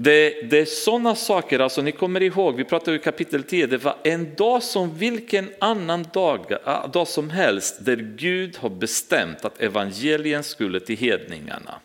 Det, 0.00 0.50
det 0.50 0.58
är 0.58 0.64
sådana 0.64 1.14
saker, 1.14 1.58
alltså 1.58 1.82
ni 1.82 1.92
kommer 1.92 2.22
ihåg, 2.22 2.56
vi 2.56 2.64
pratade 2.64 2.96
i 2.96 3.00
kapitel 3.00 3.42
10, 3.42 3.66
det 3.66 3.84
var 3.84 3.96
en 4.04 4.34
dag 4.34 4.62
som 4.62 4.98
vilken 4.98 5.48
annan 5.58 6.06
dag, 6.12 6.52
ah, 6.64 6.86
dag 6.86 7.08
som 7.08 7.30
helst 7.30 7.84
där 7.84 7.96
Gud 7.96 8.56
har 8.56 8.68
bestämt 8.68 9.44
att 9.44 9.60
evangelien 9.60 10.44
skulle 10.44 10.80
till 10.80 10.96
hedningarna. 10.96 11.80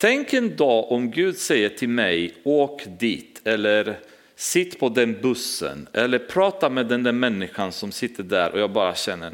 Tänk 0.00 0.32
en 0.32 0.56
dag 0.56 0.92
om 0.92 1.10
Gud 1.10 1.36
säger 1.36 1.68
till 1.68 1.88
mig, 1.88 2.34
åk 2.42 2.82
dit 2.98 3.40
eller 3.44 3.98
sitt 4.34 4.80
på 4.80 4.88
den 4.88 5.20
bussen 5.20 5.88
eller 5.92 6.18
prata 6.18 6.70
med 6.70 6.86
den 6.86 7.02
där 7.02 7.12
människan 7.12 7.72
som 7.72 7.92
sitter 7.92 8.22
där. 8.22 8.52
Och 8.52 8.60
jag 8.60 8.70
bara 8.70 8.94
känner, 8.94 9.32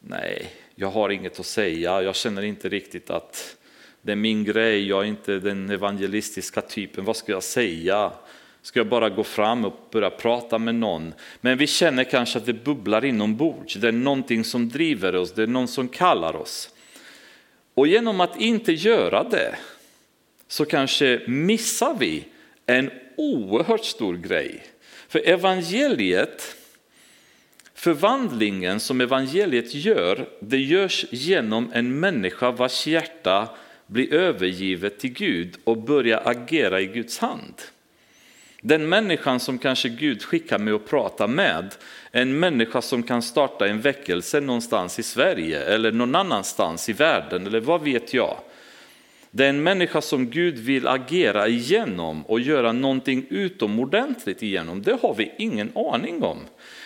nej, 0.00 0.46
jag 0.74 0.90
har 0.90 1.10
inget 1.10 1.40
att 1.40 1.46
säga, 1.46 2.02
jag 2.02 2.16
känner 2.16 2.42
inte 2.42 2.68
riktigt 2.68 3.10
att 3.10 3.56
det 4.02 4.12
är 4.12 4.16
min 4.16 4.44
grej, 4.44 4.88
jag 4.88 5.02
är 5.02 5.08
inte 5.08 5.38
den 5.38 5.70
evangelistiska 5.70 6.60
typen, 6.60 7.04
vad 7.04 7.16
ska 7.16 7.32
jag 7.32 7.42
säga? 7.42 8.12
Ska 8.62 8.80
jag 8.80 8.88
bara 8.88 9.10
gå 9.10 9.24
fram 9.24 9.64
och 9.64 9.88
börja 9.90 10.10
prata 10.10 10.58
med 10.58 10.74
någon? 10.74 11.14
Men 11.40 11.58
vi 11.58 11.66
känner 11.66 12.04
kanske 12.04 12.38
att 12.38 12.46
det 12.46 12.64
bubblar 12.64 13.04
inombords, 13.04 13.74
det 13.74 13.88
är 13.88 13.92
någonting 13.92 14.44
som 14.44 14.68
driver 14.68 15.16
oss, 15.16 15.32
det 15.32 15.42
är 15.42 15.46
någon 15.46 15.68
som 15.68 15.88
kallar 15.88 16.36
oss. 16.36 16.70
Och 17.74 17.86
genom 17.86 18.20
att 18.20 18.40
inte 18.40 18.72
göra 18.72 19.24
det 19.24 19.56
så 20.48 20.64
kanske 20.64 21.20
missar 21.26 21.96
vi 21.98 22.24
en 22.66 22.90
oerhört 23.16 23.84
stor 23.84 24.16
grej. 24.16 24.62
För 25.08 25.28
evangeliet, 25.28 26.56
förvandlingen 27.74 28.80
som 28.80 29.00
evangeliet 29.00 29.74
gör, 29.74 30.28
det 30.40 30.58
görs 30.58 31.06
genom 31.10 31.70
en 31.74 32.00
människa 32.00 32.50
vars 32.50 32.86
hjärta 32.86 33.48
blir 33.86 34.14
övergivet 34.14 34.98
till 34.98 35.12
Gud 35.12 35.56
och 35.64 35.78
börjar 35.78 36.22
agera 36.24 36.80
i 36.80 36.86
Guds 36.86 37.18
hand. 37.18 37.54
Den 38.64 38.88
människan 38.88 39.40
som 39.40 39.58
kanske 39.58 39.88
Gud 39.88 40.22
skickar 40.22 40.58
mig 40.58 40.74
att 40.74 40.86
prata 40.86 41.26
med, 41.26 41.74
en 42.10 42.38
människa 42.38 42.82
som 42.82 43.02
kan 43.02 43.22
starta 43.22 43.66
en 43.66 43.80
väckelse 43.80 44.40
någonstans 44.40 44.98
i 44.98 45.02
Sverige 45.02 45.64
eller 45.64 45.92
någon 45.92 46.14
annanstans 46.14 46.88
i 46.88 46.92
världen 46.92 47.46
eller 47.46 47.60
vad 47.60 47.82
vet 47.82 48.14
jag. 48.14 48.36
Det 49.30 49.44
är 49.44 49.48
en 49.48 49.62
människa 49.62 50.00
som 50.00 50.30
Gud 50.30 50.58
vill 50.58 50.86
agera 50.86 51.48
igenom 51.48 52.26
och 52.26 52.40
göra 52.40 52.72
någonting 52.72 53.26
utomordentligt 53.30 54.42
igenom. 54.42 54.82
Det 54.82 54.98
har 55.02 55.14
vi 55.14 55.32
ingen 55.38 55.72
aning 55.74 56.22
om. 56.22 56.38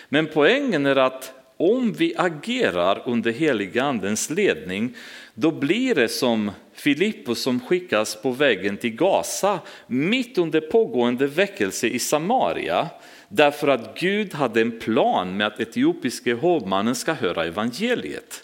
Men 0.09 0.27
poängen 0.33 0.85
är 0.85 0.95
att 0.95 1.33
om 1.57 1.93
vi 1.93 2.13
agerar 2.17 3.03
under 3.05 3.31
heliga 3.31 3.83
andens 3.83 4.29
ledning, 4.29 4.95
då 5.33 5.51
blir 5.51 5.95
det 5.95 6.07
som 6.07 6.51
Filippus 6.77 7.41
som 7.41 7.59
skickas 7.59 8.21
på 8.21 8.31
vägen 8.31 8.77
till 8.77 8.95
Gaza 8.95 9.59
mitt 9.87 10.37
under 10.37 10.61
pågående 10.61 11.27
väckelse 11.27 11.87
i 11.87 11.99
Samaria. 11.99 12.89
Därför 13.29 13.67
att 13.67 13.99
Gud 13.99 14.33
hade 14.33 14.61
en 14.61 14.79
plan 14.79 15.37
med 15.37 15.47
att 15.47 15.59
etiopiske 15.59 16.33
hovmannen 16.33 16.95
ska 16.95 17.13
höra 17.13 17.45
evangeliet. 17.45 18.43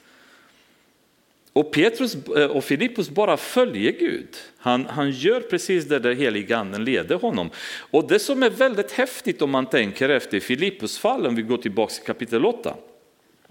Och 1.53 1.71
Petrus 1.71 2.15
eh, 2.27 2.45
och 2.45 2.63
Filippus 2.63 3.09
bara 3.09 3.37
följer 3.37 3.91
Gud. 3.91 4.37
Han, 4.57 4.85
han 4.85 5.11
gör 5.11 5.39
precis 5.39 5.85
det 5.85 5.99
där 5.99 6.13
heliganden 6.13 6.83
leder 6.83 7.15
honom. 7.15 7.49
Och 7.91 8.07
det 8.07 8.19
som 8.19 8.43
är 8.43 8.49
väldigt 8.49 8.91
häftigt 8.91 9.41
om 9.41 9.49
man 9.49 9.65
tänker 9.65 10.09
efter 10.09 10.39
Filippus 10.39 10.97
fall, 10.97 11.27
om 11.27 11.35
vi 11.35 11.41
går 11.41 11.57
tillbaka 11.57 11.93
till 11.93 12.03
kapitel 12.03 12.45
8. 12.45 12.75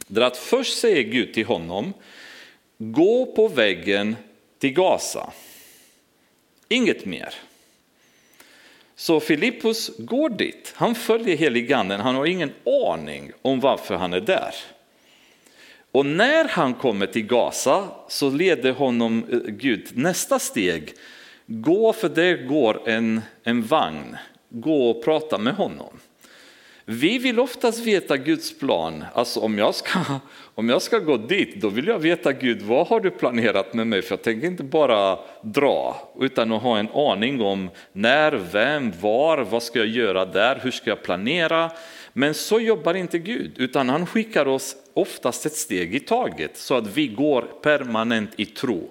Det 0.06 0.20
är 0.20 0.24
att 0.24 0.36
först 0.36 0.78
säger 0.78 1.02
Gud 1.02 1.34
till 1.34 1.46
honom, 1.46 1.92
gå 2.78 3.26
på 3.26 3.48
väggen 3.48 4.16
till 4.62 4.72
Gaza. 4.72 5.32
Inget 6.68 7.04
mer. 7.04 7.34
Så 8.96 9.20
Filippus 9.20 9.90
går 9.98 10.28
dit, 10.28 10.72
han 10.76 10.94
följer 10.94 11.36
heliganden, 11.36 12.00
han 12.00 12.14
har 12.14 12.26
ingen 12.26 12.52
aning 12.86 13.32
om 13.42 13.60
varför 13.60 13.94
han 13.94 14.12
är 14.12 14.20
där. 14.20 14.54
Och 15.92 16.06
när 16.06 16.48
han 16.48 16.74
kommer 16.74 17.06
till 17.06 17.26
Gaza 17.26 17.88
så 18.08 18.30
leder 18.30 18.72
honom 18.72 19.24
eh, 19.32 19.38
Gud 19.38 19.88
nästa 19.94 20.38
steg. 20.38 20.94
Gå 21.46 21.92
för 21.92 22.08
det 22.08 22.34
går 22.34 22.88
en, 22.88 23.20
en 23.42 23.62
vagn, 23.62 24.16
gå 24.48 24.90
och 24.90 25.04
prata 25.04 25.38
med 25.38 25.54
honom. 25.54 26.00
Vi 26.84 27.18
vill 27.18 27.40
oftast 27.40 27.78
veta 27.78 28.16
Guds 28.16 28.58
plan. 28.58 29.04
Alltså 29.14 29.40
om 29.40 29.58
jag, 29.58 29.74
ska, 29.74 29.98
om 30.54 30.68
jag 30.68 30.82
ska 30.82 30.98
gå 30.98 31.16
dit, 31.16 31.60
då 31.60 31.68
vill 31.68 31.86
jag 31.86 31.98
veta 31.98 32.32
Gud, 32.32 32.62
vad 32.62 32.86
har 32.86 33.00
du 33.00 33.10
planerat 33.10 33.74
med 33.74 33.86
mig? 33.86 34.02
För 34.02 34.12
jag 34.12 34.22
tänker 34.22 34.46
inte 34.46 34.62
bara 34.62 35.18
dra, 35.42 36.12
utan 36.20 36.52
att 36.52 36.62
ha 36.62 36.78
en 36.78 36.88
aning 36.88 37.42
om 37.42 37.70
när, 37.92 38.32
vem, 38.32 38.92
var, 39.00 39.38
vad 39.38 39.62
ska 39.62 39.78
jag 39.78 39.88
göra 39.88 40.24
där, 40.24 40.60
hur 40.62 40.70
ska 40.70 40.90
jag 40.90 41.02
planera? 41.02 41.70
Men 42.12 42.34
så 42.34 42.60
jobbar 42.60 42.94
inte 42.94 43.18
Gud, 43.18 43.52
utan 43.56 43.88
han 43.88 44.06
skickar 44.06 44.48
oss 44.48 44.76
oftast 44.94 45.46
ett 45.46 45.52
steg 45.52 45.94
i 45.94 46.00
taget 46.00 46.56
så 46.56 46.74
att 46.74 46.96
vi 46.96 47.06
går 47.06 47.42
permanent 47.42 48.30
i 48.36 48.46
tro. 48.46 48.90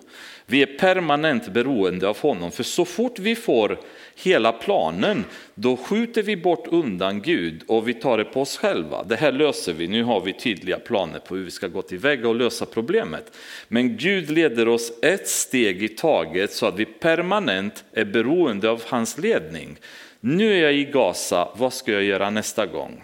Vi 0.51 0.61
är 0.61 0.77
permanent 0.77 1.47
beroende 1.47 2.07
av 2.07 2.17
honom, 2.17 2.51
för 2.51 2.63
så 2.63 2.85
fort 2.85 3.19
vi 3.19 3.35
får 3.35 3.79
hela 4.15 4.51
planen, 4.51 5.25
då 5.55 5.77
skjuter 5.77 6.23
vi 6.23 6.37
bort 6.37 6.67
undan 6.67 7.21
Gud 7.21 7.63
och 7.67 7.87
vi 7.87 7.93
tar 7.93 8.17
det 8.17 8.23
på 8.23 8.41
oss 8.41 8.57
själva. 8.57 9.03
Det 9.03 9.15
här 9.15 9.31
löser 9.31 9.73
vi, 9.73 9.87
nu 9.87 10.03
har 10.03 10.21
vi 10.21 10.33
tydliga 10.33 10.79
planer 10.79 11.19
på 11.19 11.35
hur 11.35 11.43
vi 11.43 11.51
ska 11.51 11.67
gå 11.67 11.81
tillväga 11.81 12.29
och 12.29 12.35
lösa 12.35 12.65
problemet. 12.65 13.37
Men 13.67 13.97
Gud 13.97 14.29
leder 14.29 14.67
oss 14.67 14.91
ett 15.01 15.27
steg 15.27 15.83
i 15.83 15.89
taget 15.89 16.51
så 16.51 16.65
att 16.65 16.79
vi 16.79 16.85
permanent 16.85 17.83
är 17.93 18.05
beroende 18.05 18.69
av 18.69 18.83
hans 18.87 19.17
ledning. 19.17 19.77
Nu 20.19 20.53
är 20.53 20.63
jag 20.63 20.73
i 20.73 20.83
Gaza, 20.83 21.49
vad 21.55 21.73
ska 21.73 21.91
jag 21.91 22.03
göra 22.03 22.29
nästa 22.29 22.65
gång? 22.65 23.03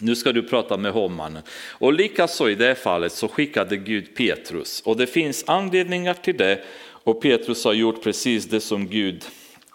Nu 0.00 0.16
ska 0.16 0.32
du 0.32 0.42
prata 0.42 0.76
med 0.76 0.92
hovmannen. 0.92 1.42
Och 1.70 1.92
likaså 1.92 2.50
i 2.50 2.54
det 2.54 2.74
fallet 2.74 3.12
så 3.12 3.28
skickade 3.28 3.76
Gud 3.76 4.14
Petrus. 4.14 4.80
Och 4.80 4.96
det 4.96 5.06
finns 5.06 5.44
anledningar 5.46 6.14
till 6.14 6.36
det. 6.36 6.64
Och 6.84 7.22
Petrus 7.22 7.64
har 7.64 7.72
gjort 7.72 8.02
precis 8.02 8.44
det 8.44 8.60
som 8.60 8.88
Gud, 8.88 9.24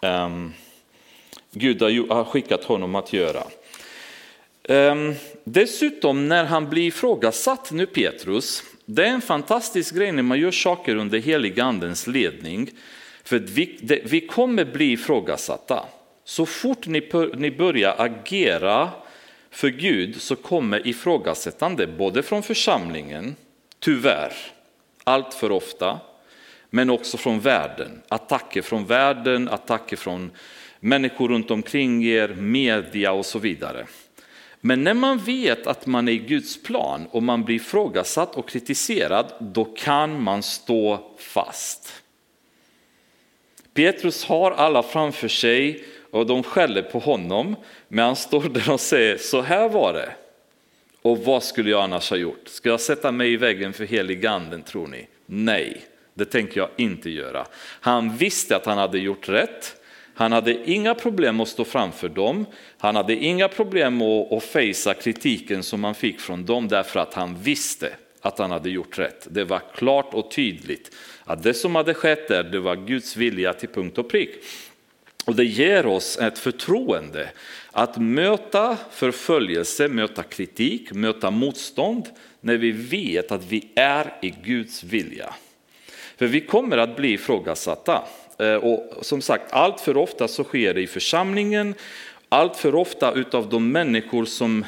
um, 0.02 0.52
Gud 1.50 1.82
har 1.82 2.24
skickat 2.24 2.64
honom 2.64 2.94
att 2.94 3.12
göra. 3.12 3.42
Um, 4.68 5.14
dessutom 5.44 6.28
när 6.28 6.44
han 6.44 6.70
blir 6.70 6.86
ifrågasatt 6.86 7.72
nu 7.72 7.86
Petrus, 7.86 8.62
det 8.84 9.04
är 9.04 9.10
en 9.10 9.20
fantastisk 9.20 9.94
grej 9.94 10.12
när 10.12 10.22
man 10.22 10.38
gör 10.38 10.50
saker 10.50 10.96
under 10.96 11.18
heligandens 11.18 12.06
ledning. 12.06 12.70
För 13.24 13.38
vi, 13.38 13.78
det, 13.80 14.00
vi 14.04 14.20
kommer 14.20 14.64
bli 14.64 14.92
ifrågasatta. 14.92 15.86
Så 16.24 16.46
fort 16.46 16.86
ni, 16.86 17.10
ni 17.36 17.50
börjar 17.50 17.94
agera 17.98 18.90
för 19.54 19.68
Gud 19.68 20.22
så 20.22 20.36
kommer 20.36 20.86
ifrågasättande 20.86 21.86
både 21.86 22.22
från 22.22 22.42
församlingen, 22.42 23.36
tyvärr, 23.78 24.32
allt 25.04 25.34
för 25.34 25.52
ofta, 25.52 26.00
men 26.70 26.90
också 26.90 27.16
från 27.16 27.40
världen. 27.40 28.02
Attacker 28.08 28.62
från 28.62 28.86
världen, 28.86 29.48
attacker 29.48 29.96
från 29.96 30.30
människor 30.80 31.28
runt 31.28 31.50
omkring 31.50 32.04
er, 32.04 32.28
media 32.28 33.12
och 33.12 33.26
så 33.26 33.38
vidare. 33.38 33.86
Men 34.60 34.84
när 34.84 34.94
man 34.94 35.18
vet 35.18 35.66
att 35.66 35.86
man 35.86 36.08
är 36.08 36.12
i 36.12 36.18
Guds 36.18 36.62
plan 36.62 37.06
och 37.10 37.22
man 37.22 37.44
blir 37.44 37.56
ifrågasatt 37.56 38.34
och 38.34 38.48
kritiserad, 38.48 39.32
då 39.40 39.64
kan 39.64 40.22
man 40.22 40.42
stå 40.42 41.10
fast. 41.18 42.02
Petrus 43.74 44.24
har 44.24 44.50
alla 44.50 44.82
framför 44.82 45.28
sig 45.28 45.84
och 46.14 46.26
de 46.26 46.42
skäller 46.42 46.82
på 46.82 46.98
honom, 46.98 47.56
men 47.94 48.04
han 48.04 48.16
står 48.16 48.42
där 48.42 48.70
och 48.70 48.80
säger 48.80 49.16
så 49.16 49.42
här 49.42 49.68
var 49.68 49.92
det. 49.92 50.12
Och 51.02 51.18
vad 51.18 51.42
skulle 51.42 51.70
jag 51.70 51.82
annars 51.82 52.10
ha 52.10 52.16
gjort? 52.16 52.48
Ska 52.48 52.68
jag 52.68 52.80
sätta 52.80 53.12
mig 53.12 53.32
i 53.32 53.36
väggen 53.36 53.72
för 53.72 53.84
heliganden 53.84 54.62
tror 54.62 54.86
ni? 54.86 55.06
Nej, 55.26 55.80
det 56.14 56.24
tänker 56.24 56.60
jag 56.60 56.68
inte 56.76 57.10
göra. 57.10 57.46
Han 57.80 58.16
visste 58.16 58.56
att 58.56 58.66
han 58.66 58.78
hade 58.78 58.98
gjort 58.98 59.28
rätt. 59.28 59.76
Han 60.14 60.32
hade 60.32 60.70
inga 60.70 60.94
problem 60.94 61.40
att 61.40 61.48
stå 61.48 61.64
framför 61.64 62.08
dem. 62.08 62.46
Han 62.78 62.96
hade 62.96 63.16
inga 63.16 63.48
problem 63.48 64.02
att, 64.02 64.32
att 64.32 64.44
fejsa 64.44 64.94
kritiken 64.94 65.62
som 65.62 65.84
han 65.84 65.94
fick 65.94 66.20
från 66.20 66.44
dem 66.44 66.68
därför 66.68 67.00
att 67.00 67.14
han 67.14 67.36
visste 67.42 67.92
att 68.20 68.38
han 68.38 68.50
hade 68.50 68.70
gjort 68.70 68.98
rätt. 68.98 69.26
Det 69.30 69.44
var 69.44 69.62
klart 69.74 70.14
och 70.14 70.30
tydligt 70.30 70.96
att 71.24 71.42
det 71.42 71.54
som 71.54 71.74
hade 71.74 71.94
skett 71.94 72.28
där, 72.28 72.42
det 72.42 72.60
var 72.60 72.76
Guds 72.76 73.16
vilja 73.16 73.52
till 73.52 73.68
punkt 73.68 73.98
och 73.98 74.08
prick. 74.10 74.30
Och 75.24 75.34
det 75.34 75.44
ger 75.44 75.86
oss 75.86 76.18
ett 76.18 76.38
förtroende 76.38 77.28
att 77.76 77.96
möta 77.96 78.76
förföljelse, 78.90 79.88
möta 79.88 80.22
kritik, 80.22 80.92
möta 80.92 81.30
motstånd 81.30 82.08
när 82.40 82.56
vi 82.56 82.70
vet 82.72 83.32
att 83.32 83.44
vi 83.44 83.68
är 83.74 84.14
i 84.22 84.34
Guds 84.44 84.84
vilja. 84.84 85.34
För 86.16 86.26
vi 86.26 86.40
kommer 86.40 86.78
att 86.78 86.96
bli 86.96 87.12
ifrågasatta. 87.12 88.02
Eh, 88.38 88.54
och 88.54 89.06
som 89.06 89.20
sagt, 89.20 89.52
allt 89.52 89.80
för 89.80 89.96
ofta 89.96 90.28
så 90.28 90.44
sker 90.44 90.74
det 90.74 90.80
i 90.80 90.86
församlingen, 90.86 91.74
allt 92.28 92.56
för 92.56 92.74
ofta 92.74 93.12
utav 93.12 93.48
de 93.48 93.72
människor 93.72 94.24
som 94.24 94.64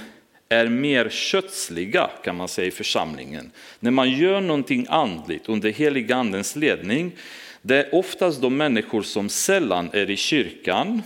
är 0.49 0.66
mer 0.66 1.09
kötsliga 1.09 2.11
kan 2.25 2.37
man 2.37 2.49
säga 2.49 2.69
i 2.69 2.71
församlingen. 2.71 3.51
När 3.81 3.90
man 3.90 4.11
gör 4.11 4.40
någonting 4.40 4.87
andligt 4.88 5.49
under 5.49 5.71
helig 5.71 6.12
andens 6.12 6.57
ledning 6.57 7.12
det 7.62 7.77
är 7.77 7.95
oftast 7.95 8.40
de 8.42 8.57
människor 8.57 9.03
som 9.03 9.29
sällan 9.29 9.90
är 9.92 10.11
i 10.11 10.16
kyrkan, 10.16 11.03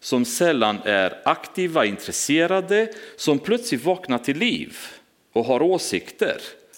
som 0.00 0.24
sällan 0.24 0.78
är 0.84 1.18
aktiva, 1.24 1.84
intresserade, 1.84 2.92
som 3.16 3.38
plötsligt 3.38 3.84
vaknar 3.84 4.18
till 4.18 4.38
liv 4.38 4.76
och 5.32 5.44
har 5.44 5.62
åsikter 5.62 6.36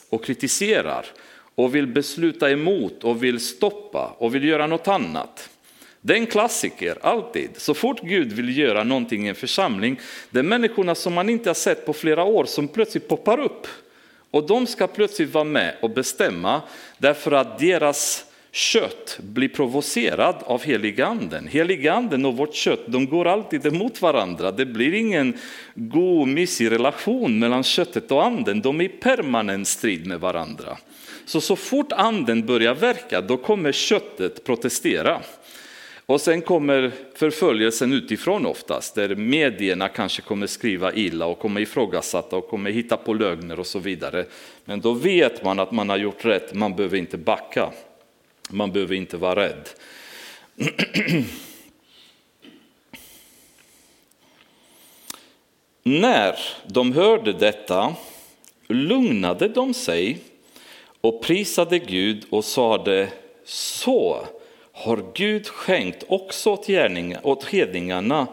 och 0.08 0.24
kritiserar 0.24 1.06
och 1.54 1.74
vill 1.74 1.86
besluta 1.86 2.50
emot 2.50 3.04
och 3.04 3.24
vill 3.24 3.40
stoppa 3.40 4.16
och 4.18 4.34
vill 4.34 4.44
göra 4.44 4.66
något 4.66 4.88
annat. 4.88 5.50
Det 6.00 6.12
är 6.12 6.18
en 6.18 6.26
klassiker, 6.26 6.98
alltid. 7.02 7.50
Så 7.56 7.74
fort 7.74 8.00
Gud 8.02 8.32
vill 8.32 8.58
göra 8.58 8.84
någonting 8.84 9.26
i 9.26 9.28
en 9.28 9.34
församling, 9.34 10.00
det 10.30 10.38
är 10.38 10.42
människorna 10.42 10.94
som 10.94 11.14
man 11.14 11.28
inte 11.28 11.48
har 11.48 11.54
sett 11.54 11.86
på 11.86 11.92
flera 11.92 12.24
år 12.24 12.44
som 12.44 12.68
plötsligt 12.68 13.08
poppar 13.08 13.40
upp 13.40 13.66
Och 14.32 14.46
de 14.46 14.66
ska 14.66 14.86
plötsligt 14.86 15.34
vara 15.34 15.44
med 15.44 15.76
och 15.80 15.90
bestämma 15.90 16.62
därför 16.98 17.32
att 17.32 17.58
deras 17.58 18.24
kött 18.52 19.18
blir 19.22 19.48
provocerad 19.48 20.36
av 20.44 20.62
heliganden. 20.62 21.46
Heliganden 21.46 22.24
och 22.24 22.36
vårt 22.36 22.54
kött 22.54 22.80
de 22.86 23.06
går 23.06 23.26
alltid 23.26 23.66
emot 23.66 24.02
varandra. 24.02 24.50
Det 24.50 24.66
blir 24.66 24.94
ingen 24.94 25.34
god, 25.74 26.28
mysig 26.28 26.70
relation 26.70 27.38
mellan 27.38 27.62
köttet 27.62 28.12
och 28.12 28.24
anden. 28.24 28.60
De 28.60 28.80
är 28.80 28.84
i 28.84 28.88
permanent 28.88 29.68
strid 29.68 30.06
med 30.06 30.20
varandra. 30.20 30.76
Så 31.24 31.40
så 31.40 31.56
fort 31.56 31.92
anden 31.92 32.46
börjar 32.46 32.74
verka, 32.74 33.20
då 33.20 33.36
kommer 33.36 33.72
köttet 33.72 34.44
protestera. 34.44 35.20
Och 36.06 36.20
sen 36.20 36.42
kommer 36.42 36.92
förföljelsen 37.14 37.92
utifrån 37.92 38.46
oftast, 38.46 38.94
där 38.94 39.14
medierna 39.14 39.88
kanske 39.88 40.22
kommer 40.22 40.46
skriva 40.46 40.92
illa 40.92 41.26
och 41.26 41.38
kommer 41.38 41.60
ifrågasätta 41.60 42.36
och 42.36 42.48
kommer 42.48 42.70
hitta 42.70 42.96
på 42.96 43.14
lögner 43.14 43.60
och 43.60 43.66
så 43.66 43.78
vidare. 43.78 44.24
Men 44.64 44.80
då 44.80 44.92
vet 44.92 45.44
man 45.44 45.60
att 45.60 45.72
man 45.72 45.88
har 45.88 45.96
gjort 45.96 46.24
rätt, 46.24 46.54
man 46.54 46.76
behöver 46.76 46.98
inte 46.98 47.18
backa. 47.18 47.72
Man 48.52 48.72
behöver 48.72 48.94
inte 48.94 49.16
vara 49.16 49.44
rädd. 49.44 49.68
När 55.82 56.38
de 56.66 56.92
hörde 56.92 57.32
detta 57.32 57.94
lugnade 58.68 59.48
de 59.48 59.74
sig 59.74 60.18
och 61.00 61.22
prisade 61.22 61.78
Gud 61.78 62.24
och 62.30 62.44
sade 62.44 63.12
så 63.44 64.26
har 64.72 65.12
Gud 65.14 65.46
skänkt 65.46 66.04
också 66.08 66.56
åt, 66.56 67.16
åt 67.22 67.44
hedningarna 67.44 68.26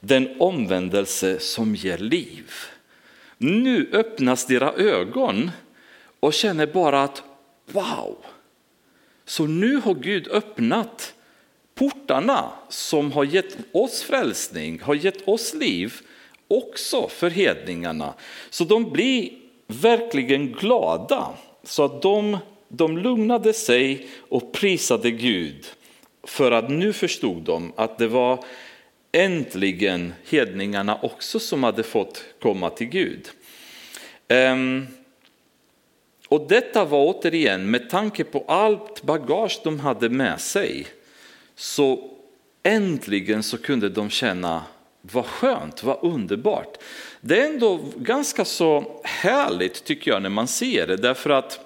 den 0.00 0.36
omvändelse 0.40 1.38
som 1.38 1.74
ger 1.74 1.98
liv. 1.98 2.50
Nu 3.38 3.90
öppnas 3.92 4.46
deras 4.46 4.76
ögon 4.76 5.50
och 6.20 6.32
känner 6.32 6.66
bara 6.66 7.02
att 7.02 7.22
wow, 7.66 8.16
så 9.26 9.46
nu 9.46 9.76
har 9.76 9.94
Gud 9.94 10.28
öppnat 10.28 11.14
portarna 11.74 12.50
som 12.68 13.12
har 13.12 13.24
gett 13.24 13.56
oss 13.72 14.02
frälsning, 14.02 14.80
har 14.80 14.94
gett 14.94 15.28
oss 15.28 15.54
liv, 15.54 15.94
också 16.48 17.08
för 17.08 17.30
hedningarna. 17.30 18.14
Så 18.50 18.64
de 18.64 18.90
blir 18.90 19.30
verkligen 19.66 20.52
glada, 20.52 21.28
så 21.62 21.84
att 21.84 22.02
de, 22.02 22.38
de 22.68 22.98
lugnade 22.98 23.52
sig 23.52 24.08
och 24.28 24.52
prisade 24.52 25.10
Gud. 25.10 25.66
För 26.24 26.52
att 26.52 26.70
nu 26.70 26.92
förstod 26.92 27.42
de 27.42 27.72
att 27.76 27.98
det 27.98 28.08
var 28.08 28.44
äntligen 29.12 30.14
hedningarna 30.28 30.98
också 31.02 31.38
som 31.38 31.62
hade 31.62 31.82
fått 31.82 32.24
komma 32.42 32.70
till 32.70 32.86
Gud. 32.86 33.28
Um, 34.28 34.86
och 36.28 36.48
detta 36.48 36.84
var 36.84 37.04
återigen 37.04 37.70
med 37.70 37.90
tanke 37.90 38.24
på 38.24 38.44
allt 38.48 39.02
bagage 39.02 39.60
de 39.64 39.80
hade 39.80 40.08
med 40.08 40.40
sig. 40.40 40.86
Så 41.54 42.10
äntligen 42.62 43.42
så 43.42 43.58
kunde 43.58 43.88
de 43.88 44.10
känna 44.10 44.64
vad 45.00 45.26
skönt, 45.26 45.82
vad 45.82 45.98
underbart. 46.02 46.76
Det 47.20 47.40
är 47.40 47.46
ändå 47.46 47.80
ganska 47.96 48.44
så 48.44 49.00
härligt 49.04 49.84
tycker 49.84 50.10
jag 50.10 50.22
när 50.22 50.30
man 50.30 50.48
ser 50.48 50.86
det 50.86 50.96
därför 50.96 51.30
att 51.30 51.60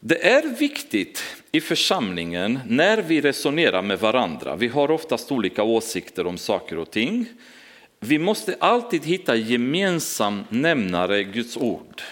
det 0.00 0.26
är 0.26 0.42
viktigt 0.58 1.22
i 1.52 1.60
församlingen 1.60 2.60
när 2.66 3.02
vi 3.02 3.20
resonerar 3.20 3.82
med 3.82 3.98
varandra. 3.98 4.56
Vi 4.56 4.68
har 4.68 4.90
oftast 4.90 5.32
olika 5.32 5.62
åsikter 5.62 6.26
om 6.26 6.38
saker 6.38 6.78
och 6.78 6.90
ting. 6.90 7.26
Vi 8.00 8.18
måste 8.18 8.56
alltid 8.60 9.04
hitta 9.04 9.36
gemensam 9.36 10.44
nämnare 10.48 11.24
Guds 11.24 11.56
ord. 11.56 12.02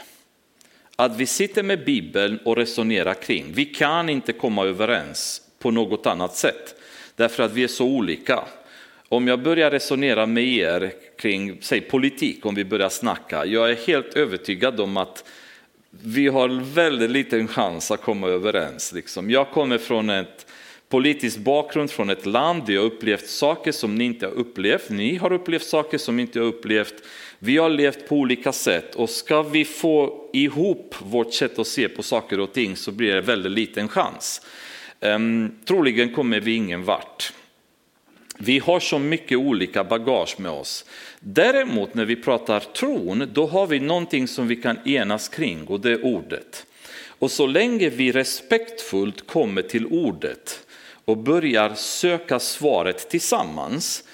Att 0.96 1.16
vi 1.16 1.26
sitter 1.26 1.62
med 1.62 1.84
Bibeln 1.84 2.38
och 2.44 2.56
resonerar 2.56 3.14
kring. 3.14 3.52
Vi 3.52 3.64
kan 3.64 4.08
inte 4.08 4.32
komma 4.32 4.64
överens 4.64 5.42
på 5.58 5.70
något 5.70 6.06
annat 6.06 6.36
sätt 6.36 6.74
därför 7.16 7.42
att 7.42 7.52
vi 7.52 7.64
är 7.64 7.68
så 7.68 7.84
olika. 7.84 8.44
Om 9.08 9.28
jag 9.28 9.42
börjar 9.42 9.70
resonera 9.70 10.26
med 10.26 10.44
er 10.44 10.92
kring 11.18 11.58
säg, 11.60 11.80
politik, 11.80 12.46
om 12.46 12.54
vi 12.54 12.64
börjar 12.64 12.88
snacka, 12.88 13.46
jag 13.46 13.70
är 13.70 13.86
helt 13.86 14.16
övertygad 14.16 14.80
om 14.80 14.96
att 14.96 15.24
vi 15.90 16.28
har 16.28 16.74
väldigt 16.74 17.10
liten 17.10 17.48
chans 17.48 17.90
att 17.90 18.02
komma 18.02 18.28
överens. 18.28 18.92
Liksom. 18.92 19.30
Jag 19.30 19.50
kommer 19.50 19.78
från 19.78 20.10
ett 20.10 20.46
politisk 20.88 21.38
bakgrund 21.38 21.90
från 21.90 22.10
ett 22.10 22.26
land 22.26 22.62
vi 22.66 22.76
har 22.76 22.84
upplevt 22.84 23.26
saker 23.26 23.72
som 23.72 23.94
ni 23.94 24.04
inte 24.04 24.26
har 24.26 24.32
upplevt. 24.32 24.90
Ni 24.90 25.16
har 25.16 25.32
upplevt 25.32 25.62
saker 25.62 25.98
som 25.98 26.20
inte 26.20 26.38
har 26.38 26.46
upplevt. 26.46 26.94
Vi 27.38 27.56
har 27.56 27.70
levt 27.70 28.08
på 28.08 28.16
olika 28.16 28.52
sätt 28.52 28.94
och 28.94 29.10
ska 29.10 29.42
vi 29.42 29.64
få 29.64 30.28
ihop 30.32 30.94
vårt 30.98 31.34
sätt 31.34 31.58
att 31.58 31.66
se 31.66 31.88
på 31.88 32.02
saker 32.02 32.40
och 32.40 32.52
ting 32.52 32.76
så 32.76 32.92
blir 32.92 33.14
det 33.14 33.20
väldigt 33.20 33.52
liten 33.52 33.88
chans. 33.88 34.40
Ehm, 35.00 35.54
troligen 35.64 36.12
kommer 36.12 36.40
vi 36.40 36.54
ingen 36.54 36.84
vart. 36.84 37.32
Vi 38.38 38.58
har 38.58 38.80
så 38.80 38.98
mycket 38.98 39.38
olika 39.38 39.84
bagage 39.84 40.40
med 40.40 40.52
oss. 40.52 40.84
Däremot 41.20 41.94
när 41.94 42.04
vi 42.04 42.16
pratar 42.16 42.60
tron, 42.60 43.28
då 43.32 43.46
har 43.46 43.66
vi 43.66 43.80
någonting 43.80 44.28
som 44.28 44.48
vi 44.48 44.56
kan 44.56 44.88
enas 44.88 45.28
kring 45.28 45.66
och 45.66 45.80
det 45.80 45.90
är 45.90 46.04
ordet. 46.04 46.66
Och 47.06 47.30
så 47.30 47.46
länge 47.46 47.88
vi 47.88 48.12
respektfullt 48.12 49.26
kommer 49.26 49.62
till 49.62 49.86
ordet 49.86 50.66
och 51.04 51.18
börjar 51.18 51.74
söka 51.74 52.38
svaret 52.38 53.10
tillsammans 53.10 54.04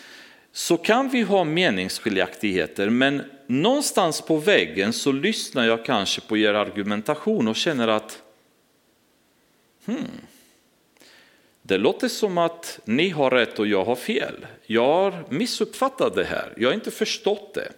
så 0.53 0.77
kan 0.77 1.09
vi 1.09 1.23
ha 1.23 1.45
meningsskiljaktigheter 1.45 2.91
men 2.91 3.23
någonstans 3.47 4.21
på 4.21 4.37
väggen 4.37 4.93
så 4.93 5.13
lyssnar 5.13 5.67
jag 5.67 5.85
kanske 5.85 6.21
på 6.21 6.37
er 6.37 6.55
argumentation 6.55 7.49
och 7.49 7.57
känner 7.57 7.89
att 7.89 8.23
hmm, 9.87 10.21
det 11.63 11.79
låter 11.79 12.09
som 12.09 12.39
att 12.39 12.81
ni 12.85 13.09
har 13.09 13.31
rätt 13.31 13.59
och 13.59 13.67
jag 13.67 13.85
har 13.85 13.97
fel. 13.97 14.47
Jag 14.67 14.87
har 14.87 15.25
missuppfattat 15.29 16.15
det 16.15 16.25
här, 16.25 16.53
jag 16.57 16.69
har 16.69 16.75
inte 16.75 16.91
förstått 16.91 17.55
det. 17.55 17.73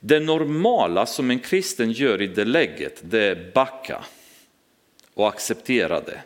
Det 0.00 0.20
normala 0.20 1.06
som 1.06 1.30
en 1.30 1.38
kristen 1.38 1.92
gör 1.92 2.22
i 2.22 2.26
det 2.26 2.44
läget, 2.44 3.00
det 3.02 3.22
är 3.22 3.52
backa 3.54 4.04
och 5.14 5.28
acceptera 5.28 6.00
det. 6.00 6.22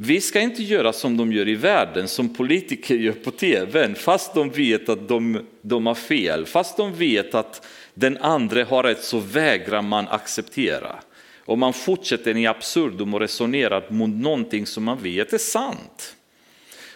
Vi 0.00 0.20
ska 0.20 0.40
inte 0.40 0.62
göra 0.62 0.92
som 0.92 1.16
de 1.16 1.32
gör 1.32 1.48
i 1.48 1.54
världen, 1.54 2.08
som 2.08 2.34
politiker 2.34 2.94
gör 2.94 3.12
på 3.12 3.30
tv, 3.30 3.94
fast 3.94 4.34
de 4.34 4.50
vet 4.50 4.88
att 4.88 5.08
de, 5.08 5.46
de 5.62 5.86
har 5.86 5.94
fel, 5.94 6.46
fast 6.46 6.76
de 6.76 6.94
vet 6.94 7.34
att 7.34 7.66
den 7.94 8.18
andra 8.18 8.64
har 8.64 8.82
rätt 8.82 9.04
så 9.04 9.18
vägrar 9.18 9.82
man 9.82 10.08
acceptera. 10.08 10.96
Och 11.44 11.58
man 11.58 11.72
fortsätter 11.72 12.36
i 12.36 12.46
absurdum 12.46 13.14
och 13.14 13.20
resonerar 13.20 13.84
mot 13.90 14.10
någonting 14.10 14.66
som 14.66 14.84
man 14.84 14.98
vet 15.02 15.32
är 15.32 15.38
sant. 15.38 16.16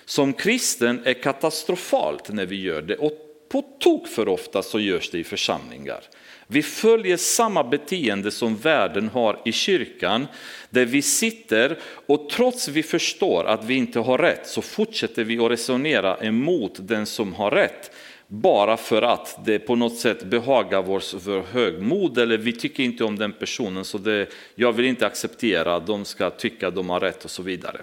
Som 0.05 0.33
kristen 0.33 1.01
är 1.05 1.15
katastrofalt 1.15 2.33
när 2.33 2.47
vi 2.47 2.61
gör 2.61 2.83
det 2.83 2.97
och 2.97 3.32
på 3.53 3.63
tok 3.79 4.09
för 4.09 4.29
ofta 4.29 4.63
så 4.63 4.81
görs 4.81 5.11
det 5.11 5.19
i 5.19 5.25
församlingar. 5.25 6.01
Vi 6.47 6.63
följer 6.63 7.17
samma 7.17 7.65
beteende 7.65 8.31
som 8.31 8.57
världen 8.57 9.09
har 9.09 9.41
i 9.45 9.53
kyrkan, 9.53 10.27
där 10.71 10.85
vi 10.85 11.03
sitter 11.03 11.79
och 12.07 12.31
trots 12.31 12.69
vi 12.69 12.83
förstår 12.83 13.45
att 13.45 13.65
vi 13.65 13.75
inte 13.75 13.99
har 13.99 14.19
rätt 14.19 14.47
så 14.47 14.63
fortsätter 14.63 15.25
vi 15.25 15.39
att 15.39 15.51
resonera 15.51 16.17
emot 16.17 16.73
den 16.79 17.07
som 17.07 17.35
har 17.35 17.51
rätt. 17.51 17.91
Bara 18.27 18.77
för 18.77 19.03
att 19.03 19.45
det 19.45 19.59
på 19.59 19.75
något 19.77 19.99
sätt 19.99 20.25
behagar 20.25 20.83
vår 20.83 21.43
högmod 21.53 22.19
eller 22.19 22.39
vi 22.39 22.53
tycker 22.53 22.83
inte 22.83 23.05
om 23.05 23.19
den 23.19 23.33
personen 23.33 23.85
så 23.85 23.99
det, 23.99 24.27
jag 24.55 24.73
vill 24.73 24.87
inte 24.87 25.07
acceptera, 25.07 25.81
de 25.81 26.05
ska 26.05 26.31
tycka 26.31 26.71
de 26.71 26.91
har 26.91 27.01
rätt 27.01 27.25
och 27.25 27.31
så 27.31 27.43
vidare. 27.43 27.81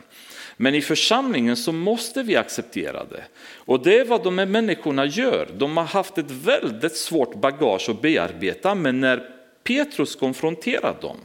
Men 0.62 0.76
i 0.76 0.82
församlingen 0.82 1.58
så 1.58 1.72
måste 1.72 2.24
vi 2.24 2.36
acceptera 2.36 3.04
det. 3.04 3.24
Och 3.56 3.84
det 3.84 4.00
är 4.00 4.06
vad 4.06 4.24
de 4.24 4.38
här 4.38 4.46
människorna 4.46 5.06
gör. 5.06 5.48
De 5.58 5.78
har 5.78 5.84
haft 5.84 6.18
ett 6.18 6.32
väldigt 6.32 6.96
svårt 6.96 7.36
bagage 7.36 7.90
att 7.90 8.02
bearbeta, 8.02 8.76
men 8.76 9.02
när 9.02 9.30
Petrus 9.64 10.16
konfronterar 10.16 10.98
dem 11.02 11.18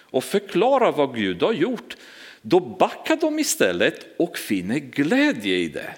och 0.00 0.24
förklarar 0.24 0.92
vad 0.92 1.14
Gud 1.14 1.42
har 1.42 1.52
gjort, 1.52 1.96
då 2.42 2.60
backar 2.60 3.16
de 3.16 3.38
istället 3.38 4.06
och 4.18 4.38
finner 4.38 4.78
glädje 4.78 5.56
i 5.56 5.68
det. 5.68 5.94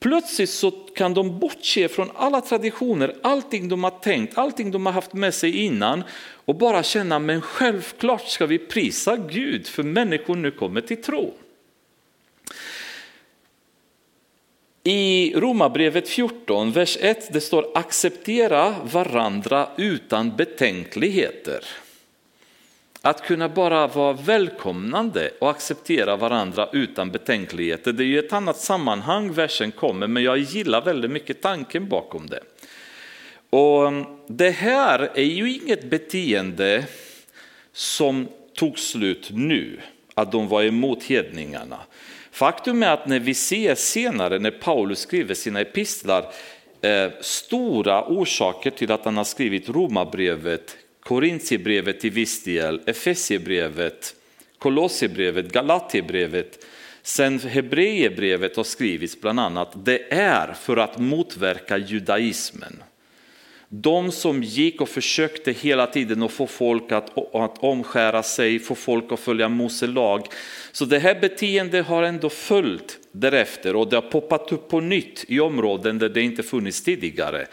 Plötsligt 0.00 0.50
så 0.50 0.70
kan 0.70 1.14
de 1.14 1.38
bortse 1.38 1.88
från 1.88 2.10
alla 2.14 2.40
traditioner, 2.40 3.14
allting 3.22 3.68
de 3.68 3.84
har 3.84 3.90
tänkt, 3.90 4.38
allting 4.38 4.70
de 4.70 4.86
har 4.86 4.92
haft 4.92 5.12
med 5.12 5.34
sig 5.34 5.56
innan 5.56 6.04
och 6.44 6.54
bara 6.54 6.82
känna, 6.82 7.18
men 7.18 7.40
självklart 7.40 8.28
ska 8.28 8.46
vi 8.46 8.58
prisa 8.58 9.16
Gud 9.16 9.66
för 9.66 9.82
människor 9.82 10.36
nu 10.36 10.50
kommer 10.50 10.80
till 10.80 11.02
tro. 11.02 11.34
I 14.88 15.32
Romarbrevet 15.36 16.08
14, 16.08 16.72
vers 16.72 16.98
1, 17.00 17.32
det 17.32 17.40
står 17.40 17.66
acceptera 17.74 18.74
varandra 18.82 19.68
utan 19.76 20.36
betänkligheter. 20.36 21.64
Att 23.02 23.22
kunna 23.22 23.48
bara 23.48 23.86
vara 23.86 24.12
välkomnande 24.12 25.30
och 25.40 25.50
acceptera 25.50 26.16
varandra 26.16 26.68
utan 26.72 27.10
betänkligheter. 27.10 27.92
Det 27.92 28.02
är 28.02 28.06
ju 28.06 28.18
ett 28.18 28.32
annat 28.32 28.56
sammanhang 28.56 29.32
versen 29.32 29.72
kommer, 29.72 30.06
men 30.06 30.22
jag 30.22 30.38
gillar 30.38 30.84
väldigt 30.84 31.10
mycket 31.10 31.42
tanken 31.42 31.88
bakom 31.88 32.26
det. 32.26 32.40
Och 33.50 33.88
mm, 33.88 34.04
det 34.26 34.50
här 34.50 35.10
är 35.14 35.24
ju 35.24 35.54
inget 35.54 35.90
beteende 35.90 36.84
som 37.72 38.28
tog 38.54 38.78
slut 38.78 39.30
nu, 39.32 39.80
att 40.14 40.32
de 40.32 40.48
var 40.48 40.62
emot 40.62 41.02
hedningarna. 41.02 41.78
Faktum 42.36 42.82
är 42.82 42.90
att 42.90 43.06
när 43.06 43.20
vi 43.20 43.34
ser 43.34 43.74
senare 43.74 44.38
när 44.38 44.50
Paulus 44.50 44.98
skriver 44.98 45.34
sina 45.34 45.60
epistlar, 45.60 46.32
eh, 46.82 47.10
stora 47.20 48.04
orsaker 48.04 48.70
till 48.70 48.92
att 48.92 49.04
han 49.04 49.16
har 49.16 49.24
skrivit 49.24 49.68
Romarbrevet, 49.68 50.76
Korintierbrevet 51.00 52.00
till 52.00 52.10
viss 52.10 52.44
del, 52.44 52.80
Efesiebrevet, 52.86 54.14
Kolosserbrevet, 54.58 55.52
Galaterbrevet, 55.52 56.64
sen 57.02 57.38
Hebreerbrevet 57.40 58.56
har 58.56 58.64
skrivits 58.64 59.20
bland 59.20 59.40
annat, 59.40 59.84
det 59.84 60.12
är 60.12 60.52
för 60.52 60.76
att 60.76 60.98
motverka 60.98 61.78
judaismen. 61.78 62.82
De 63.82 64.12
som 64.12 64.42
gick 64.42 64.80
och 64.80 64.88
försökte 64.88 65.52
hela 65.52 65.86
tiden 65.86 66.22
att 66.22 66.32
få 66.32 66.46
folk 66.46 66.92
att, 66.92 67.34
att 67.34 67.58
omskära 67.58 68.22
sig, 68.22 68.58
få 68.58 68.74
folk 68.74 69.12
att 69.12 69.20
följa 69.20 69.48
Mose 69.48 69.86
lag. 69.86 70.26
Så 70.72 70.84
det 70.84 70.98
här 70.98 71.20
beteendet 71.20 71.86
har 71.86 72.02
ändå 72.02 72.28
följt 72.28 72.98
därefter 73.12 73.76
och 73.76 73.88
det 73.88 73.96
har 73.96 74.10
poppat 74.10 74.52
upp 74.52 74.68
på 74.68 74.80
nytt 74.80 75.24
i 75.28 75.40
områden 75.40 75.98
där 75.98 76.08
det 76.08 76.22
inte 76.22 76.42
funnits 76.42 76.82
tidigare. 76.82 77.46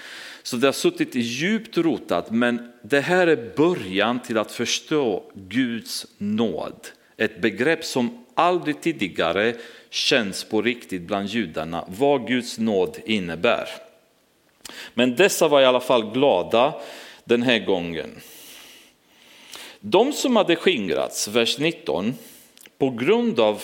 Så 0.43 0.55
det 0.57 0.67
har 0.67 0.73
suttit 0.73 1.15
djupt 1.15 1.77
rotat, 1.77 2.31
men 2.31 2.71
det 2.83 2.99
här 2.99 3.27
är 3.27 3.55
början 3.55 4.19
till 4.19 4.37
att 4.37 4.51
förstå 4.51 5.31
Guds 5.35 6.07
nåd. 6.17 6.87
Ett 7.17 7.41
begrepp 7.41 7.85
som 7.85 8.25
aldrig 8.35 8.81
tidigare 8.81 9.55
känns 9.89 10.43
på 10.43 10.61
riktigt 10.61 11.01
bland 11.01 11.27
judarna, 11.27 11.85
vad 11.87 12.27
Guds 12.27 12.57
nåd 12.57 12.97
innebär. 13.05 13.67
Men 14.93 15.15
dessa 15.15 15.47
var 15.47 15.61
i 15.61 15.65
alla 15.65 15.79
fall 15.79 16.11
glada 16.11 16.73
den 17.23 17.41
här 17.41 17.59
gången. 17.59 18.21
De 19.79 20.13
som 20.13 20.35
hade 20.35 20.55
skingrats, 20.55 21.27
vers 21.27 21.57
19, 21.57 22.15
på 22.77 22.89
grund 22.89 23.39
av 23.39 23.63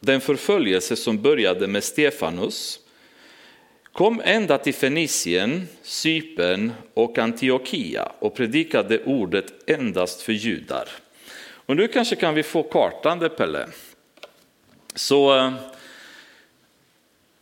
den 0.00 0.20
förföljelse 0.20 0.96
som 0.96 1.22
började 1.22 1.66
med 1.66 1.84
Stefanus 1.84 2.80
kom 3.92 4.22
ända 4.24 4.58
till 4.58 4.74
Fenicien, 4.74 5.68
Cypern 5.82 6.72
och 6.94 7.18
Antiochia 7.18 8.12
och 8.18 8.34
predikade 8.34 9.04
ordet 9.04 9.70
endast 9.70 10.22
för 10.22 10.32
judar. 10.32 10.88
Och 11.66 11.76
nu 11.76 11.88
kanske 11.88 12.16
kan 12.16 12.34
vi 12.34 12.42
få 12.42 12.62
kartan 12.62 13.18
där 13.18 13.28
Pelle. 13.28 13.68
Så 14.94 15.36
eh, 15.36 15.52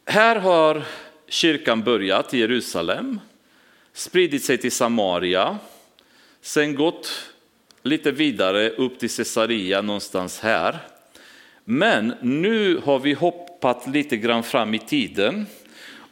här 0.06 0.36
har 0.36 0.82
kyrkan 1.28 1.82
börjat 1.82 2.34
i 2.34 2.38
Jerusalem, 2.38 3.20
spridit 3.92 4.44
sig 4.44 4.58
till 4.58 4.72
Samaria, 4.72 5.58
sen 6.40 6.74
gått 6.74 7.32
lite 7.82 8.12
vidare 8.12 8.70
upp 8.70 8.98
till 8.98 9.10
Caesarea 9.10 9.82
någonstans 9.82 10.40
här. 10.40 10.78
Men 11.64 12.14
nu 12.20 12.80
har 12.84 12.98
vi 12.98 13.12
hoppat 13.12 13.86
lite 13.86 14.16
grann 14.16 14.42
fram 14.42 14.74
i 14.74 14.78
tiden 14.78 15.46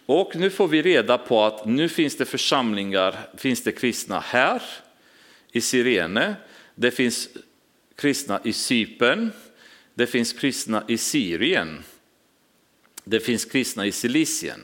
och 0.06 0.36
nu 0.36 0.50
får 0.50 0.68
vi 0.68 0.82
reda 0.82 1.18
på 1.18 1.44
att 1.44 1.66
nu 1.66 1.88
finns 1.88 2.16
det 2.16 2.24
församlingar, 2.24 3.16
finns 3.36 3.62
det 3.62 3.72
kristna 3.72 4.20
här 4.20 4.62
i 5.52 5.60
Sirene, 5.60 6.34
det 6.74 6.90
finns 6.90 7.28
kristna 7.96 8.40
i 8.44 8.52
Cypern, 8.52 9.32
det 9.94 10.06
finns 10.06 10.32
kristna 10.32 10.84
i 10.88 10.98
Syrien, 10.98 11.82
det 13.04 13.20
finns 13.20 13.44
kristna 13.44 13.86
i 13.86 13.92
Silicien. 13.92 14.60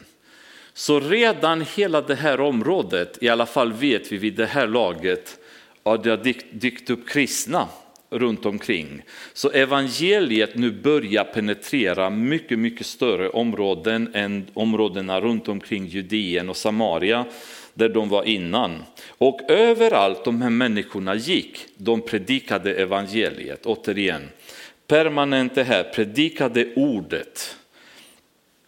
Så 0.80 1.00
redan 1.00 1.64
hela 1.76 2.00
det 2.00 2.14
här 2.14 2.40
området, 2.40 3.18
i 3.20 3.28
alla 3.28 3.46
fall 3.46 3.72
vet 3.72 4.12
vi 4.12 4.16
vid 4.16 4.34
det 4.34 4.46
här 4.46 4.66
laget, 4.66 5.38
att 5.82 6.04
det 6.04 6.10
har 6.10 6.32
dykt 6.52 6.90
upp 6.90 7.08
kristna 7.08 7.68
runt 8.10 8.46
omkring. 8.46 9.02
Så 9.32 9.50
evangeliet 9.50 10.54
nu 10.54 10.70
börjar 10.70 11.24
penetrera 11.24 12.10
mycket, 12.10 12.58
mycket 12.58 12.86
större 12.86 13.28
områden 13.28 14.10
än 14.14 14.46
områdena 14.54 15.20
runt 15.20 15.48
omkring 15.48 15.86
Judeen 15.86 16.48
och 16.48 16.56
Samaria 16.56 17.24
där 17.74 17.88
de 17.88 18.08
var 18.08 18.24
innan. 18.24 18.82
Och 19.08 19.40
överallt 19.48 20.24
de 20.24 20.42
här 20.42 20.50
människorna 20.50 21.14
gick, 21.14 21.66
de 21.76 22.00
predikade 22.00 22.74
evangeliet, 22.74 23.66
återigen. 23.66 24.28
Permanent 24.86 25.54
det 25.54 25.64
här, 25.64 25.82
predikade 25.82 26.74
ordet. 26.74 27.56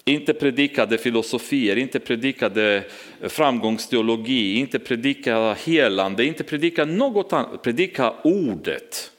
Inte 0.04 0.34
predikade 0.34 0.98
filosofier, 0.98 1.76
inte 1.76 2.00
predikade 2.00 2.84
eh, 3.20 3.28
framgångsteologi, 3.28 4.54
inte 4.54 4.78
predika 4.78 5.52
helande, 5.52 6.24
inte 6.24 6.44
predika 6.44 6.84
något 6.84 7.32
annat, 7.32 7.62
predika 7.62 8.12
ordet. 8.24 9.10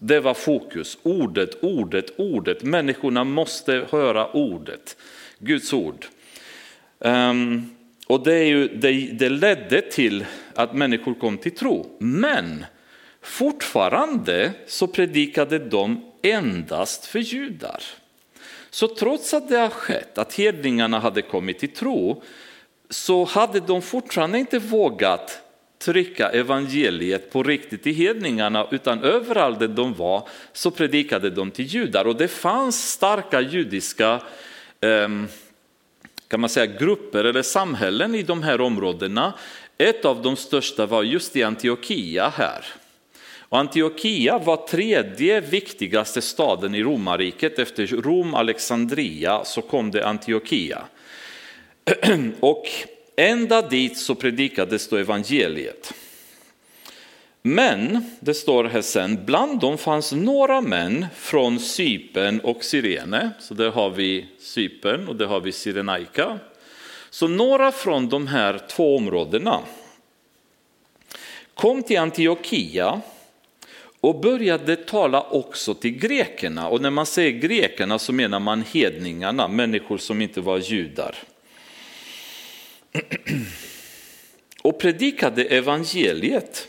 Det 0.00 0.20
var 0.20 0.34
fokus, 0.34 0.98
ordet, 1.02 1.64
ordet, 1.64 2.04
ordet. 2.16 2.62
Människorna 2.62 3.24
måste 3.24 3.86
höra 3.90 4.32
ordet, 4.32 4.96
Guds 5.38 5.72
ord. 5.72 6.06
Um, 6.98 7.70
och 8.06 8.24
det, 8.24 8.34
är 8.34 8.44
ju, 8.44 8.68
det, 8.68 8.92
det 8.92 9.28
ledde 9.28 9.80
till 9.80 10.24
att 10.54 10.74
människor 10.74 11.14
kom 11.14 11.38
till 11.38 11.54
tro. 11.54 11.96
Men 11.98 12.64
fortfarande 13.22 14.52
så 14.66 14.86
predikade 14.86 15.58
de 15.58 16.12
endast 16.22 17.06
för 17.06 17.18
judar. 17.18 17.82
Så 18.70 18.88
trots 18.88 19.34
att 19.34 19.48
det 19.48 19.58
har 19.58 19.68
skett, 19.68 20.18
att 20.18 20.34
hedningarna 20.34 20.98
hade 20.98 21.22
kommit 21.22 21.58
till 21.58 21.74
tro, 21.74 22.22
så 22.90 23.24
hade 23.24 23.60
de 23.60 23.82
fortfarande 23.82 24.38
inte 24.38 24.58
vågat 24.58 25.42
trycka 25.78 26.28
evangeliet 26.28 27.32
på 27.32 27.42
riktigt 27.42 27.86
i 27.86 27.92
hedningarna, 27.92 28.66
utan 28.70 29.02
överallt 29.02 29.58
där 29.58 29.68
de 29.68 29.94
var 29.94 30.28
så 30.52 30.70
predikade 30.70 31.30
de 31.30 31.50
till 31.50 31.64
judar. 31.64 32.04
Och 32.04 32.16
det 32.16 32.28
fanns 32.28 32.90
starka 32.90 33.40
judiska 33.40 34.22
ehm, 34.80 35.28
kan 36.28 36.40
man 36.40 36.50
säga, 36.50 36.66
grupper 36.66 37.24
eller 37.24 37.42
samhällen 37.42 38.14
i 38.14 38.22
de 38.22 38.42
här 38.42 38.60
områdena. 38.60 39.32
Ett 39.78 40.04
av 40.04 40.22
de 40.22 40.36
största 40.36 40.86
var 40.86 41.02
just 41.02 41.36
i 41.36 41.42
Antiochia 41.42 42.28
här. 42.28 42.64
Och 43.50 43.58
Antiochia 43.58 44.38
var 44.38 44.56
tredje 44.56 45.40
viktigaste 45.40 46.22
staden 46.22 46.74
i 46.74 46.82
romarriket. 46.82 47.58
Efter 47.58 47.86
Rom, 47.86 48.34
Alexandria 48.34 49.44
så 49.44 49.62
kom 49.62 49.90
det 49.90 50.06
Antiochia. 50.06 50.82
Och 52.40 52.66
ända 53.16 53.62
dit 53.62 53.98
så 53.98 54.14
predikades 54.14 54.88
då 54.88 54.96
evangeliet. 54.96 55.94
Men, 57.42 58.04
det 58.20 58.34
står 58.34 58.64
här 58.64 58.82
sen, 58.82 59.24
bland 59.24 59.60
dem 59.60 59.78
fanns 59.78 60.12
några 60.12 60.60
män 60.60 61.06
från 61.14 61.60
Cypern 61.60 62.40
och 62.40 62.64
Sirene. 62.64 63.30
Så 63.40 63.54
där 63.54 63.70
har 63.70 63.90
vi 63.90 64.26
Cypern 64.38 65.08
och 65.08 65.16
där 65.16 65.26
har 65.26 65.40
vi 65.40 65.52
Sirenaika. 65.52 66.38
Så 67.10 67.28
några 67.28 67.72
från 67.72 68.08
de 68.08 68.26
här 68.26 68.60
två 68.68 68.96
områdena 68.96 69.60
kom 71.54 71.82
till 71.82 71.98
Antiochia 71.98 73.00
och 74.00 74.20
började 74.20 74.76
tala 74.76 75.22
också 75.22 75.74
till 75.74 75.90
grekerna. 75.90 76.68
Och 76.68 76.80
när 76.80 76.90
man 76.90 77.06
säger 77.06 77.30
grekerna 77.30 77.98
så 77.98 78.12
menar 78.12 78.40
man 78.40 78.64
hedningarna, 78.72 79.48
människor 79.48 79.98
som 79.98 80.22
inte 80.22 80.40
var 80.40 80.58
judar. 80.58 81.16
Och 84.62 84.80
predikade 84.80 85.44
evangeliet 85.44 86.68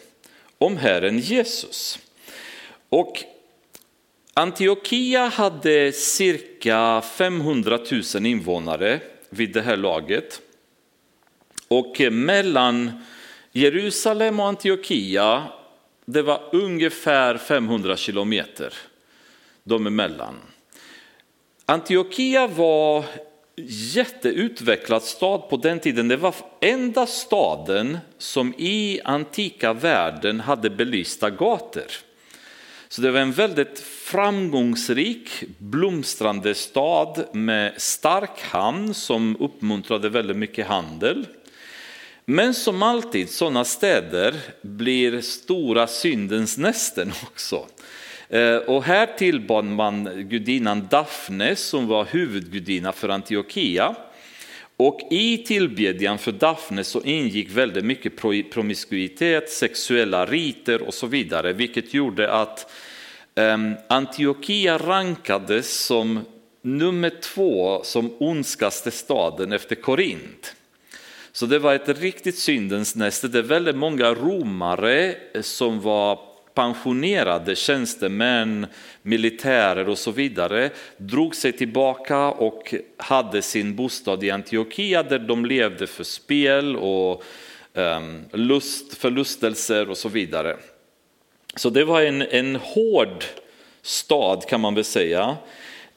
om 0.57 0.77
Herren 0.77 1.19
Jesus. 1.19 1.99
Och 2.89 3.23
Antiochia 4.33 5.27
hade 5.27 5.91
cirka 5.91 7.01
500 7.01 7.79
000 8.15 8.25
invånare 8.25 8.99
vid 9.29 9.53
det 9.53 9.61
här 9.61 9.77
laget. 9.77 10.41
Och 11.67 12.01
mellan 12.11 13.03
Jerusalem 13.51 14.39
och 14.39 14.47
Antiochia 14.47 15.51
det 16.05 16.21
var 16.21 16.49
ungefär 16.51 17.37
500 17.37 17.97
kilometer 17.97 18.73
de 19.63 19.87
emellan. 19.87 20.35
Antiochia 21.65 22.47
var 22.47 23.05
jätteutvecklad 23.95 25.03
stad 25.03 25.49
på 25.49 25.57
den 25.57 25.79
tiden. 25.79 26.07
Det 26.07 26.17
var 26.17 26.35
enda 26.61 27.05
staden 27.05 27.97
som 28.17 28.53
i 28.57 29.01
antika 29.03 29.73
världen 29.73 30.39
hade 30.39 30.69
belysta 30.69 31.29
gator. 31.29 31.91
Så 32.87 33.01
det 33.01 33.11
var 33.11 33.19
en 33.19 33.31
väldigt 33.31 33.79
framgångsrik, 33.79 35.29
blomstrande 35.57 36.55
stad 36.55 37.25
med 37.33 37.81
stark 37.81 38.41
hamn 38.41 38.93
som 38.93 39.37
uppmuntrade 39.39 40.09
väldigt 40.09 40.37
mycket 40.37 40.67
handel. 40.67 41.27
Men 42.31 42.53
som 42.53 42.83
alltid, 42.83 43.29
sådana 43.29 43.65
städer 43.65 44.35
blir 44.61 45.21
stora 45.21 45.87
syndens 45.87 46.57
nästen 46.57 47.11
också. 47.23 47.67
Eh, 48.29 48.55
och 48.55 48.83
här 48.83 49.05
tillbad 49.17 49.65
man 49.65 50.09
gudinnan 50.29 50.87
Daphne 50.91 51.55
som 51.55 51.87
var 51.87 52.05
huvudgudinna 52.05 52.91
för 52.91 53.09
Antiochia. 53.09 53.95
Och 54.77 54.99
i 55.11 55.37
tillbedjan 55.37 56.17
för 56.17 56.31
Daphne 56.31 56.83
så 56.83 57.01
ingick 57.01 57.49
väldigt 57.49 57.85
mycket 57.85 58.15
promiskuitet, 58.51 59.49
sexuella 59.49 60.25
riter 60.25 60.81
och 60.81 60.93
så 60.93 61.07
vidare, 61.07 61.53
vilket 61.53 61.93
gjorde 61.93 62.31
att 62.31 62.71
ehm, 63.35 63.73
Antiochia 63.89 64.77
rankades 64.77 65.85
som 65.85 66.19
nummer 66.61 67.11
två 67.21 67.81
som 67.83 68.13
ondskaste 68.19 68.91
staden 68.91 69.51
efter 69.51 69.75
Korint. 69.75 70.55
Så 71.33 71.45
det 71.45 71.59
var 71.59 71.73
ett 71.73 72.01
riktigt 72.01 72.37
syndens 72.37 72.95
näste. 72.95 73.27
Det 73.27 73.39
är 73.39 73.43
väldigt 73.43 73.75
många 73.75 74.13
romare 74.13 75.15
som 75.41 75.81
var 75.81 76.19
pensionerade 76.53 77.55
tjänstemän, 77.55 78.67
militärer 79.01 79.89
och 79.89 79.97
så 79.97 80.11
vidare 80.11 80.69
drog 80.97 81.35
sig 81.35 81.51
tillbaka 81.51 82.17
och 82.27 82.73
hade 82.97 83.41
sin 83.41 83.75
bostad 83.75 84.23
i 84.23 84.31
Antiochia 84.31 85.03
där 85.03 85.19
de 85.19 85.45
levde 85.45 85.87
för 85.87 86.03
spel 86.03 86.75
och 86.75 87.23
um, 87.73 88.25
lust, 88.31 88.97
förlustelser 88.97 89.89
och 89.89 89.97
så 89.97 90.09
vidare. 90.09 90.57
Så 91.55 91.69
det 91.69 91.83
var 91.83 92.01
en, 92.01 92.21
en 92.21 92.55
hård 92.55 93.23
stad 93.81 94.45
kan 94.47 94.61
man 94.61 94.75
väl 94.75 94.83
säga, 94.83 95.37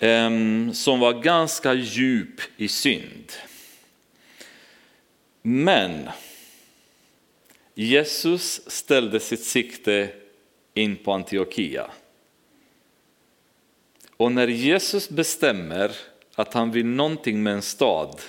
um, 0.00 0.74
som 0.74 1.00
var 1.00 1.12
ganska 1.12 1.74
djup 1.74 2.40
i 2.56 2.68
synd. 2.68 3.32
Men 5.46 6.08
Jesus 7.74 8.70
ställde 8.70 9.20
sitt 9.20 9.44
sikte 9.44 10.08
in 10.74 10.96
på 10.96 11.12
Antiochia. 11.12 11.90
Och 14.16 14.32
när 14.32 14.48
Jesus 14.48 15.08
bestämmer 15.08 15.96
att 16.34 16.54
han 16.54 16.70
vill 16.70 16.86
någonting 16.86 17.42
med 17.42 17.52
en 17.52 17.62
stad, 17.62 18.20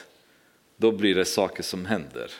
då 0.77 0.91
blir 0.91 1.15
det 1.15 1.25
saker 1.25 1.63
som 1.63 1.85
händer. 1.85 2.31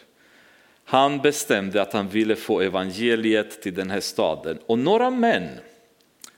Han 0.84 1.22
bestämde 1.22 1.82
att 1.82 1.94
han 1.94 2.10
ville 2.10 2.36
få 2.36 2.62
evangeliet 2.62 3.62
till 3.62 3.74
den 3.74 3.90
här 3.90 4.00
staden. 4.00 4.60
Och 4.66 4.80
några 4.80 5.10
män, 5.10 5.50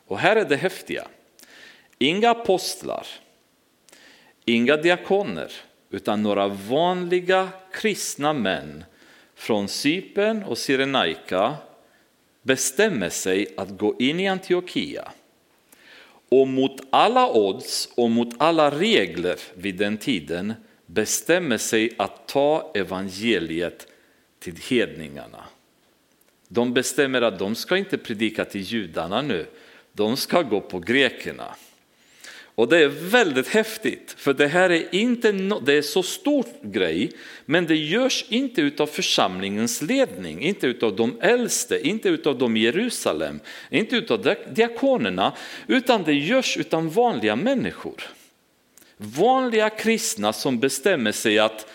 och 0.05 0.19
här 0.19 0.35
är 0.35 0.45
det 0.45 0.55
häftiga, 0.55 1.07
inga 1.97 2.29
apostlar, 2.29 3.07
inga 4.45 4.77
diakoner, 4.77 5.51
utan 5.89 6.23
några 6.23 6.47
vanliga 6.47 7.49
kristna 7.71 8.33
män 8.33 8.83
från 9.35 9.67
Cypern 9.67 10.43
och 10.43 10.57
Cyrenaika 10.57 11.55
bestämmer 12.41 13.09
sig 13.09 13.47
att 13.57 13.77
gå 13.77 13.95
in 13.99 14.19
i 14.19 14.27
Antiochia 14.27 15.11
och 16.29 16.47
mot 16.47 16.81
alla 16.89 17.31
odds 17.31 17.89
och 17.95 18.11
mot 18.11 18.33
alla 18.37 18.71
regler 18.71 19.35
vid 19.53 19.75
den 19.75 19.97
tiden 19.97 20.53
bestämmer 20.85 21.57
sig 21.57 21.93
att 21.97 22.27
ta 22.27 22.71
evangeliet 22.75 23.87
till 24.39 24.55
hedningarna. 24.69 25.43
De 26.47 26.73
bestämmer 26.73 27.21
att 27.21 27.39
de 27.39 27.55
ska 27.55 27.77
inte 27.77 27.97
predika 27.97 28.45
till 28.45 28.61
judarna 28.61 29.21
nu, 29.21 29.45
de 29.91 30.17
ska 30.17 30.41
gå 30.41 30.61
på 30.61 30.79
grekerna. 30.79 31.55
Och 32.57 32.67
det 32.67 32.77
är 32.77 32.87
väldigt 32.87 33.47
häftigt, 33.47 34.15
för 34.17 34.33
det 34.33 34.47
här 34.47 34.69
är 34.69 34.95
inte 34.95 35.31
no 35.31 35.59
det 35.59 35.73
är 35.73 35.81
så 35.81 36.03
stor 36.03 36.45
grej, 36.61 37.11
men 37.45 37.65
det 37.65 37.75
görs 37.75 38.25
inte 38.29 38.61
utav 38.61 38.87
församlingens 38.87 39.81
ledning, 39.81 40.41
inte 40.41 40.67
utav 40.67 40.95
de 40.95 41.17
äldste, 41.21 41.87
inte 41.87 42.09
utav 42.09 42.37
de 42.37 42.57
i 42.57 42.59
Jerusalem, 42.59 43.39
inte 43.69 43.95
utav 43.95 44.35
diakonerna, 44.53 45.33
utan 45.67 46.03
det 46.03 46.13
görs 46.13 46.57
av 46.71 46.93
vanliga 46.93 47.35
människor. 47.35 48.03
Vanliga 48.97 49.69
kristna 49.69 50.33
som 50.33 50.59
bestämmer 50.59 51.11
sig 51.11 51.39
att 51.39 51.67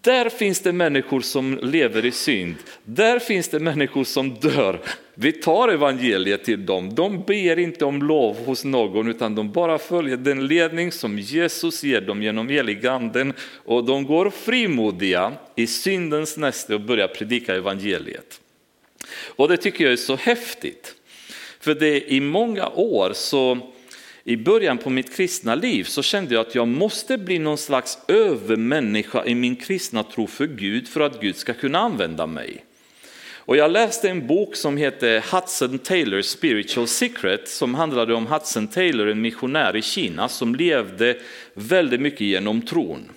där 0.00 0.28
finns 0.28 0.60
det 0.60 0.72
människor 0.72 1.20
som 1.20 1.58
lever 1.62 2.04
i 2.04 2.10
synd. 2.10 2.54
Där 2.84 3.18
finns 3.18 3.48
det 3.48 3.58
människor 3.58 4.04
som 4.04 4.34
dör. 4.34 4.80
Vi 5.14 5.32
tar 5.32 5.68
evangeliet 5.68 6.44
till 6.44 6.66
dem. 6.66 6.94
De 6.94 7.22
ber 7.22 7.58
inte 7.58 7.84
om 7.84 8.02
lov 8.02 8.46
hos 8.46 8.64
någon 8.64 9.08
utan 9.08 9.34
de 9.34 9.52
bara 9.52 9.78
följer 9.78 10.16
den 10.16 10.46
ledning 10.46 10.92
som 10.92 11.18
Jesus 11.18 11.84
ger 11.84 12.00
dem 12.00 12.22
genom 12.22 12.48
heliganden 12.48 13.32
och 13.64 13.84
de 13.84 14.04
går 14.04 14.30
frimodiga 14.30 15.32
i 15.54 15.66
syndens 15.66 16.36
näste 16.36 16.74
och 16.74 16.80
börjar 16.80 17.08
predika 17.08 17.56
evangeliet. 17.56 18.40
Och 19.26 19.48
det 19.48 19.56
tycker 19.56 19.84
jag 19.84 19.92
är 19.92 19.96
så 19.96 20.16
häftigt. 20.16 20.94
För 21.60 21.74
det 21.74 22.12
i 22.12 22.20
många 22.20 22.68
år 22.68 23.12
så 23.14 23.71
i 24.24 24.36
början 24.36 24.78
på 24.78 24.90
mitt 24.90 25.16
kristna 25.16 25.54
liv 25.54 25.84
så 25.84 26.02
kände 26.02 26.34
jag 26.34 26.46
att 26.46 26.54
jag 26.54 26.68
måste 26.68 27.18
bli 27.18 27.38
någon 27.38 27.58
slags 27.58 27.98
övermänniska 28.08 29.24
i 29.24 29.34
min 29.34 29.56
kristna 29.56 30.02
tro 30.02 30.26
för 30.26 30.46
Gud 30.46 30.88
för 30.88 31.00
att 31.00 31.20
Gud 31.20 31.36
ska 31.36 31.54
kunna 31.54 31.78
använda 31.78 32.26
mig. 32.26 32.64
Och 33.44 33.56
jag 33.56 33.70
läste 33.70 34.08
en 34.08 34.26
bok 34.26 34.56
som 34.56 34.76
heter 34.76 35.24
Hudson 35.32 35.78
Taylor 35.78 36.22
Spiritual 36.22 36.86
Secret 36.86 37.48
som 37.48 37.74
handlade 37.74 38.14
om 38.14 38.26
Hudson 38.26 38.68
Taylor, 38.68 39.08
en 39.08 39.20
missionär 39.20 39.76
i 39.76 39.82
Kina 39.82 40.28
som 40.28 40.54
levde 40.54 41.16
väldigt 41.54 42.00
mycket 42.00 42.20
genom 42.20 42.62
tron. 42.62 43.10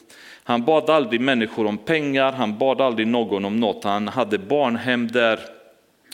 Han 0.43 0.65
bad 0.65 0.89
aldrig 0.89 1.21
människor 1.21 1.65
om 1.65 1.77
pengar, 1.77 2.31
han 2.31 2.57
bad 2.57 2.81
aldrig 2.81 3.07
någon 3.07 3.45
om 3.45 3.59
något, 3.59 3.83
han 3.83 4.07
hade 4.07 4.37
barnhem 4.37 5.07
där, 5.07 5.39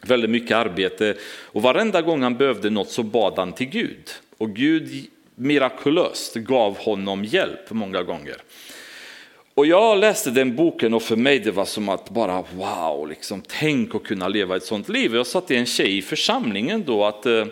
väldigt 0.03 0.29
mycket 0.29 0.57
arbete 0.57 1.15
och 1.43 1.61
varenda 1.61 2.01
gång 2.01 2.21
han 2.21 2.37
behövde 2.37 2.69
något 2.69 2.89
så 2.89 3.03
bad 3.03 3.33
han 3.37 3.53
till 3.53 3.69
Gud. 3.69 4.09
Och 4.41 4.49
Gud 4.49 5.07
mirakulöst 5.35 6.35
gav 6.35 6.77
honom 6.77 7.25
hjälp 7.25 7.71
många 7.71 8.03
gånger. 8.03 8.37
Och 9.53 9.65
jag 9.65 9.97
läste 9.97 10.31
den 10.31 10.55
boken 10.55 10.93
och 10.93 11.01
för 11.01 11.15
mig 11.15 11.39
det 11.39 11.51
var 11.51 11.65
som 11.65 11.89
att 11.89 12.09
bara 12.09 12.43
wow, 12.55 13.07
liksom, 13.09 13.43
tänk 13.47 13.95
att 13.95 14.03
kunna 14.03 14.27
leva 14.27 14.55
ett 14.55 14.63
sånt 14.63 14.89
liv. 14.89 15.15
Jag 15.15 15.27
sa 15.27 15.41
till 15.41 15.57
en 15.57 15.65
tjej 15.65 15.97
i 15.97 16.01
församlingen 16.01 16.83
då 16.83 17.05
att 17.05 17.25
eh, 17.25 17.45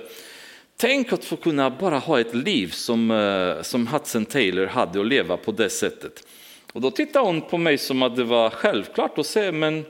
tänk 0.78 1.14
att 1.14 1.26
få 1.26 1.36
kunna 1.36 1.70
bara 1.70 1.98
ha 1.98 2.20
ett 2.20 2.36
liv 2.36 2.68
som, 2.68 3.12
eh, 3.12 3.62
som 3.62 3.88
Hudson 3.88 4.26
Taylor 4.26 4.66
hade 4.66 5.00
och 5.00 5.06
leva 5.06 5.38
på 5.38 5.52
det 5.52 5.70
sättet. 5.70 6.28
Och 6.74 6.82
då 6.82 6.92
tittade 6.92 7.26
hon 7.26 7.42
på 7.42 7.58
mig 7.58 7.78
som 7.78 8.04
att 8.04 8.16
det 8.16 8.24
var 8.24 8.50
självklart 8.50 9.18
att 9.18 9.26
säga 9.26 9.52
men 9.52 9.86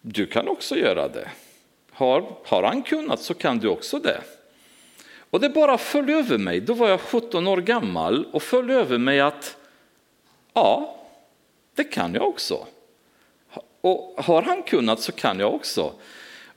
du 0.00 0.26
kan 0.26 0.48
också 0.48 0.76
göra 0.76 1.08
det. 1.08 1.28
Har, 1.90 2.24
har 2.44 2.62
han 2.62 2.82
kunnat 2.82 3.20
så 3.20 3.34
kan 3.34 3.58
du 3.58 3.68
också 3.68 3.98
det. 3.98 4.20
Och 5.30 5.40
det 5.40 5.48
bara 5.48 5.78
föll 5.78 6.10
över 6.10 6.38
mig, 6.38 6.60
då 6.60 6.74
var 6.74 6.88
jag 6.88 7.00
17 7.00 7.46
år 7.46 7.56
gammal 7.56 8.26
och 8.32 8.42
föll 8.42 8.70
över 8.70 8.98
mig 8.98 9.20
att 9.20 9.56
ja, 10.54 10.96
det 11.76 11.84
kan 11.84 12.14
jag 12.14 12.28
också. 12.28 12.66
Och 13.80 14.14
har 14.24 14.42
han 14.42 14.62
kunnat 14.62 15.00
så 15.00 15.12
kan 15.12 15.40
jag 15.40 15.54
också. 15.54 15.92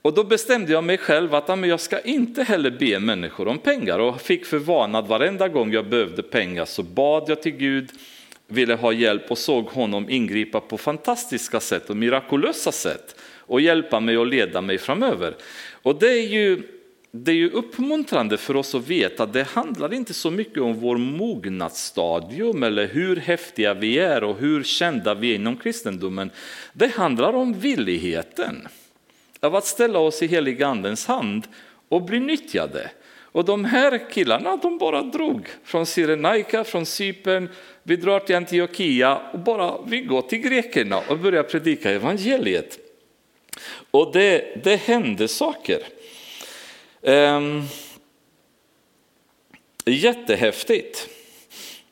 Och 0.02 0.14
då 0.14 0.24
bestämde 0.24 0.72
jag 0.72 0.84
mig 0.84 0.98
själv 0.98 1.36
att 1.36 1.68
jag 1.68 1.80
ska 1.80 2.00
inte 2.00 2.44
heller 2.44 2.72
be 2.72 3.00
människor 3.00 3.48
om 3.48 3.58
pengar 3.58 4.00
och 4.00 4.22
fick 4.22 4.46
för 4.46 4.58
vana 4.58 5.00
att 5.00 5.08
varenda 5.08 5.48
gång 5.48 5.74
jag 5.74 5.90
behövde 5.90 6.24
pengar 6.24 6.66
så 6.66 6.84
bad 6.84 7.24
jag 7.28 7.42
till 7.42 7.52
Gud, 7.52 7.90
ville 8.48 8.76
ha 8.76 8.92
hjälp 8.92 9.32
och 9.32 9.38
såg 9.38 9.66
honom 9.66 10.10
ingripa 10.10 10.60
på 10.60 10.78
fantastiska 10.78 11.60
sätt 11.60 11.90
och 11.90 11.98
mirakulösa 11.98 12.72
sätt 12.72 13.16
och 13.38 13.62
hjälpa 13.62 14.00
mig 14.00 14.18
och 14.18 14.28
leda 14.28 14.62
mig 14.62 14.78
framöver. 14.78 15.36
Och 15.82 16.00
det 16.00 16.12
är 16.12 16.28
ju 16.28 16.64
det 17.16 17.32
är 17.32 17.36
ju 17.36 17.50
uppmuntrande 17.50 18.38
för 18.38 18.56
oss 18.56 18.76
att 18.76 18.88
veta 18.88 19.24
att 19.24 19.34
det 19.34 19.44
handlar 19.44 19.94
inte 19.94 20.14
så 20.14 20.32
mycket 20.32 20.64
om 20.64 20.74
vår 20.80 20.98
mognadsstadium 20.98 22.64
eller 22.64 22.88
hur 22.88 23.16
häftiga 23.16 23.74
vi 23.74 24.00
är 24.00 24.24
och 24.24 24.38
hur 24.38 24.64
kända 24.64 25.14
vi 25.14 25.32
är 25.32 25.36
inom 25.36 25.58
kristendomen. 25.58 26.32
Det 26.74 26.88
handlar 26.88 27.34
om 27.34 27.54
villigheten 27.54 28.68
av 29.40 29.56
att 29.56 29.66
ställa 29.66 30.00
oss 30.00 30.24
i 30.24 30.28
heligandens 30.28 31.06
hand 31.06 31.48
och 31.90 32.02
bli 32.02 32.20
nyttjade. 32.20 32.92
Och 33.22 33.46
de 33.46 33.66
här 33.66 34.12
killarna 34.12 34.58
de 34.58 34.78
bara 34.78 35.02
drog 35.02 35.48
från 35.64 35.86
Cyrenaika, 35.86 36.64
från 36.64 36.86
Cypern, 36.86 37.50
vi 37.84 37.96
drar 37.96 38.20
till 38.20 38.36
Antiochia 38.36 39.18
och 39.34 39.40
bara 39.40 39.78
vi 39.88 40.02
går 40.02 40.22
till 40.22 40.40
grekerna 40.40 41.00
och 41.10 41.20
börjar 41.20 41.44
predika 41.44 41.92
evangeliet. 41.92 42.80
Och 43.92 44.14
det, 44.14 44.62
det 44.64 44.76
hände 44.76 45.28
saker. 45.28 45.80
Um, 47.06 47.64
jättehäftigt. 49.86 51.10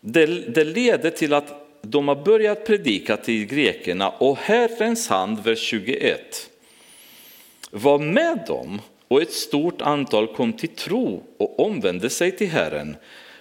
Det, 0.02 0.26
det 0.26 0.64
leder 0.64 1.10
till 1.10 1.34
att 1.34 1.80
de 1.82 2.08
har 2.08 2.16
börjat 2.16 2.66
predika 2.66 3.18
till 3.18 3.46
grekerna 3.46 4.10
och 4.10 4.38
Herrens 4.38 5.08
hand, 5.08 5.44
vers 5.44 5.60
21, 5.60 6.50
var 7.72 8.00
med 8.00 8.44
dem 8.48 8.82
och 9.08 9.22
ett 9.22 9.34
stort 9.34 9.82
antal 9.82 10.28
kom 10.28 10.54
till 10.54 10.70
tro 10.70 11.24
och 11.38 11.60
omvände 11.60 12.10
sig 12.10 12.38
till 12.38 12.50
Herren. 12.50 12.96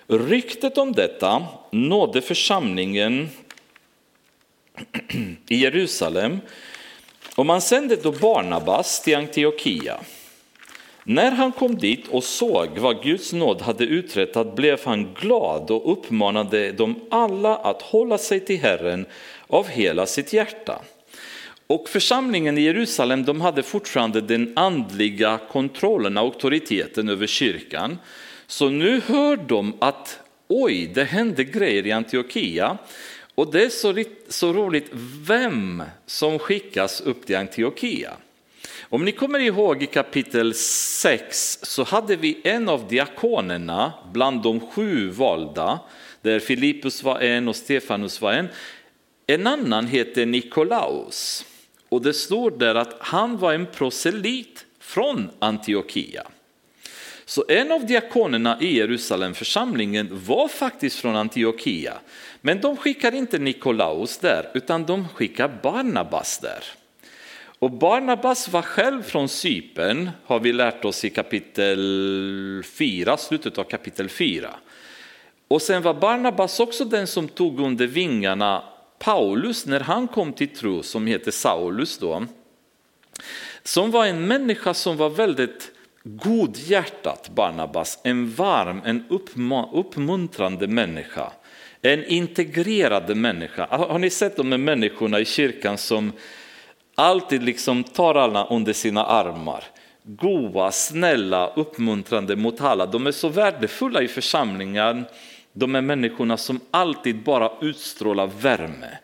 Ryktet 0.07 0.79
om 0.79 0.93
detta 0.93 1.47
nådde 1.71 2.23
församlingen 2.23 3.29
i 5.49 5.57
Jerusalem 5.57 6.41
och 7.35 7.47
man 7.47 7.61
sände 7.61 7.97
då 7.97 8.12
Barnabas 8.12 9.03
till 9.03 9.16
Antiochia. 9.16 10.01
När 11.05 11.30
han 11.30 11.53
kom 11.53 11.78
dit 11.78 12.09
och 12.09 12.24
såg 12.24 12.78
vad 12.78 13.03
Guds 13.03 13.32
nåd 13.32 13.62
hade 13.62 13.84
uträttat 13.84 14.57
blev 14.57 14.80
han 14.84 15.14
glad 15.14 15.70
och 15.70 15.92
uppmanade 15.92 16.72
dem 16.72 17.01
alla 17.11 17.57
att 17.57 17.82
hålla 17.82 18.18
sig 18.18 18.40
till 18.40 18.59
Herren 18.59 19.07
av 19.46 19.68
hela 19.68 20.07
sitt 20.07 20.32
hjärta. 20.32 20.82
Och 21.66 21.88
församlingen 21.88 22.59
i 22.59 22.61
Jerusalem 22.61 23.24
de 23.24 23.40
hade 23.40 23.62
fortfarande 23.62 24.20
den 24.20 24.53
andliga 24.57 25.38
kontrollen, 25.51 26.18
auktoriteten 26.18 27.09
över 27.09 27.26
kyrkan. 27.26 27.98
Så 28.46 28.68
nu 28.68 29.01
hör 29.07 29.36
de 29.36 29.74
att 29.78 30.18
oj, 30.48 30.90
det 30.94 31.05
hände 31.05 31.44
grejer 31.44 31.86
i 31.86 31.92
Antiochia. 31.92 32.78
Och 33.34 33.53
det 33.53 33.64
är 33.64 33.68
så, 33.68 34.05
så 34.28 34.53
roligt 34.53 34.90
vem 35.26 35.82
som 36.07 36.38
skickas 36.38 37.01
upp 37.01 37.26
till 37.26 37.36
Antiochia. 37.36 38.11
Om 38.93 39.05
ni 39.05 39.12
kommer 39.12 39.38
ihåg 39.38 39.82
i 39.82 39.86
kapitel 39.86 40.55
6 40.55 41.59
så 41.62 41.84
hade 41.84 42.16
vi 42.16 42.41
en 42.45 42.68
av 42.68 42.88
diakonerna 42.88 43.93
bland 44.12 44.43
de 44.43 44.61
sju 44.61 45.09
valda, 45.09 45.80
där 46.22 46.41
Filippus 46.41 47.03
var 47.03 47.20
en 47.20 47.49
och 47.49 47.57
Stefanus 47.57 48.20
var 48.20 48.32
en. 48.32 48.49
En 49.26 49.47
annan 49.47 49.86
heter 49.86 50.26
Nikolaus 50.26 51.45
och 51.88 52.03
det 52.03 52.12
står 52.12 52.51
där 52.51 52.74
att 52.74 52.97
han 53.01 53.38
var 53.38 53.53
en 53.53 53.66
proselit 53.66 54.66
från 54.80 55.30
Antiochia. 55.38 56.22
Så 57.24 57.45
en 57.49 57.72
av 57.72 57.86
diakonerna 57.86 58.59
i 58.61 58.76
Jerusalemförsamlingen 58.76 60.09
var 60.26 60.49
faktiskt 60.49 60.99
från 60.99 61.16
Antiochia. 61.16 61.95
Men 62.41 62.61
de 62.61 62.76
skickade 62.76 63.16
inte 63.16 63.38
Nikolaus 63.38 64.18
där, 64.18 64.51
utan 64.55 64.86
de 64.86 65.09
skickade 65.09 65.55
Barnabas 65.62 66.38
där. 66.38 66.80
Och 67.61 67.71
Barnabas 67.71 68.49
var 68.49 68.63
själv 68.63 69.03
från 69.03 69.29
Cypern, 69.29 70.11
har 70.25 70.41
vi 70.41 70.53
lärt 70.53 70.85
oss 70.85 71.05
i 71.05 71.11
kapitel 71.11 72.63
4, 72.65 73.17
slutet 73.17 73.59
av 73.59 73.65
kapitel 73.65 74.09
4. 74.09 74.51
Och 75.49 75.63
sen 75.63 75.83
var 75.83 75.95
Barnabas 75.95 76.61
också 76.61 76.85
den 76.85 77.07
som 77.07 77.29
tog 77.29 77.61
under 77.61 77.87
vingarna 77.87 78.63
Paulus 78.99 79.67
när 79.67 79.81
han 79.81 80.09
kom 80.09 80.33
till 80.33 80.49
tro, 80.49 80.83
som 80.83 81.07
heter 81.07 81.31
Saulus 81.31 81.99
då. 81.99 82.27
Som 83.63 83.91
var 83.91 84.07
en 84.07 84.27
människa 84.27 84.75
som 84.75 84.97
var 84.97 85.11
väldigt 85.11 85.71
godhjärtat, 86.03 87.31
Barnabas, 87.35 87.99
en 88.05 88.31
varm, 88.31 88.81
en 88.85 89.05
uppmuntrande 89.73 90.67
människa. 90.67 91.33
En 91.83 92.05
integrerad 92.05 93.17
människa. 93.17 93.67
Har 93.71 93.99
ni 93.99 94.11
sett 94.11 94.37
de 94.37 94.53
här 94.53 94.59
människorna 94.59 95.21
i 95.21 95.25
kyrkan 95.25 95.79
som 95.79 96.13
alltid 97.01 97.42
liksom 97.42 97.84
tar 97.84 98.14
alla 98.14 98.46
under 98.46 98.72
sina 98.72 99.05
armar? 99.05 99.64
Goa, 100.03 100.72
snälla, 100.72 101.46
uppmuntrande 101.57 102.36
mot 102.36 102.61
alla. 102.61 102.86
De 102.86 103.07
är 103.07 103.12
så 103.12 103.28
värdefulla 103.28 104.03
i 104.03 104.09
församlingen. 104.09 105.05
De 105.53 105.74
är 105.74 105.80
människorna 105.80 106.36
som 106.36 106.61
alltid 106.70 107.22
bara 107.22 107.51
utstrålar 107.61 108.26
värme. 108.26 108.98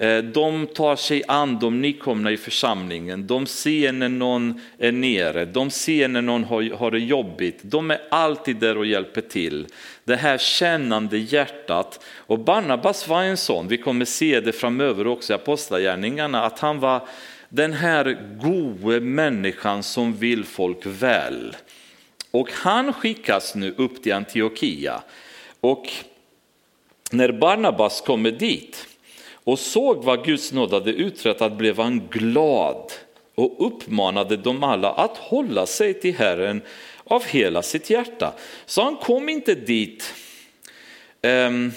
Eh, 0.00 0.18
de 0.18 0.66
tar 0.66 0.96
sig 0.96 1.22
an 1.28 1.58
de 1.58 1.80
nykomna 1.80 2.30
i 2.30 2.36
församlingen, 2.36 3.26
de 3.26 3.46
ser 3.46 3.92
när 3.92 4.08
någon 4.08 4.60
är 4.78 4.92
nere, 4.92 5.44
de 5.44 5.70
ser 5.70 6.08
när 6.08 6.22
någon 6.22 6.44
har, 6.44 6.90
det 6.90 6.98
jobbigt. 6.98 7.58
De 7.62 7.90
är 7.90 8.00
alltid 8.10 8.56
där 8.56 8.78
och 8.78 8.86
hjälper 8.86 9.20
till. 9.20 9.66
Det 10.04 10.16
här 10.16 10.38
kännande 10.38 11.18
hjärtat. 11.18 12.04
Och 12.16 12.38
Barnabas 12.38 13.08
var 13.08 13.22
en 13.22 13.36
sån, 13.36 13.68
vi 13.68 13.76
kommer 13.76 14.04
se 14.04 14.40
det 14.40 14.52
framöver 14.52 15.06
också 15.06 15.32
i 15.32 15.36
Apostlagärningarna, 15.36 16.44
att 16.44 16.58
han 16.58 16.80
var 16.80 17.08
den 17.48 17.72
här 17.72 18.18
gode 18.42 19.00
människan 19.00 19.82
som 19.82 20.14
vill 20.14 20.44
folk 20.44 20.78
väl. 20.84 21.56
Och 22.30 22.52
han 22.52 22.92
skickas 22.92 23.54
nu 23.54 23.74
upp 23.76 24.02
till 24.02 24.12
Antiochia. 24.12 25.02
Och 25.60 25.86
när 27.10 27.32
Barnabas 27.32 28.00
kommer 28.00 28.30
dit 28.30 28.88
och 29.48 29.58
såg 29.58 30.04
vad 30.04 30.24
Guds 30.24 30.52
nåd 30.52 30.72
hade 30.72 30.90
uträttat 30.90 31.58
blev 31.58 31.78
han 31.78 32.08
glad 32.10 32.92
och 33.34 33.66
uppmanade 33.66 34.36
dem 34.36 34.62
alla 34.62 34.90
att 34.90 35.16
hålla 35.16 35.66
sig 35.66 35.94
till 35.94 36.14
Herren 36.14 36.62
av 37.04 37.24
hela 37.24 37.62
sitt 37.62 37.90
hjärta. 37.90 38.34
Så 38.66 38.82
han 38.82 38.96
kom 38.96 39.28
inte 39.28 39.54
dit 39.54 40.14
um, 41.22 41.72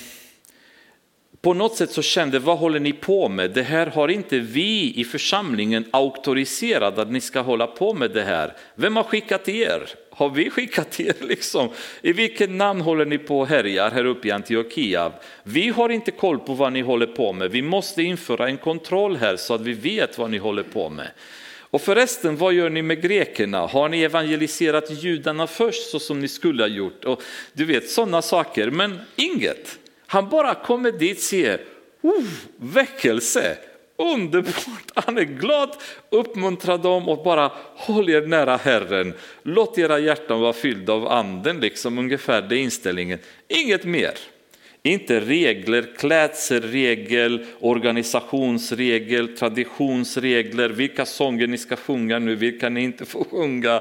på 1.41 1.53
något 1.53 1.75
sätt 1.75 1.91
så 1.91 2.01
kände, 2.01 2.39
vad 2.39 2.57
håller 2.57 2.79
ni 2.79 2.93
på 2.93 3.29
med? 3.29 3.51
Det 3.51 3.63
här 3.63 3.87
har 3.87 4.07
inte 4.07 4.39
vi 4.39 4.93
i 4.95 5.03
församlingen 5.03 5.85
auktoriserat 5.91 6.97
att 6.97 7.11
ni 7.11 7.21
ska 7.21 7.41
hålla 7.41 7.67
på 7.67 7.93
med 7.93 8.11
det 8.11 8.23
här. 8.23 8.53
Vem 8.75 8.95
har 8.95 9.03
skickat 9.03 9.49
er? 9.49 9.89
Har 10.09 10.29
vi 10.29 10.49
skickat 10.49 10.99
er 10.99 11.15
liksom? 11.19 11.69
I 12.01 12.13
vilket 12.13 12.49
namn 12.49 12.81
håller 12.81 13.05
ni 13.05 13.17
på 13.17 13.39
och 13.39 13.47
härjar 13.47 13.91
här 13.91 14.05
uppe 14.05 14.27
i 14.27 14.31
Antiochia? 14.31 15.11
Vi 15.43 15.69
har 15.69 15.89
inte 15.89 16.11
koll 16.11 16.39
på 16.39 16.53
vad 16.53 16.73
ni 16.73 16.81
håller 16.81 17.07
på 17.07 17.33
med. 17.33 17.51
Vi 17.51 17.61
måste 17.61 18.03
införa 18.03 18.47
en 18.47 18.57
kontroll 18.57 19.17
här 19.17 19.35
så 19.35 19.53
att 19.53 19.61
vi 19.61 19.73
vet 19.73 20.17
vad 20.17 20.31
ni 20.31 20.37
håller 20.37 20.63
på 20.63 20.89
med. 20.89 21.11
Och 21.71 21.81
förresten, 21.81 22.37
vad 22.37 22.53
gör 22.53 22.69
ni 22.69 22.81
med 22.81 23.01
grekerna? 23.01 23.59
Har 23.59 23.89
ni 23.89 24.01
evangeliserat 24.01 25.03
judarna 25.03 25.47
först 25.47 25.89
så 25.89 25.99
som 25.99 26.19
ni 26.19 26.27
skulle 26.27 26.63
ha 26.63 26.67
gjort? 26.67 27.05
Och 27.05 27.21
du 27.53 27.65
vet 27.65 27.89
sådana 27.89 28.21
saker, 28.21 28.71
men 28.71 28.99
inget. 29.15 29.77
Han 30.11 30.29
bara 30.29 30.55
kommer 30.55 30.91
dit 30.91 31.17
och 31.17 31.23
säger, 31.23 31.61
väckelse, 32.57 33.57
underbart. 33.97 34.91
Han 34.95 35.17
är 35.17 35.23
glad, 35.23 35.75
uppmuntrar 36.09 36.77
dem 36.77 37.09
och 37.09 37.23
bara 37.23 37.51
håll 37.75 38.09
er 38.09 38.21
nära 38.21 38.57
Herren. 38.57 39.13
Låt 39.43 39.77
era 39.77 39.99
hjärtan 39.99 40.41
vara 40.41 40.53
fyllda 40.53 40.93
av 40.93 41.07
anden, 41.07 41.59
liksom 41.59 41.97
ungefär 41.97 42.41
det 42.41 42.57
inställningen. 42.57 43.19
Inget 43.47 43.83
mer. 43.83 44.13
Inte 44.83 45.19
regler, 45.19 45.85
klädselregel, 45.97 47.45
organisationsregel, 47.59 49.27
traditionsregler, 49.27 50.69
vilka 50.69 51.05
sånger 51.05 51.47
ni 51.47 51.57
ska 51.57 51.75
sjunga 51.75 52.19
nu, 52.19 52.35
vilka 52.35 52.69
ni 52.69 52.83
inte 52.83 53.05
får 53.05 53.23
sjunga, 53.23 53.75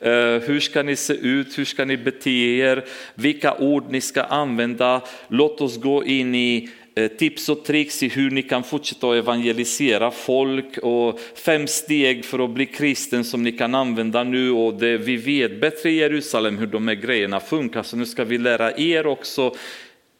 eh, 0.00 0.42
hur 0.46 0.60
ska 0.60 0.82
ni 0.82 0.96
se 0.96 1.12
ut, 1.12 1.58
hur 1.58 1.64
ska 1.64 1.84
ni 1.84 1.96
bete 1.96 2.30
er, 2.30 2.84
vilka 3.14 3.54
ord 3.54 3.84
ni 3.90 4.00
ska 4.00 4.22
använda. 4.22 5.02
Låt 5.28 5.60
oss 5.60 5.76
gå 5.76 6.04
in 6.04 6.34
i 6.34 6.70
eh, 6.94 7.08
tips 7.08 7.48
och 7.48 7.64
tricks 7.64 8.02
i 8.02 8.08
hur 8.08 8.30
ni 8.30 8.42
kan 8.42 8.62
fortsätta 8.62 9.10
att 9.10 9.16
evangelisera 9.16 10.10
folk 10.10 10.78
och 10.78 11.20
fem 11.34 11.66
steg 11.66 12.24
för 12.24 12.44
att 12.44 12.50
bli 12.50 12.66
kristen 12.66 13.24
som 13.24 13.42
ni 13.42 13.52
kan 13.52 13.74
använda 13.74 14.24
nu. 14.24 14.50
Och 14.50 14.74
det, 14.74 14.98
vi 14.98 15.16
vet 15.16 15.60
bättre 15.60 15.90
i 15.90 15.96
Jerusalem 15.96 16.58
hur 16.58 16.66
de 16.66 16.88
här 16.88 16.94
grejerna 16.94 17.40
funkar. 17.40 17.82
Så 17.82 17.96
nu 17.96 18.06
ska 18.06 18.24
vi 18.24 18.38
lära 18.38 18.78
er 18.78 19.06
också 19.06 19.54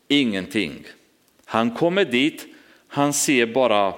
ingenting. 0.09 0.85
Han 1.45 1.71
kommer 1.71 2.05
dit, 2.05 2.47
han 2.89 3.13
ser 3.13 3.47
bara 3.47 3.95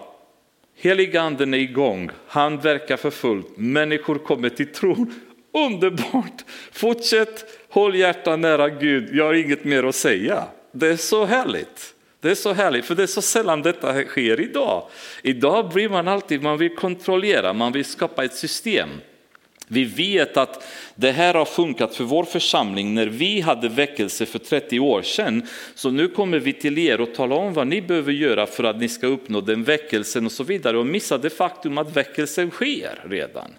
heliganden 0.76 1.54
är 1.54 1.58
igång, 1.58 2.10
han 2.26 2.58
verkar 2.58 2.96
för 2.96 3.10
fullt, 3.10 3.56
människor 3.56 4.18
kommer 4.18 4.48
till 4.48 4.72
tron. 4.72 5.14
Underbart! 5.52 6.44
Fortsätt, 6.72 7.44
håll 7.70 7.94
hjärtan 7.94 8.40
nära 8.40 8.68
Gud, 8.68 9.14
jag 9.14 9.24
har 9.24 9.34
inget 9.34 9.64
mer 9.64 9.84
att 9.84 9.94
säga. 9.94 10.44
Det 10.72 10.88
är 10.88 10.96
så 10.96 11.24
härligt. 11.24 11.94
Det 12.20 12.30
är 12.30 12.34
så 12.34 12.52
härligt, 12.52 12.84
för 12.84 12.94
det 12.94 13.02
är 13.02 13.06
så 13.06 13.22
sällan 13.22 13.62
detta 13.62 14.04
sker 14.04 14.40
idag. 14.40 14.88
Idag 15.22 15.68
blir 15.68 15.88
man 15.88 16.08
alltid, 16.08 16.42
man 16.42 16.58
vill 16.58 16.74
kontrollera, 16.74 17.52
man 17.52 17.72
vill 17.72 17.84
skapa 17.84 18.24
ett 18.24 18.34
system. 18.34 18.88
Vi 19.68 19.84
vet 19.84 20.36
att 20.36 20.64
det 20.94 21.10
här 21.10 21.34
har 21.34 21.44
funkat 21.44 21.94
för 21.94 22.04
vår 22.04 22.24
församling 22.24 22.94
när 22.94 23.06
vi 23.06 23.40
hade 23.40 23.68
väckelse 23.68 24.26
för 24.26 24.38
30 24.38 24.80
år 24.80 25.02
sedan. 25.02 25.46
Så 25.74 25.90
nu 25.90 26.08
kommer 26.08 26.38
vi 26.38 26.52
till 26.52 26.78
er 26.78 27.00
och 27.00 27.14
talar 27.14 27.36
om 27.36 27.52
vad 27.52 27.66
ni 27.66 27.82
behöver 27.82 28.12
göra 28.12 28.46
för 28.46 28.64
att 28.64 28.78
ni 28.78 28.88
ska 28.88 29.06
uppnå 29.06 29.40
den 29.40 29.64
väckelsen 29.64 30.26
och 30.26 30.32
så 30.32 30.44
vidare. 30.44 30.78
Och 30.78 30.86
missa 30.86 31.18
det 31.18 31.30
faktum 31.30 31.78
att 31.78 31.96
väckelsen 31.96 32.50
sker 32.50 33.04
redan. 33.04 33.50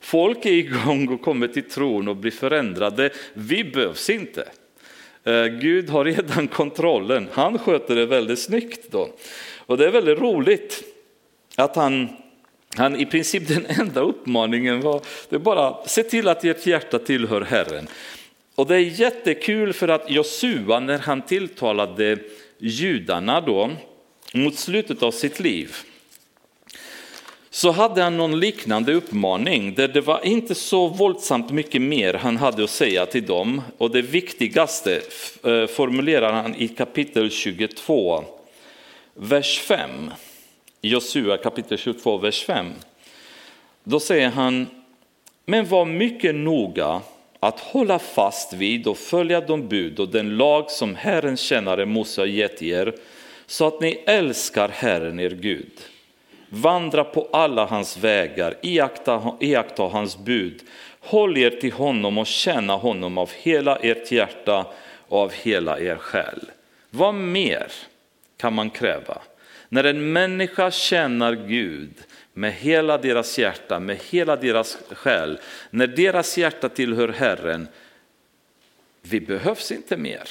Folk 0.00 0.46
är 0.46 0.52
igång 0.52 1.08
och 1.08 1.22
kommer 1.22 1.48
till 1.48 1.70
tron 1.70 2.08
och 2.08 2.16
blir 2.16 2.30
förändrade. 2.30 3.10
Vi 3.34 3.64
behövs 3.64 4.10
inte. 4.10 4.48
Eh, 5.24 5.44
Gud 5.44 5.90
har 5.90 6.04
redan 6.04 6.48
kontrollen, 6.48 7.28
han 7.32 7.58
sköter 7.58 7.94
det 7.94 8.06
väldigt 8.06 8.38
snyggt 8.38 8.92
då. 8.92 9.08
Och 9.58 9.78
det 9.78 9.86
är 9.86 9.90
väldigt 9.90 10.18
roligt 10.18 10.82
att 11.56 11.76
han 11.76 12.08
han, 12.76 12.96
I 12.96 13.06
princip 13.06 13.48
den 13.48 13.66
enda 13.66 14.00
uppmaningen 14.00 14.80
var 14.80 15.00
det 15.28 15.38
bara 15.38 15.86
se 15.86 16.02
till 16.02 16.28
att 16.28 16.44
ert 16.44 16.66
hjärta 16.66 16.98
tillhör 16.98 17.40
Herren. 17.40 17.88
Och 18.54 18.66
det 18.66 18.74
är 18.74 19.00
jättekul 19.00 19.72
för 19.72 19.88
att 19.88 20.10
Josua 20.10 20.80
när 20.80 20.98
han 20.98 21.22
tilltalade 21.22 22.18
judarna 22.58 23.40
då 23.40 23.70
mot 24.32 24.58
slutet 24.58 25.02
av 25.02 25.10
sitt 25.10 25.40
liv 25.40 25.76
så 27.54 27.70
hade 27.70 28.02
han 28.02 28.16
någon 28.16 28.40
liknande 28.40 28.92
uppmaning 28.92 29.74
där 29.74 29.88
det 29.88 30.00
var 30.00 30.26
inte 30.26 30.54
så 30.54 30.86
våldsamt 30.86 31.50
mycket 31.50 31.82
mer 31.82 32.14
han 32.14 32.36
hade 32.36 32.64
att 32.64 32.70
säga 32.70 33.06
till 33.06 33.26
dem. 33.26 33.62
Och 33.78 33.90
det 33.90 34.02
viktigaste 34.02 34.94
eh, 35.44 35.66
formulerar 35.66 36.32
han 36.32 36.54
i 36.54 36.68
kapitel 36.68 37.30
22, 37.30 38.24
vers 39.14 39.58
5. 39.58 40.10
Josua 40.86 41.36
kapitel 41.36 41.78
22, 41.78 42.18
vers 42.18 42.44
5. 42.44 42.72
Då 43.84 44.00
säger 44.00 44.28
han 44.28 44.66
Men 45.44 45.66
var 45.66 45.84
mycket 45.84 46.34
noga 46.34 47.00
att 47.40 47.60
hålla 47.60 47.98
fast 47.98 48.52
vid 48.52 48.86
och 48.86 48.98
följa 48.98 49.40
de 49.40 49.68
bud 49.68 50.00
och 50.00 50.08
den 50.08 50.36
lag 50.36 50.70
som 50.70 50.94
Herrens 50.94 51.40
tjänare 51.40 51.86
Mose 51.86 52.20
har 52.20 52.26
gett 52.26 52.62
er, 52.62 52.94
så 53.46 53.66
att 53.66 53.80
ni 53.80 54.02
älskar 54.06 54.68
Herren 54.68 55.20
er 55.20 55.30
Gud. 55.30 55.72
Vandra 56.48 57.04
på 57.04 57.28
alla 57.32 57.66
hans 57.66 57.96
vägar, 57.96 58.54
iaktta, 58.62 59.36
iaktta 59.40 59.82
hans 59.82 60.18
bud, 60.18 60.62
håll 61.00 61.38
er 61.38 61.50
till 61.50 61.72
honom 61.72 62.18
och 62.18 62.26
känna 62.26 62.76
honom 62.76 63.18
av 63.18 63.30
hela 63.42 63.76
ert 63.76 64.12
hjärta 64.12 64.66
och 65.08 65.18
av 65.18 65.32
hela 65.32 65.80
er 65.80 65.96
själ. 65.96 66.50
Vad 66.90 67.14
mer 67.14 67.72
kan 68.36 68.54
man 68.54 68.70
kräva? 68.70 69.18
När 69.74 69.84
en 69.84 70.12
människa 70.12 70.70
känner 70.70 71.34
Gud 71.34 71.94
med 72.32 72.52
hela 72.52 72.98
deras 72.98 73.38
hjärta, 73.38 73.80
med 73.80 73.98
hela 74.10 74.36
deras 74.36 74.78
själ, 74.90 75.38
när 75.70 75.86
deras 75.86 76.38
hjärta 76.38 76.68
tillhör 76.68 77.08
Herren, 77.08 77.68
vi 79.02 79.20
behövs 79.20 79.72
inte 79.72 79.96
mer. 79.96 80.28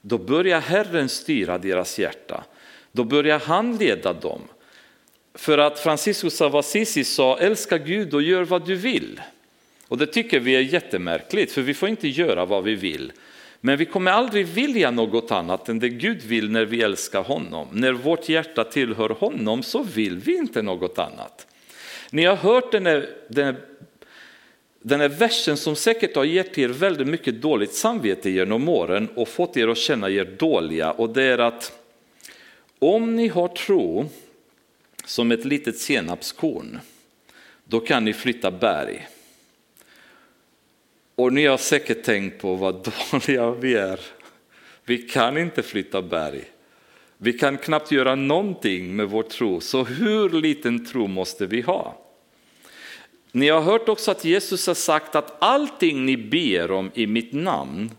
Då 0.00 0.18
börjar 0.18 0.60
Herren 0.60 1.08
styra 1.08 1.58
deras 1.58 1.98
hjärta. 1.98 2.44
Då 2.92 3.04
börjar 3.04 3.38
han 3.38 3.76
leda 3.76 4.12
dem. 4.12 4.40
För 5.34 5.58
att 5.58 5.78
Franciscus 5.78 6.40
av 6.40 6.56
Assisi 6.56 7.04
sa, 7.04 7.38
älska 7.38 7.78
Gud 7.78 8.14
och 8.14 8.22
gör 8.22 8.44
vad 8.44 8.66
du 8.66 8.74
vill. 8.74 9.20
Och 9.88 9.98
det 9.98 10.06
tycker 10.06 10.40
vi 10.40 10.56
är 10.56 10.60
jättemärkligt, 10.60 11.52
för 11.52 11.62
vi 11.62 11.74
får 11.74 11.88
inte 11.88 12.08
göra 12.08 12.44
vad 12.44 12.64
vi 12.64 12.74
vill. 12.74 13.12
Men 13.66 13.78
vi 13.78 13.84
kommer 13.84 14.10
aldrig 14.10 14.46
vilja 14.46 14.90
något 14.90 15.30
annat 15.30 15.68
än 15.68 15.78
det 15.78 15.88
Gud 15.88 16.22
vill 16.22 16.50
när 16.50 16.64
vi 16.64 16.82
älskar 16.82 17.22
honom. 17.22 17.68
När 17.72 17.92
vårt 17.92 18.28
hjärta 18.28 18.64
tillhör 18.64 19.08
honom 19.08 19.62
så 19.62 19.82
vill 19.82 20.16
vi 20.16 20.36
inte 20.36 20.62
något 20.62 20.98
annat. 20.98 21.46
Ni 22.10 22.24
har 22.24 22.36
hört 22.36 22.72
den 22.72 22.86
här, 22.86 23.08
den 23.28 23.44
här, 23.44 23.56
den 24.82 25.00
här 25.00 25.08
versen 25.08 25.56
som 25.56 25.76
säkert 25.76 26.16
har 26.16 26.24
gett 26.24 26.58
er 26.58 26.68
väldigt 26.68 27.06
mycket 27.06 27.42
dåligt 27.42 27.74
samvete 27.74 28.30
genom 28.30 28.68
åren 28.68 29.08
och 29.14 29.28
fått 29.28 29.56
er 29.56 29.68
att 29.68 29.78
känna 29.78 30.10
er 30.10 30.24
dåliga 30.24 30.90
och 30.90 31.10
det 31.10 31.22
är 31.22 31.38
att 31.38 31.72
om 32.78 33.16
ni 33.16 33.28
har 33.28 33.48
tro 33.48 34.08
som 35.04 35.32
ett 35.32 35.44
litet 35.44 35.78
senapskorn, 35.78 36.78
då 37.64 37.80
kan 37.80 38.04
ni 38.04 38.12
flytta 38.12 38.50
berg. 38.50 39.08
Och 41.16 41.32
ni 41.32 41.46
har 41.46 41.56
säkert 41.58 42.02
tänkt 42.02 42.40
på 42.40 42.54
vad 42.54 42.90
dåliga 43.10 43.50
vi 43.50 43.74
är. 43.74 44.00
Vi 44.84 44.98
kan 44.98 45.38
inte 45.38 45.62
flytta 45.62 46.02
berg. 46.02 46.44
Vi 47.18 47.32
kan 47.32 47.58
knappt 47.58 47.92
göra 47.92 48.14
någonting 48.14 48.96
med 48.96 49.08
vår 49.08 49.22
tro, 49.22 49.60
så 49.60 49.84
hur 49.84 50.28
liten 50.28 50.86
tro 50.86 51.06
måste 51.06 51.46
vi 51.46 51.60
ha? 51.60 52.02
Ni 53.32 53.48
har 53.48 53.60
hört 53.60 53.88
också 53.88 54.10
att 54.10 54.24
Jesus 54.24 54.66
har 54.66 54.74
sagt 54.74 55.14
att 55.14 55.36
allting 55.38 56.06
ni 56.06 56.16
ber 56.16 56.70
om 56.70 56.90
i 56.94 57.06
mitt 57.06 57.32
namn 57.32 57.90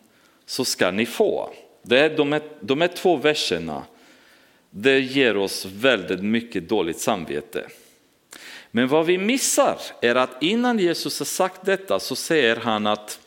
så 0.45 0.65
ska 0.65 0.91
ni 0.91 1.05
få. 1.05 1.53
Det 1.81 1.99
är 1.99 2.17
de, 2.17 2.31
här, 2.31 2.41
de 2.59 2.81
här 2.81 2.87
två 2.87 3.15
verserna 3.15 3.83
det 4.69 4.99
ger 4.99 5.37
oss 5.37 5.65
väldigt 5.65 6.23
mycket 6.23 6.69
dåligt 6.69 6.99
samvete. 6.99 7.67
Men 8.77 8.87
vad 8.87 9.05
vi 9.05 9.17
missar 9.17 9.79
är 10.01 10.15
att 10.15 10.43
innan 10.43 10.79
Jesus 10.79 11.19
har 11.19 11.25
sagt 11.25 11.65
detta 11.65 11.99
så 11.99 12.15
säger 12.15 12.55
han 12.55 12.87
att 12.87 13.19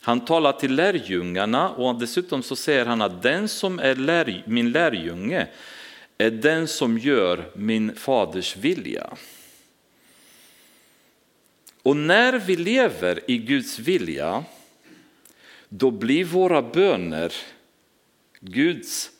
han 0.00 0.24
talar 0.24 0.52
till 0.52 0.74
lärjungarna 0.74 1.70
och 1.70 1.98
dessutom 1.98 2.42
så 2.42 2.56
säger 2.56 2.86
han 2.86 3.02
att 3.02 3.22
den 3.22 3.48
som 3.48 3.78
är 3.78 3.94
lär, 3.94 4.42
min 4.46 4.72
lärjunge 4.72 5.46
är 6.18 6.30
den 6.30 6.68
som 6.68 6.98
gör 6.98 7.44
min 7.54 7.96
faders 7.96 8.56
vilja. 8.56 9.16
Och 11.82 11.96
när 11.96 12.38
vi 12.38 12.56
lever 12.56 13.20
i 13.30 13.38
Guds 13.38 13.78
vilja, 13.78 14.44
då 15.68 15.90
blir 15.90 16.24
våra 16.24 16.62
böner 16.62 17.32
Guds 18.40 19.10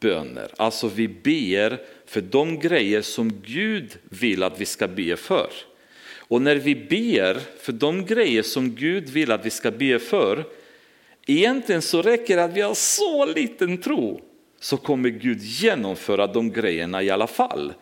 böner. 0.00 0.50
Alltså 0.56 0.88
vi 0.88 1.08
ber 1.08 1.80
för 2.12 2.20
de 2.20 2.58
grejer 2.58 3.02
som 3.02 3.32
Gud 3.42 3.98
vill 4.08 4.42
att 4.42 4.60
vi 4.60 4.64
ska 4.64 4.88
be 4.88 5.16
för. 5.16 5.50
Och 6.18 6.42
när 6.42 6.56
vi 6.56 6.74
ber 6.74 7.40
för 7.60 7.72
de 7.72 8.06
grejer 8.06 8.42
som 8.42 8.74
Gud 8.74 9.08
vill 9.08 9.32
att 9.32 9.46
vi 9.46 9.50
ska 9.50 9.70
be 9.70 9.98
för, 9.98 10.44
egentligen 11.26 11.82
så 11.82 12.02
räcker 12.02 12.36
det 12.36 12.44
att 12.44 12.52
vi 12.52 12.60
har 12.60 12.74
så 12.74 13.26
liten 13.26 13.78
tro 13.78 14.20
så 14.60 14.76
kommer 14.76 15.08
Gud 15.08 15.42
genomföra 15.42 16.26
de 16.26 16.52
grejerna 16.52 17.02
i 17.02 17.10
alla 17.10 17.26
fall. 17.26 17.72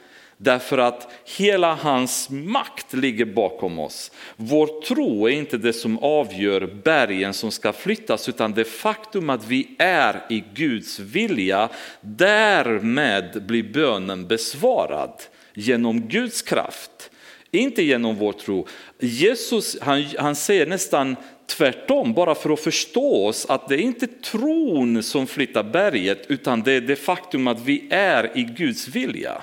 Därför 0.42 0.78
att 0.78 1.12
hela 1.38 1.74
hans 1.74 2.30
makt 2.30 2.92
ligger 2.92 3.24
bakom 3.24 3.78
oss. 3.78 4.10
Vår 4.36 4.82
tro 4.82 5.26
är 5.26 5.32
inte 5.32 5.58
det 5.58 5.72
som 5.72 5.98
avgör 5.98 6.80
bergen 6.84 7.34
som 7.34 7.50
ska 7.50 7.72
flyttas 7.72 8.28
utan 8.28 8.52
det 8.52 8.64
faktum 8.64 9.30
att 9.30 9.46
vi 9.46 9.76
är 9.78 10.26
i 10.30 10.44
Guds 10.54 10.98
vilja. 10.98 11.68
Därmed 12.00 13.42
blir 13.46 13.72
bönen 13.72 14.26
besvarad 14.26 15.12
genom 15.54 16.00
Guds 16.00 16.42
kraft, 16.42 17.10
inte 17.50 17.82
genom 17.82 18.16
vår 18.16 18.32
tro. 18.32 18.66
Jesus 19.00 19.76
han, 19.80 20.04
han 20.18 20.36
säger 20.36 20.66
nästan 20.66 21.16
tvärtom, 21.46 22.14
bara 22.14 22.34
för 22.34 22.50
att 22.50 22.60
förstå 22.60 23.26
oss 23.26 23.46
att 23.48 23.68
det 23.68 23.74
är 23.74 23.82
inte 23.82 24.06
tron 24.06 25.02
som 25.02 25.26
flyttar 25.26 25.62
berget 25.62 26.26
utan 26.28 26.62
det 26.62 26.72
är 26.72 26.80
det 26.80 26.96
faktum 26.96 27.46
att 27.46 27.60
vi 27.60 27.88
är 27.90 28.38
i 28.38 28.42
Guds 28.42 28.88
vilja. 28.88 29.42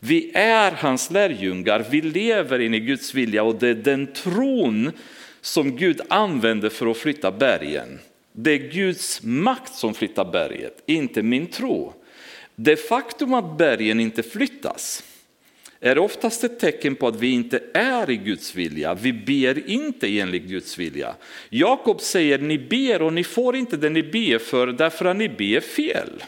Vi 0.00 0.30
är 0.34 0.70
hans 0.70 1.10
lärjungar, 1.10 1.86
vi 1.90 2.00
lever 2.00 2.58
in 2.58 2.74
i 2.74 2.80
Guds 2.80 3.14
vilja 3.14 3.42
och 3.42 3.54
det 3.54 3.68
är 3.68 3.74
den 3.74 4.06
tron 4.06 4.92
som 5.40 5.76
Gud 5.76 6.00
använder 6.08 6.68
för 6.68 6.86
att 6.90 6.96
flytta 6.96 7.32
bergen. 7.32 7.98
Det 8.32 8.50
är 8.50 8.72
Guds 8.72 9.22
makt 9.22 9.74
som 9.74 9.94
flyttar 9.94 10.24
berget, 10.24 10.82
inte 10.86 11.22
min 11.22 11.46
tro. 11.46 11.92
Det 12.54 12.76
faktum 12.76 13.34
att 13.34 13.58
bergen 13.58 14.00
inte 14.00 14.22
flyttas 14.22 15.04
är 15.80 15.98
oftast 15.98 16.44
ett 16.44 16.60
tecken 16.60 16.94
på 16.94 17.08
att 17.08 17.20
vi 17.20 17.30
inte 17.30 17.62
är 17.74 18.10
i 18.10 18.16
Guds 18.16 18.54
vilja. 18.54 18.94
Vi 18.94 19.12
ber 19.12 19.70
inte 19.70 20.18
enligt 20.18 20.42
Guds 20.42 20.78
vilja. 20.78 21.14
Jakob 21.48 22.00
säger 22.00 22.38
ni 22.38 22.58
ber 22.58 23.02
och 23.02 23.12
ni 23.12 23.24
får 23.24 23.56
inte 23.56 23.76
det 23.76 23.90
ni 23.90 24.02
ber 24.02 24.38
för 24.38 24.66
därför 24.66 25.04
att 25.04 25.16
ni 25.16 25.28
ber 25.28 25.60
fel. 25.60 26.22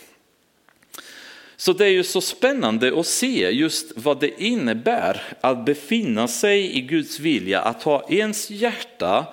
Så 1.62 1.72
det 1.72 1.84
är 1.84 1.90
ju 1.90 2.04
så 2.04 2.20
spännande 2.20 3.00
att 3.00 3.06
se 3.06 3.50
just 3.50 3.92
vad 3.96 4.20
det 4.20 4.42
innebär 4.42 5.22
att 5.40 5.64
befinna 5.64 6.28
sig 6.28 6.78
i 6.78 6.80
Guds 6.80 7.20
vilja, 7.20 7.60
att 7.60 7.82
ha 7.82 8.06
ens 8.08 8.50
hjärta 8.50 9.26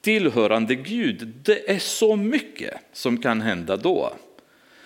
tillhörande 0.00 0.74
Gud. 0.74 1.32
Det 1.44 1.70
är 1.70 1.78
så 1.78 2.16
mycket 2.16 2.74
som 2.92 3.22
kan 3.22 3.40
hända 3.40 3.76
då. 3.76 4.12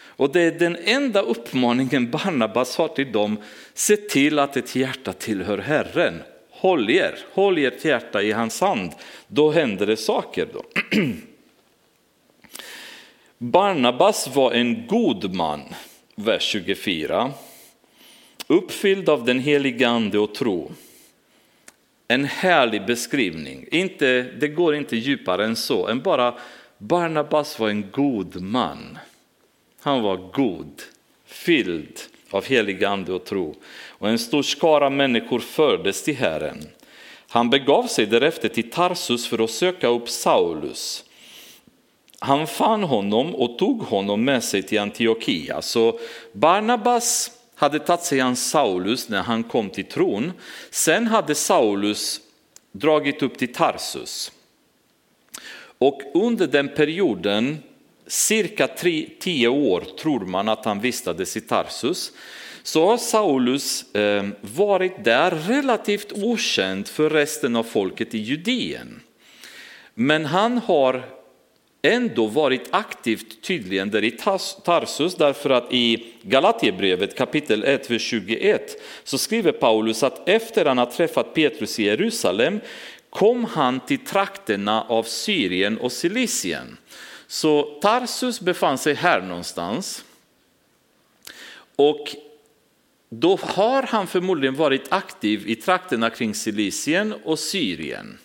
Och 0.07 0.33
det 0.33 0.41
är 0.41 0.51
den 0.51 0.77
enda 0.77 1.21
uppmaningen 1.21 2.11
Barnabas 2.11 2.77
har 2.77 2.89
till 2.89 3.13
dem, 3.13 3.37
se 3.75 3.97
till 3.97 4.39
att 4.39 4.57
ett 4.57 4.77
hjärta 4.77 5.13
tillhör 5.13 5.59
Herren. 5.59 6.23
Håll 6.51 6.91
er, 6.91 7.19
håll 7.33 7.59
ert 7.59 7.85
hjärta 7.85 8.23
i 8.23 8.33
hans 8.33 8.61
hand, 8.61 8.93
då 9.29 9.51
händer 9.51 9.87
det 9.87 9.97
saker. 9.97 10.49
Då. 10.53 10.63
Barnabas 13.39 14.29
var 14.35 14.53
en 14.53 14.87
god 14.87 15.35
man 15.35 15.63
vers 16.19 16.43
24. 16.43 17.33
Uppfylld 18.47 19.09
av 19.09 19.25
den 19.25 19.41
helige 19.41 19.89
ande 19.89 20.19
och 20.19 20.35
tro. 20.35 20.73
En 22.09 22.25
härlig 22.25 22.87
beskrivning. 22.87 23.67
Inte, 23.71 24.23
det 24.23 24.49
går 24.49 24.75
inte 24.75 24.97
djupare 24.97 25.45
än 25.45 25.57
så. 25.57 25.87
Än 25.87 26.03
bara 26.03 26.35
Barnabas 26.79 27.59
var 27.59 27.69
en 27.69 27.91
god 27.91 28.41
man. 28.41 28.99
Han 29.81 30.03
var 30.03 30.17
god, 30.17 30.83
fylld 31.27 32.01
av 32.31 32.45
helig 32.45 32.85
ande 32.85 33.13
och 33.13 33.25
tro. 33.25 33.55
Och 33.89 34.09
en 34.09 34.19
stor 34.19 34.43
skara 34.43 34.91
människor 34.91 35.39
fördes 35.39 36.03
till 36.03 36.17
Herren. 36.17 36.69
Han 37.29 37.51
begav 37.51 37.87
sig 37.87 38.07
därefter 38.07 38.49
till 38.49 38.71
Tarsus 38.71 39.27
för 39.27 39.45
att 39.45 39.51
söka 39.51 39.89
upp 39.89 40.09
Saulus 40.09 41.05
han 42.27 42.47
fann 42.47 42.83
honom 42.83 43.35
och 43.35 43.59
tog 43.59 43.83
honom 43.83 44.25
med 44.25 44.45
sig 44.45 44.63
till 44.63 44.81
Antiochia. 44.81 45.63
Så 45.63 45.99
Barnabas 46.33 47.31
hade 47.55 47.79
tagit 47.79 48.03
sig 48.03 48.21
an 48.21 48.37
Saulus 48.37 49.09
när 49.09 49.23
han 49.23 49.43
kom 49.43 49.71
till 49.71 49.85
tron. 49.85 50.33
Sen 50.71 51.07
hade 51.07 51.35
Saulus 51.35 52.21
dragit 52.73 53.23
upp 53.23 53.39
till 53.39 53.55
Tarsus. 53.55 54.33
Och 55.79 56.03
under 56.15 56.47
den 56.47 56.69
perioden, 56.69 57.59
cirka 58.07 58.69
tre, 58.69 59.09
tio 59.21 59.49
år 59.49 59.85
tror 59.99 60.21
man 60.21 60.49
att 60.49 60.65
han 60.65 60.81
vistades 60.81 61.37
i 61.37 61.41
Tarsus, 61.41 62.13
så 62.63 62.87
har 62.87 62.97
Saulus 62.97 63.95
eh, 63.95 64.27
varit 64.41 65.05
där 65.05 65.31
relativt 65.31 66.13
okänd 66.13 66.89
för 66.89 67.11
resten 67.11 67.57
av 67.57 67.63
folket 67.63 68.15
i 68.15 68.19
Judeen. 68.19 69.01
Men 69.95 70.25
han 70.25 70.59
har 70.59 71.16
ändå 71.87 72.27
varit 72.27 72.69
aktivt 72.71 73.43
tydligen 73.43 73.91
där 73.91 74.05
i 74.05 74.11
Tarsus 74.65 75.15
därför 75.15 75.51
att 75.51 75.73
i 75.73 76.07
Galaterbrevet 76.23 77.17
kapitel 77.19 77.65
1, 77.65 77.91
vers 77.91 78.03
21 78.03 78.83
så 79.05 79.19
skriver 79.19 79.53
Paulus 79.53 80.03
att 80.03 80.29
efter 80.29 80.65
han 80.65 80.79
har 80.79 80.87
träffat 80.87 81.35
Petrus 81.35 81.79
i 81.79 81.85
Jerusalem 81.85 82.61
kom 83.11 83.45
han 83.45 83.81
till 83.81 83.99
trakterna 83.99 84.83
av 84.83 85.03
Syrien 85.03 85.79
och 85.79 85.93
Cilicien. 85.93 86.77
Så 87.27 87.79
Tarsus 87.83 88.41
befann 88.41 88.79
sig 88.79 88.95
här 88.95 89.21
någonstans. 89.21 90.05
Och 91.77 92.17
då 93.09 93.39
har 93.43 93.83
han 93.83 94.07
förmodligen 94.07 94.55
varit 94.55 94.93
aktiv 94.93 95.49
i 95.49 95.57
trakterna 95.57 96.11
kring 96.11 96.35
Cilicien 96.35 97.15
och 97.25 97.39
Syrien. 97.39 98.19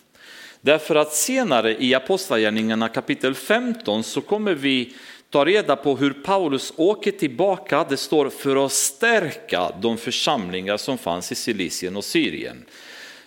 Därför 0.62 0.96
att 0.96 1.14
senare 1.14 1.84
i 1.84 1.94
Apostlagärningarna 1.94 2.88
kapitel 2.88 3.36
15 3.36 4.04
så 4.04 4.22
kommer 4.22 4.54
vi 4.54 4.94
ta 5.30 5.46
reda 5.46 5.76
på 5.76 5.96
hur 5.96 6.14
Paulus 6.14 6.74
åker 6.76 7.12
tillbaka, 7.12 7.86
det 7.90 7.98
står 7.98 8.30
för 8.30 8.66
att 8.66 8.72
stärka 8.72 9.72
de 9.82 9.98
församlingar 9.98 10.78
som 10.78 10.98
fanns 10.98 11.32
i 11.32 11.36
Cilicien 11.36 11.98
och 11.98 12.04
Syrien. 12.04 12.66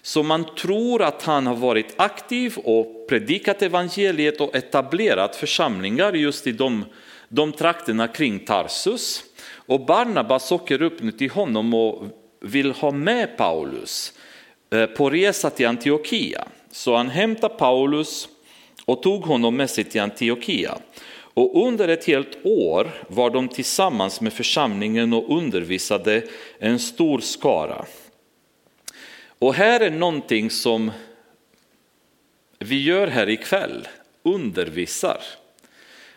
Så 0.03 0.23
man 0.23 0.55
tror 0.55 1.03
att 1.03 1.23
han 1.23 1.47
har 1.47 1.55
varit 1.55 1.95
aktiv 1.97 2.57
och 2.65 3.09
predikat 3.09 3.63
evangeliet 3.63 4.41
och 4.41 4.55
etablerat 4.55 5.37
församlingar 5.37 6.13
just 6.13 6.47
i 6.47 6.53
de, 6.53 6.85
de 7.29 7.53
trakterna 7.53 8.09
kring 8.09 8.39
Tarsus. 8.39 9.25
Och 9.67 9.87
Barnabas 9.87 10.53
åker 10.53 10.83
upp 10.83 11.03
nu 11.03 11.13
till 11.13 11.31
honom 11.31 11.75
och 11.75 12.05
vill 12.41 12.73
ha 12.73 12.91
med 12.91 13.37
Paulus 13.37 14.13
eh, 14.71 14.87
på 14.87 15.11
resa 15.11 15.51
till 15.51 15.67
Antiochia. 15.67 16.45
Så 16.75 16.97
han 16.97 17.09
hämtade 17.09 17.55
Paulus 17.55 18.29
och 18.85 19.03
tog 19.03 19.23
honom 19.23 19.57
med 19.57 19.71
sig 19.71 19.85
till 19.85 20.01
Antiochia. 20.01 20.79
Och 21.15 21.67
under 21.67 21.89
ett 21.89 22.05
helt 22.05 22.47
år 22.47 22.91
var 23.09 23.31
de 23.31 23.49
tillsammans 23.49 24.21
med 24.21 24.33
församlingen 24.33 25.13
och 25.13 25.39
undervisade 25.39 26.23
en 26.59 26.79
stor 26.79 27.21
skara. 27.21 27.87
Och 29.39 29.55
här 29.55 29.81
är 29.81 29.91
någonting 29.91 30.51
som 30.51 30.91
vi 32.59 32.83
gör 32.83 33.07
här 33.07 33.29
ikväll, 33.29 33.89
undervisar. 34.23 35.21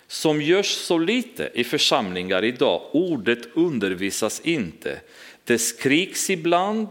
Som 0.07 0.41
görs 0.41 0.71
så 0.71 0.97
lite 0.97 1.51
i 1.53 1.63
församlingar 1.63 2.43
idag, 2.43 2.81
ordet 2.91 3.39
undervisas 3.55 4.39
inte. 4.39 4.99
Det 5.43 5.57
skriks 5.57 6.29
ibland, 6.29 6.87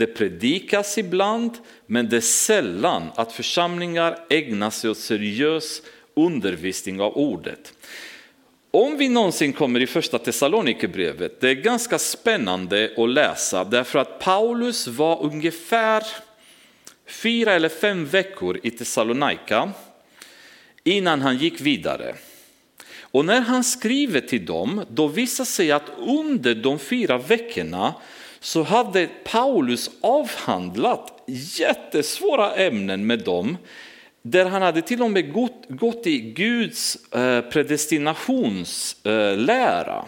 det 0.00 0.06
predikas 0.06 0.98
ibland, 0.98 1.58
men 1.86 2.08
det 2.08 2.16
är 2.16 2.20
sällan 2.20 3.10
att 3.14 3.32
församlingar 3.32 4.18
ägnar 4.30 4.70
sig 4.70 4.90
åt 4.90 4.98
seriös 4.98 5.82
undervisning 6.14 7.00
av 7.00 7.16
ordet. 7.16 7.72
Om 8.70 8.98
vi 8.98 9.08
någonsin 9.08 9.52
kommer 9.52 9.80
i 9.80 9.86
första 9.86 10.18
Thessalonikerbrevet, 10.18 11.40
det 11.40 11.48
är 11.48 11.54
ganska 11.54 11.98
spännande 11.98 12.90
att 12.96 13.10
läsa 13.10 13.64
därför 13.64 13.98
att 13.98 14.18
Paulus 14.18 14.86
var 14.86 15.22
ungefär 15.22 16.02
fyra 17.06 17.52
eller 17.52 17.68
fem 17.68 18.06
veckor 18.06 18.60
i 18.62 18.70
Thessalonika 18.70 19.72
innan 20.84 21.20
han 21.20 21.36
gick 21.36 21.60
vidare. 21.60 22.14
Och 23.00 23.24
när 23.24 23.40
han 23.40 23.64
skriver 23.64 24.20
till 24.20 24.46
dem, 24.46 24.84
då 24.90 25.06
visar 25.06 25.44
sig 25.44 25.72
att 25.72 25.90
under 25.98 26.54
de 26.54 26.78
fyra 26.78 27.18
veckorna 27.18 27.94
så 28.40 28.62
hade 28.62 29.08
Paulus 29.24 29.90
avhandlat 30.00 31.22
jättesvåra 31.58 32.54
ämnen 32.54 33.06
med 33.06 33.18
dem 33.18 33.56
där 34.22 34.44
han 34.44 34.62
hade 34.62 34.82
till 34.82 35.02
och 35.02 35.10
med 35.10 35.32
gått, 35.32 35.64
gått 35.68 36.06
i 36.06 36.20
Guds 36.20 37.14
eh, 37.14 37.40
predestinationslära. 37.40 40.04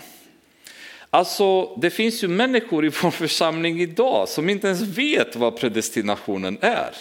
Alltså, 1.11 1.77
det 1.77 1.91
finns 1.91 2.25
ju 2.25 2.29
människor 2.29 2.85
i 2.85 2.91
vår 3.03 3.11
församling 3.11 3.81
idag 3.81 4.29
som 4.29 4.49
inte 4.49 4.67
ens 4.67 4.83
vet 4.83 5.37
vad 5.37 5.57
predestinationen 5.57 6.59
är. 6.61 6.95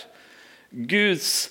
Guds 0.69 1.49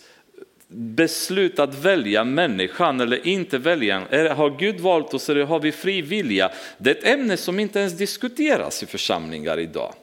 beslut 0.72 1.58
att 1.58 1.74
välja 1.74 2.24
människan 2.24 3.00
eller 3.00 3.26
inte 3.26 3.58
välja. 3.58 3.98
Har 4.34 4.58
Gud 4.58 4.80
valt 4.80 5.14
oss 5.14 5.30
eller 5.30 5.44
har 5.44 5.60
vi 5.60 5.72
fri 5.72 6.02
vilja? 6.02 6.50
Det 6.78 6.90
är 6.90 6.94
ett 6.94 7.20
ämne 7.20 7.36
som 7.36 7.60
inte 7.60 7.80
ens 7.80 7.92
diskuteras 7.92 8.82
i 8.82 8.86
församlingar 8.86 9.58
idag. 9.58 9.94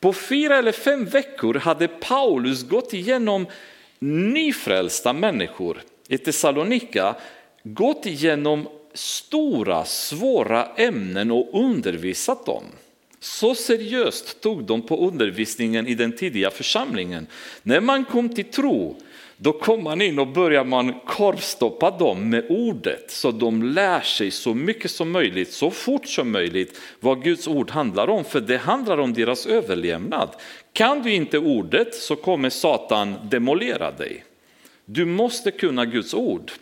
På 0.00 0.12
fyra 0.12 0.56
eller 0.56 0.72
fem 0.72 1.04
veckor 1.04 1.54
hade 1.54 1.88
Paulus 1.88 2.62
gått 2.62 2.94
igenom 2.94 3.46
nyfrälsta 3.98 5.12
människor 5.12 5.82
i 6.08 6.18
Thessalonika 6.18 7.14
gått 7.62 8.06
igenom 8.06 8.68
stora 8.94 9.84
svåra 9.84 10.66
ämnen 10.76 11.30
och 11.30 11.48
undervisat 11.52 12.46
dem. 12.46 12.64
Så 13.20 13.54
seriöst 13.54 14.40
tog 14.40 14.64
de 14.64 14.82
på 14.82 15.08
undervisningen 15.08 15.86
i 15.86 15.94
den 15.94 16.12
tidiga 16.12 16.50
församlingen. 16.50 17.26
När 17.62 17.80
man 17.80 18.04
kom 18.04 18.28
till 18.28 18.44
tro 18.44 18.96
då 19.36 19.52
kom 19.52 19.84
man 19.84 20.02
in 20.02 20.18
och 20.18 20.26
började 20.26 20.68
man 20.68 20.94
korvstoppa 21.06 21.90
dem 21.90 22.30
med 22.30 22.46
ordet 22.48 23.10
så 23.10 23.30
de 23.30 23.62
lär 23.62 24.00
sig 24.00 24.30
så 24.30 24.54
mycket 24.54 24.90
som 24.90 25.10
möjligt, 25.10 25.52
så 25.52 25.70
fort 25.70 26.06
som 26.06 26.32
möjligt 26.32 26.80
vad 27.00 27.22
Guds 27.22 27.48
ord 27.48 27.70
handlar 27.70 28.08
om, 28.08 28.24
för 28.24 28.40
det 28.40 28.56
handlar 28.56 28.98
om 28.98 29.12
deras 29.12 29.46
överlevnad. 29.46 30.28
Kan 30.72 31.02
du 31.02 31.14
inte 31.14 31.38
ordet 31.38 31.94
så 31.94 32.16
kommer 32.16 32.50
Satan 32.50 33.14
demolera 33.30 33.90
dig. 33.90 34.24
Du 34.84 35.04
måste 35.04 35.50
kunna 35.50 35.84
Guds 35.84 36.14
ord. 36.14 36.52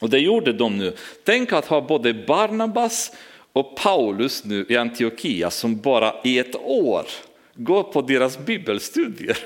Och 0.00 0.10
det 0.10 0.18
gjorde 0.18 0.52
de 0.52 0.78
nu. 0.78 0.92
Tänk 1.24 1.52
att 1.52 1.66
ha 1.66 1.80
både 1.80 2.14
Barnabas 2.14 3.12
och 3.52 3.76
Paulus 3.76 4.44
nu 4.44 4.66
i 4.68 4.76
Antiochia 4.76 5.50
som 5.50 5.80
bara 5.80 6.14
i 6.24 6.38
ett 6.38 6.56
år 6.56 7.06
går 7.54 7.82
på 7.82 8.02
deras 8.02 8.38
bibelstudier. 8.38 9.38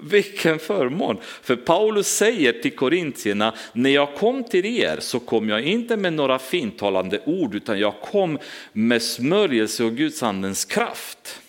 Vilken 0.00 0.58
förmån! 0.58 1.16
För 1.42 1.56
Paulus 1.56 2.08
säger 2.08 2.52
till 2.52 2.76
korintierna, 2.76 3.54
när 3.72 3.90
jag 3.90 4.14
kom 4.14 4.44
till 4.44 4.66
er 4.66 4.96
så 5.00 5.20
kom 5.20 5.48
jag 5.48 5.62
inte 5.62 5.96
med 5.96 6.12
några 6.12 6.38
fintalande 6.38 7.20
ord 7.24 7.54
utan 7.54 7.78
jag 7.78 8.00
kom 8.00 8.38
med 8.72 9.02
smörjelse 9.02 9.84
och 9.84 9.96
Guds 9.96 10.22
andens 10.22 10.64
kraft. 10.64 11.40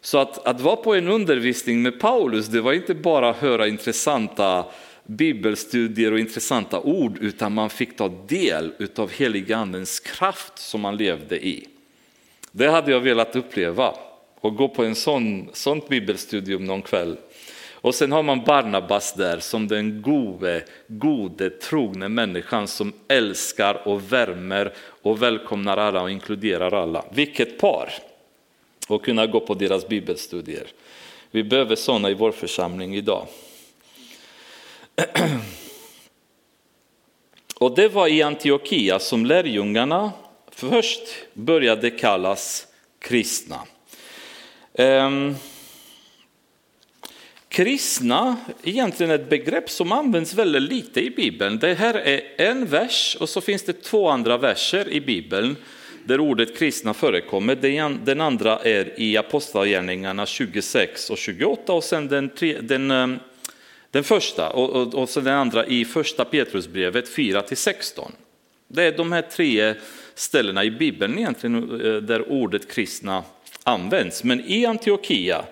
Så 0.00 0.18
att, 0.18 0.46
att 0.46 0.60
vara 0.60 0.76
på 0.76 0.94
en 0.94 1.08
undervisning 1.08 1.82
med 1.82 2.00
Paulus, 2.00 2.46
det 2.46 2.60
var 2.60 2.72
inte 2.72 2.94
bara 2.94 3.30
att 3.30 3.36
höra 3.36 3.68
intressanta 3.68 4.64
bibelstudier 5.06 6.12
och 6.12 6.18
intressanta 6.18 6.80
ord, 6.80 7.18
utan 7.20 7.52
man 7.52 7.70
fick 7.70 7.96
ta 7.96 8.08
del 8.26 8.72
av 8.96 9.10
heligandens 9.10 10.00
kraft 10.00 10.58
som 10.58 10.80
man 10.80 10.96
levde 10.96 11.46
i. 11.46 11.66
Det 12.52 12.68
hade 12.68 12.90
jag 12.90 13.00
velat 13.00 13.36
uppleva 13.36 13.94
och 14.40 14.56
gå 14.56 14.68
på 14.68 14.84
en 14.84 14.94
sån, 14.94 15.48
sånt 15.52 15.88
bibelstudium 15.88 16.64
någon 16.64 16.82
kväll. 16.82 17.16
Och 17.86 17.94
sen 17.94 18.12
har 18.12 18.22
man 18.22 18.44
Barnabas 18.44 19.12
där 19.12 19.38
som 19.38 19.68
den 19.68 20.02
gode, 20.02 20.64
gode, 20.86 21.50
trogne 21.50 22.08
människan 22.08 22.68
som 22.68 22.92
älskar 23.08 23.88
och 23.88 24.12
värmer 24.12 24.72
och 24.78 25.22
välkomnar 25.22 25.76
alla 25.76 26.02
och 26.02 26.10
inkluderar 26.10 26.82
alla. 26.82 27.04
Vilket 27.12 27.58
par! 27.58 27.92
Och 28.88 29.04
kunna 29.04 29.26
gå 29.26 29.40
på 29.40 29.54
deras 29.54 29.88
bibelstudier. 29.88 30.66
Vi 31.30 31.44
behöver 31.44 31.76
sådana 31.76 32.10
i 32.10 32.14
vår 32.14 32.32
församling 32.32 32.96
idag. 32.96 33.26
Och 37.54 37.74
det 37.74 37.88
var 37.88 38.08
i 38.08 38.22
Antiochia 38.22 38.98
som 38.98 39.26
lärjungarna 39.26 40.12
först 40.50 41.02
började 41.32 41.90
kallas 41.90 42.66
kristna. 42.98 43.58
Um, 44.72 45.36
Kristna 47.56 48.36
är 48.62 48.68
egentligen 48.68 49.12
ett 49.12 49.28
begrepp 49.28 49.70
som 49.70 49.92
används 49.92 50.34
väldigt 50.34 50.62
lite 50.62 51.00
i 51.00 51.10
Bibeln. 51.10 51.58
Det 51.58 51.74
här 51.74 51.94
är 51.94 52.20
en 52.36 52.66
vers 52.66 53.16
och 53.20 53.28
så 53.28 53.40
finns 53.40 53.62
det 53.62 53.82
två 53.82 54.08
andra 54.08 54.38
verser 54.38 54.88
i 54.88 55.00
Bibeln 55.00 55.56
där 56.04 56.20
ordet 56.20 56.58
kristna 56.58 56.94
förekommer. 56.94 57.54
Den 58.04 58.20
andra 58.20 58.58
är 58.58 59.00
i 59.00 59.16
Apostlagärningarna 59.16 60.26
26 60.26 61.10
och 61.10 61.18
28 61.18 61.72
och 61.72 61.84
sen 61.84 62.08
den, 62.08 62.28
tre, 62.28 62.56
den, 62.60 62.90
ehm, 62.90 63.18
den 63.90 64.04
första 64.04 64.50
och, 64.50 64.70
och, 64.70 64.94
och 64.94 65.08
sen 65.08 65.24
den 65.24 65.34
andra 65.34 65.66
i 65.66 65.84
första 65.84 66.24
Petrusbrevet 66.24 67.08
4 67.08 67.42
till 67.42 67.56
16. 67.56 68.12
Det 68.68 68.82
är 68.82 68.96
de 68.96 69.12
här 69.12 69.22
tre 69.22 69.74
ställena 70.14 70.64
i 70.64 70.70
Bibeln 70.70 71.18
egentligen 71.18 71.80
eh, 71.80 71.94
där 71.96 72.32
ordet 72.32 72.72
kristna 72.72 73.24
används. 73.62 74.24
Men 74.24 74.40
i 74.40 74.66
Antiochia 74.66 75.44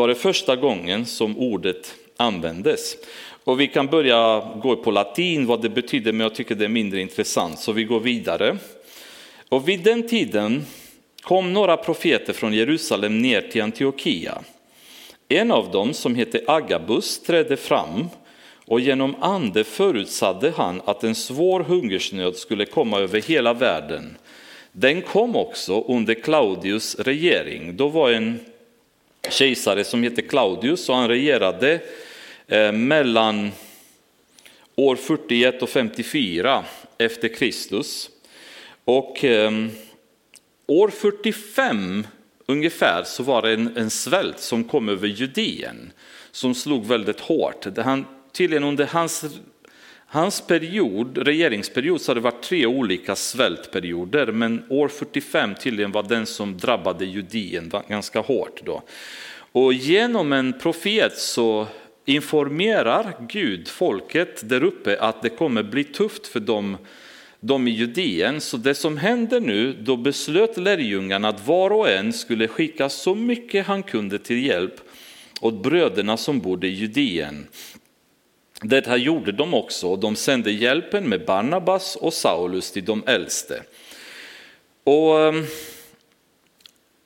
var 0.00 0.08
det 0.08 0.14
första 0.14 0.56
gången 0.56 1.06
som 1.06 1.38
ordet 1.38 1.94
användes. 2.16 2.96
Och 3.44 3.60
vi 3.60 3.66
kan 3.66 3.86
börja 3.86 4.50
gå 4.62 4.76
på 4.76 4.90
latin 4.90 5.46
vad 5.46 5.62
det 5.62 5.68
betyder, 5.68 6.12
men 6.12 6.20
jag 6.20 6.34
tycker 6.34 6.54
det 6.54 6.64
är 6.64 6.68
mindre 6.68 7.00
intressant, 7.00 7.58
så 7.58 7.72
vi 7.72 7.84
går 7.84 8.00
vidare. 8.00 8.56
Och 9.48 9.68
vid 9.68 9.80
den 9.80 10.08
tiden 10.08 10.66
kom 11.22 11.52
några 11.52 11.76
profeter 11.76 12.32
från 12.32 12.52
Jerusalem 12.52 13.22
ner 13.22 13.40
till 13.40 13.62
Antiochia. 13.62 14.38
En 15.28 15.50
av 15.50 15.70
dem, 15.70 15.94
som 15.94 16.14
hette 16.14 16.44
Agabus, 16.46 17.22
trädde 17.22 17.56
fram 17.56 18.08
och 18.66 18.80
genom 18.80 19.14
ande 19.20 19.64
förutsade 19.64 20.52
han 20.56 20.82
att 20.84 21.04
en 21.04 21.14
svår 21.14 21.60
hungersnöd 21.60 22.36
skulle 22.36 22.64
komma 22.64 22.98
över 22.98 23.20
hela 23.20 23.54
världen. 23.54 24.16
Den 24.72 25.02
kom 25.02 25.36
också 25.36 25.84
under 25.88 26.14
Claudius 26.14 26.94
regering. 26.98 27.76
Då 27.76 27.88
var 27.88 28.10
en 28.10 28.40
kejsare 29.28 29.84
som 29.84 30.02
hette 30.02 30.22
Claudius 30.22 30.88
och 30.88 30.96
han 30.96 31.08
regerade 31.08 31.80
eh, 32.46 32.72
mellan 32.72 33.50
år 34.76 34.96
41 34.96 35.62
och 35.62 35.68
54 35.68 36.64
efter 36.98 37.28
Kristus. 37.28 38.10
Och 38.84 39.24
ehm, 39.24 39.70
år 40.66 40.88
45 40.88 42.06
ungefär 42.46 43.04
så 43.04 43.22
var 43.22 43.42
det 43.42 43.52
en, 43.52 43.76
en 43.76 43.90
svält 43.90 44.40
som 44.40 44.64
kom 44.64 44.88
över 44.88 45.08
Judeen 45.08 45.92
som 46.30 46.54
slog 46.54 46.86
väldigt 46.86 47.20
hårt. 47.20 47.66
Han, 47.76 48.06
tydligen 48.32 48.64
under 48.64 48.86
hans, 48.86 49.24
hans 50.12 50.40
period, 50.40 51.18
regeringsperiod 51.18 52.00
så 52.00 52.10
har 52.10 52.14
det 52.14 52.20
varit 52.20 52.42
tre 52.42 52.66
olika 52.66 53.16
svältperioder 53.16 54.26
men 54.26 54.64
år 54.68 54.88
45 54.88 55.54
tydligen 55.54 55.92
var 55.92 56.02
den 56.02 56.26
som 56.26 56.58
drabbade 56.58 57.04
Judeen 57.04 57.72
ganska 57.88 58.20
hårt. 58.20 58.60
Då. 58.64 58.82
Och 59.52 59.72
genom 59.72 60.32
en 60.32 60.52
profet 60.58 61.18
så 61.18 61.66
informerar 62.04 63.16
Gud 63.28 63.68
folket 63.68 64.48
där 64.48 64.64
uppe 64.64 65.00
att 65.00 65.22
det 65.22 65.28
kommer 65.28 65.62
bli 65.62 65.84
tufft 65.84 66.26
för 66.26 66.40
dem 66.40 66.76
dem 67.40 67.68
i 67.68 67.70
Judeen. 67.70 68.40
Så 68.40 68.56
det 68.56 68.74
som 68.74 68.96
hände 68.96 69.40
nu, 69.40 69.72
då 69.72 69.96
beslöt 69.96 70.56
lärjungarna 70.56 71.28
att 71.28 71.46
var 71.46 71.70
och 71.70 71.90
en 71.90 72.12
skulle 72.12 72.48
skicka 72.48 72.88
så 72.88 73.14
mycket 73.14 73.66
han 73.66 73.82
kunde 73.82 74.18
till 74.18 74.46
hjälp 74.46 74.74
åt 75.40 75.62
bröderna 75.62 76.16
som 76.16 76.40
bodde 76.40 76.66
i 76.66 76.70
Judeen. 76.70 77.46
Det 78.62 78.86
här 78.86 78.96
gjorde 78.96 79.32
de 79.32 79.54
också, 79.54 79.96
de 79.96 80.16
sände 80.16 80.50
hjälpen 80.50 81.08
med 81.08 81.24
Barnabas 81.24 81.96
och 81.96 82.14
Saulus 82.14 82.72
till 82.72 82.84
de 82.84 83.02
äldste. 83.06 83.62
Och 84.84 85.20
ehm, 85.20 85.46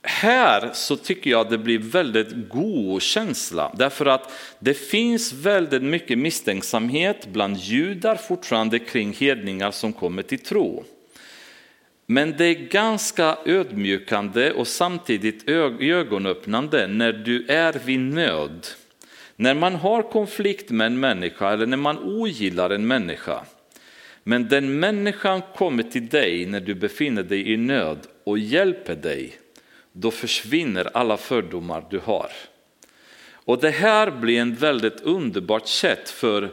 här 0.02 0.70
så 0.72 0.96
tycker 0.96 1.30
jag 1.30 1.50
det 1.50 1.58
blir 1.58 1.78
väldigt 1.78 2.48
god 2.48 3.02
känsla 3.02 3.74
därför 3.78 4.06
att 4.06 4.32
det 4.58 4.74
finns 4.74 5.32
väldigt 5.32 5.82
mycket 5.82 6.18
misstänksamhet 6.18 7.26
bland 7.26 7.56
judar 7.56 8.16
fortfarande 8.16 8.78
kring 8.78 9.12
hedningar 9.12 9.70
som 9.70 9.92
kommer 9.92 10.22
till 10.22 10.38
tro. 10.38 10.84
Men 12.06 12.34
det 12.36 12.44
är 12.44 12.54
ganska 12.54 13.38
ödmjukande 13.46 14.52
och 14.52 14.68
samtidigt 14.68 15.48
ögonöppnande 15.80 16.86
när 16.86 17.12
du 17.12 17.46
är 17.46 17.72
vid 17.84 18.00
nöd. 18.00 18.66
När 19.36 19.54
man 19.54 19.74
har 19.74 20.02
konflikt 20.02 20.70
med 20.70 20.86
en 20.86 21.00
människa 21.00 21.52
eller 21.52 21.66
när 21.66 21.76
man 21.76 21.98
ogillar 21.98 22.70
en 22.70 22.86
människa. 22.86 23.44
Men 24.22 24.48
den 24.48 24.80
människan 24.80 25.42
kommer 25.56 25.82
till 25.82 26.08
dig 26.08 26.46
när 26.46 26.60
du 26.60 26.74
befinner 26.74 27.22
dig 27.22 27.52
i 27.52 27.56
nöd 27.56 27.98
och 28.24 28.38
hjälper 28.38 28.96
dig 28.96 29.38
då 29.92 30.10
försvinner 30.10 30.90
alla 30.96 31.16
fördomar 31.16 31.84
du 31.90 31.98
har. 31.98 32.30
Och 33.32 33.60
det 33.60 33.70
här 33.70 34.10
blir 34.10 34.40
en 34.40 34.54
väldigt 34.54 35.00
underbart 35.00 35.68
sätt 35.68 36.10
för 36.10 36.50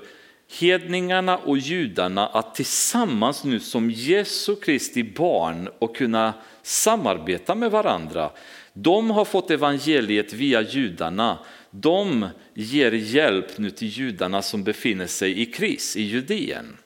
hedningarna 0.60 1.38
och 1.38 1.58
judarna 1.58 2.28
att 2.28 2.56
tillsammans 2.56 3.44
nu 3.44 3.60
som 3.60 3.92
Jesu 3.92 4.56
Kristi 4.56 5.04
barn 5.04 5.70
och 5.80 5.96
kunna 5.96 6.34
samarbeta 6.62 7.56
med 7.56 7.72
varandra. 7.72 8.32
De 8.74 9.12
har 9.12 9.26
fått 9.26 9.52
evangeliet 9.52 10.34
via 10.34 10.62
judarna. 10.62 11.38
De 11.72 12.28
ger 12.54 12.92
hjälp 12.92 13.58
nu 13.58 13.70
till 13.70 13.88
judarna 13.88 14.42
som 14.42 14.64
befinner 14.64 15.08
sig 15.08 15.42
i 15.42 15.46
kris 15.46 15.96
i 15.96 16.02
Judeen. 16.02 16.78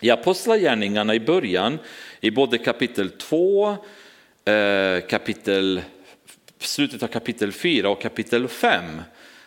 I 0.00 0.10
Apostlagärningarna 0.10 1.14
i 1.14 1.20
början, 1.20 1.78
i 2.20 2.30
både 2.30 2.58
kapitel 2.58 3.10
2 3.10 3.76
eh, 4.44 5.00
kapitel, 5.08 5.82
slutet 6.58 7.02
av 7.02 7.06
kapitel 7.06 7.52
4 7.52 7.90
och 7.90 8.00
kapitel 8.00 8.48
5, 8.48 8.84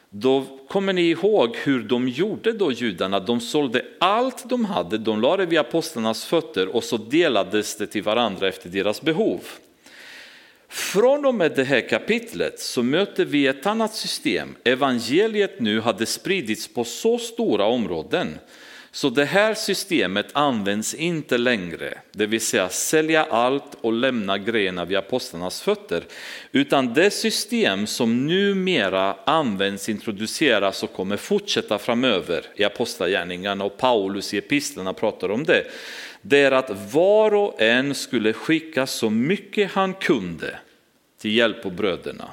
då 0.10 0.45
kommer 0.68 0.93
ni 0.93 1.01
ihåg 1.01 1.57
hur 1.57 1.84
de 1.84 2.07
gjorde 2.07 2.51
då 2.51 2.72
judarna. 2.72 3.20
De 3.20 3.39
sålde 3.39 3.86
allt 3.99 4.49
de 4.49 4.66
hade, 4.66 4.97
de 4.97 5.22
lade 5.22 5.43
det 5.43 5.49
vid 5.49 5.60
apostlarnas 5.60 6.26
fötter 6.26 6.76
och 6.76 6.84
så 6.84 6.97
delades 6.97 7.78
det 7.78 7.88
till 7.88 8.03
varandra 8.03 8.47
efter 8.47 8.70
deras 8.70 9.01
behov. 9.01 9.41
Från 10.70 11.26
och 11.26 11.36
med 11.36 11.52
det 11.56 11.64
här 11.64 11.90
kapitlet 11.90 12.60
så 12.60 12.84
möter 12.84 13.26
vi 13.26 13.48
ett 13.48 13.66
annat 13.66 13.96
system. 13.96 14.56
Evangeliet 14.64 15.60
nu 15.60 15.82
hade 15.82 16.06
spridits 16.06 16.68
på 16.68 16.84
så 16.84 17.18
stora 17.18 17.66
områden 17.66 18.40
så 18.92 19.10
det 19.10 19.26
här 19.26 19.54
systemet 19.54 20.26
används 20.34 20.94
inte 20.94 21.38
längre, 21.38 21.98
det 22.12 22.26
vill 22.26 22.42
säga 22.42 22.70
sälja 22.70 23.24
allt 23.24 23.76
och 23.82 23.94
lämna 23.94 24.38
grejerna 24.38 24.86
vid 24.86 24.98
apostlarnas 24.98 25.62
fötter. 25.62 26.04
Utan 26.52 26.94
det 26.94 27.12
system 27.12 27.88
som 27.88 28.28
numera 28.28 29.16
används, 29.26 29.90
introduceras 29.90 30.84
och 30.84 30.94
kommer 30.94 31.18
fortsätta 31.18 31.78
framöver 31.78 32.46
i 32.56 32.64
apostlagärningarna 32.64 33.66
och 33.66 33.78
Paulus 33.78 34.34
i 34.34 34.38
epistlarna 34.38 34.94
pratar 34.94 35.32
om 35.32 35.44
det. 35.44 35.64
Det 36.22 36.40
är 36.40 36.52
att 36.52 36.94
var 36.94 37.34
och 37.34 37.62
en 37.62 37.96
skulle 37.96 38.34
skicka 38.34 38.88
så 38.88 39.10
mycket 39.10 39.72
han 39.72 39.94
kunde 39.94 40.60
till 41.18 41.32
hjälp 41.32 41.64
på 41.64 41.70
bröderna. 41.70 42.30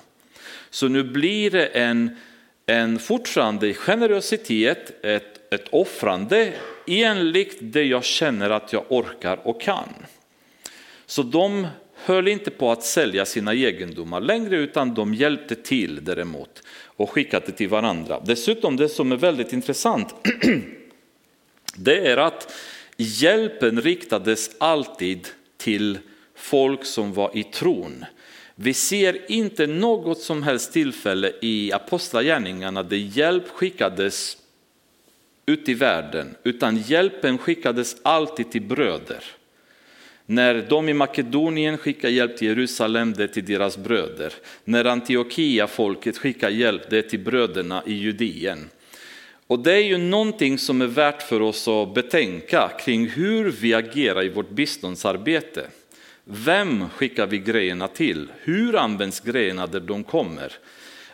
Så 0.70 0.88
nu 0.88 1.04
blir 1.04 1.50
det 1.50 1.66
en, 1.66 2.16
en 2.66 2.98
fortfarande 2.98 3.74
generositet, 3.74 5.04
ett 5.04 5.36
ett 5.50 5.68
offrande 5.70 6.52
enligt 6.86 7.56
det 7.60 7.84
jag 7.84 8.04
känner 8.04 8.50
att 8.50 8.72
jag 8.72 8.84
orkar 8.88 9.40
och 9.48 9.60
kan. 9.60 9.88
Så 11.06 11.22
de 11.22 11.66
höll 11.94 12.28
inte 12.28 12.50
på 12.50 12.72
att 12.72 12.82
sälja 12.82 13.24
sina 13.24 13.54
egendomar 13.54 14.20
längre 14.20 14.56
utan 14.56 14.94
de 14.94 15.14
hjälpte 15.14 15.54
till 15.54 16.04
däremot 16.04 16.62
och 16.86 17.10
skickade 17.10 17.52
till 17.52 17.68
varandra. 17.68 18.20
Dessutom 18.24 18.76
det 18.76 18.88
som 18.88 19.12
är 19.12 19.16
väldigt 19.16 19.52
intressant 19.52 20.14
det 21.76 22.06
är 22.06 22.16
att 22.16 22.52
hjälpen 22.96 23.80
riktades 23.80 24.50
alltid 24.58 25.28
till 25.56 25.98
folk 26.34 26.84
som 26.84 27.12
var 27.12 27.30
i 27.36 27.44
tron. 27.44 28.04
Vi 28.54 28.74
ser 28.74 29.30
inte 29.30 29.66
något 29.66 30.18
som 30.18 30.42
helst 30.42 30.72
tillfälle 30.72 31.32
i 31.42 31.72
apostlagärningarna 31.72 32.82
där 32.82 32.96
hjälp 32.96 33.48
skickades 33.48 34.36
ut 35.46 35.68
i 35.68 35.74
världen, 35.74 36.34
utan 36.42 36.76
hjälpen 36.76 37.38
skickades 37.38 37.96
alltid 38.02 38.50
till 38.50 38.62
bröder. 38.62 39.24
När 40.26 40.66
de 40.68 40.88
i 40.88 40.94
Makedonien 40.94 41.78
skickar 41.78 42.08
hjälp 42.08 42.36
till 42.36 42.48
Jerusalem, 42.48 43.12
det 43.12 43.28
till 43.28 43.44
deras 43.44 43.76
bröder. 43.76 44.32
När 44.64 44.84
Antiochia 44.84 45.66
folket 45.66 46.18
skickar 46.18 46.50
hjälp, 46.50 46.90
det 46.90 47.02
till 47.02 47.20
bröderna 47.20 47.82
i 47.86 47.92
Judeen. 47.92 48.70
Och 49.46 49.58
det 49.58 49.72
är 49.72 49.82
ju 49.82 49.98
någonting 49.98 50.58
som 50.58 50.82
är 50.82 50.86
värt 50.86 51.22
för 51.22 51.42
oss 51.42 51.68
att 51.68 51.94
betänka 51.94 52.70
kring 52.80 53.08
hur 53.08 53.50
vi 53.50 53.74
agerar 53.74 54.24
i 54.24 54.28
vårt 54.28 54.50
biståndsarbete. 54.50 55.66
Vem 56.24 56.88
skickar 56.88 57.26
vi 57.26 57.38
grejerna 57.38 57.88
till? 57.88 58.32
Hur 58.40 58.76
används 58.76 59.20
grejerna 59.20 59.66
där 59.66 59.80
de 59.80 60.04
kommer? 60.04 60.52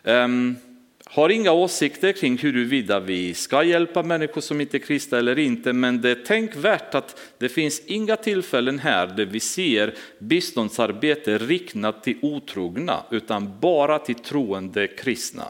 Um, 0.03 0.57
har 1.05 1.29
inga 1.29 1.53
åsikter 1.53 2.13
kring 2.13 2.39
huruvida 2.39 3.01
vi 3.01 3.35
ska 3.35 3.65
hjälpa 3.65 4.03
människor 4.03 4.41
som 4.41 4.61
inte 4.61 4.77
är 4.77 4.79
kristna 4.79 5.19
eller 5.19 5.39
inte, 5.39 5.73
men 5.73 6.01
det 6.01 6.11
är 6.11 6.15
tänkvärt 6.25 6.95
att 6.95 7.21
det 7.39 7.49
finns 7.49 7.83
inga 7.87 8.17
tillfällen 8.17 8.79
här 8.79 9.07
där 9.07 9.27
vi 9.27 9.41
ser 9.41 9.95
biståndsarbete 10.19 11.39
riktat 11.39 12.03
till 12.03 12.19
otrogna, 12.23 13.03
utan 13.11 13.61
bara 13.61 13.99
till 13.99 14.15
troende 14.15 14.87
kristna. 14.87 15.45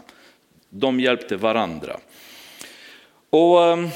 De 0.71 1.01
hjälpte 1.01 1.37
varandra. 1.37 2.01
Och, 3.35 3.65
ehm, 3.65 3.89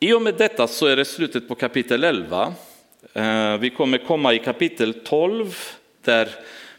I 0.00 0.12
och 0.12 0.22
med 0.22 0.34
detta 0.34 0.66
så 0.66 0.86
är 0.86 0.96
det 0.96 1.04
slutet 1.04 1.48
på 1.48 1.54
kapitel 1.54 2.04
11. 2.04 2.54
Eh, 3.14 3.56
vi 3.56 3.70
kommer 3.70 3.98
komma 3.98 4.34
i 4.34 4.38
kapitel 4.38 4.94
12 5.04 5.56
där 6.04 6.28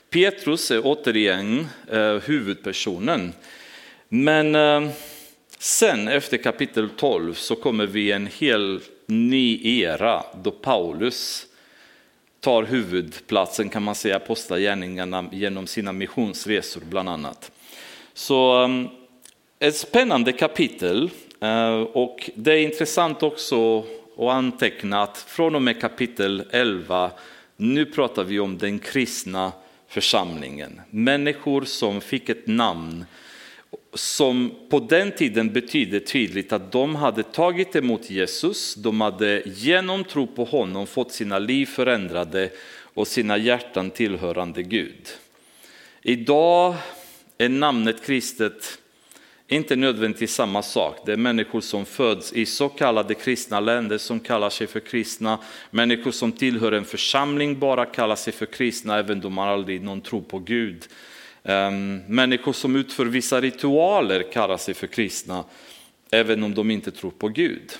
Petrus 0.10 0.72
är 0.72 0.82
återigen 0.84 1.68
eh, 1.92 2.16
huvudpersonen. 2.16 3.34
Men 4.10 4.56
ehm, 4.56 4.90
sen 5.58 6.08
efter 6.08 6.38
kapitel 6.38 6.90
12 6.90 7.34
så 7.34 7.56
kommer 7.56 7.86
vi 7.86 8.12
en 8.12 8.28
hel 8.28 8.80
ny 9.06 9.80
era 9.82 10.24
då 10.44 10.52
Paulus 10.52 11.46
tar 12.40 12.64
huvudplatsen 12.64 13.70
kan 13.70 13.84
man 13.84 13.96
säga, 13.96 14.16
apostlagärningarna 14.16 15.30
genom 15.32 15.68
sina 15.68 15.92
missionsresor 15.92 16.82
bland 16.82 17.10
annat. 17.10 17.52
Så 18.14 18.64
ehm, 18.64 18.90
ett 19.60 19.76
spännande 19.76 20.32
kapitel 20.32 21.10
eh, 21.42 21.82
och 21.82 22.30
det 22.36 22.54
är 22.54 22.58
intressant 22.58 23.24
också 23.24 23.80
att 24.18 24.30
anteckna 24.30 25.02
att 25.02 25.18
från 25.18 25.56
och 25.56 25.62
med 25.62 25.82
kapitel 25.82 26.44
11 26.52 27.12
nu 27.56 27.86
pratar 27.86 28.24
vi 28.24 28.40
om 28.40 28.58
den 28.58 28.80
kristna 28.80 29.52
församlingen. 29.88 30.82
Människor 30.90 31.66
som 31.66 32.02
fick 32.02 32.30
ett 32.30 32.48
namn 32.48 33.06
som 33.94 34.52
på 34.70 34.80
den 34.80 35.12
tiden 35.12 35.54
betydde 35.54 36.00
tydligt 36.00 36.54
att 36.54 36.72
de 36.72 36.96
hade 36.96 37.24
tagit 37.24 37.76
emot 37.76 38.10
Jesus, 38.10 38.76
de 38.76 39.02
hade 39.02 39.44
genom 39.46 40.04
tro 40.04 40.28
på 40.28 40.44
honom 40.44 40.88
fått 40.88 41.12
sina 41.12 41.40
liv 41.40 41.66
förändrade 41.66 42.50
och 42.80 43.08
sina 43.08 43.38
hjärtan 43.38 43.92
tillhörande 43.92 44.64
Gud. 44.64 45.08
Idag 46.02 46.76
är 47.38 47.50
namnet 47.50 48.06
kristet 48.06 48.80
inte 49.48 49.76
nödvändigtvis 49.76 50.34
samma 50.34 50.62
sak. 50.62 50.98
Det 51.06 51.12
är 51.14 51.18
människor 51.18 51.62
som 51.62 51.86
föds 51.86 52.34
i 52.34 52.46
så 52.46 52.70
kallade 52.70 53.14
kristna 53.14 53.60
länder 53.60 53.98
som 53.98 54.20
kallar 54.20 54.50
sig 54.50 54.68
för 54.68 54.80
kristna. 54.80 55.40
Människor 55.72 56.12
som 56.12 56.32
tillhör 56.32 56.72
en 56.72 56.86
församling 56.86 57.60
bara 57.60 57.86
kallar 57.86 58.16
sig 58.16 58.34
för 58.34 58.46
kristna 58.46 58.98
även 58.98 59.26
om 59.26 59.34
man 59.34 59.50
aldrig 59.50 59.84
någon 59.84 60.02
tror 60.02 60.22
på 60.22 60.40
Gud. 60.40 60.88
Ehm, 61.44 62.02
människor 62.08 62.54
som 62.54 62.76
utför 62.76 63.06
vissa 63.06 63.42
ritualer 63.42 64.32
kallar 64.32 64.58
sig 64.58 64.74
för 64.74 64.88
kristna 64.88 65.44
även 66.12 66.44
om 66.44 66.54
de 66.54 66.72
inte 66.72 66.92
tror 66.92 67.12
på 67.12 67.28
Gud. 67.28 67.72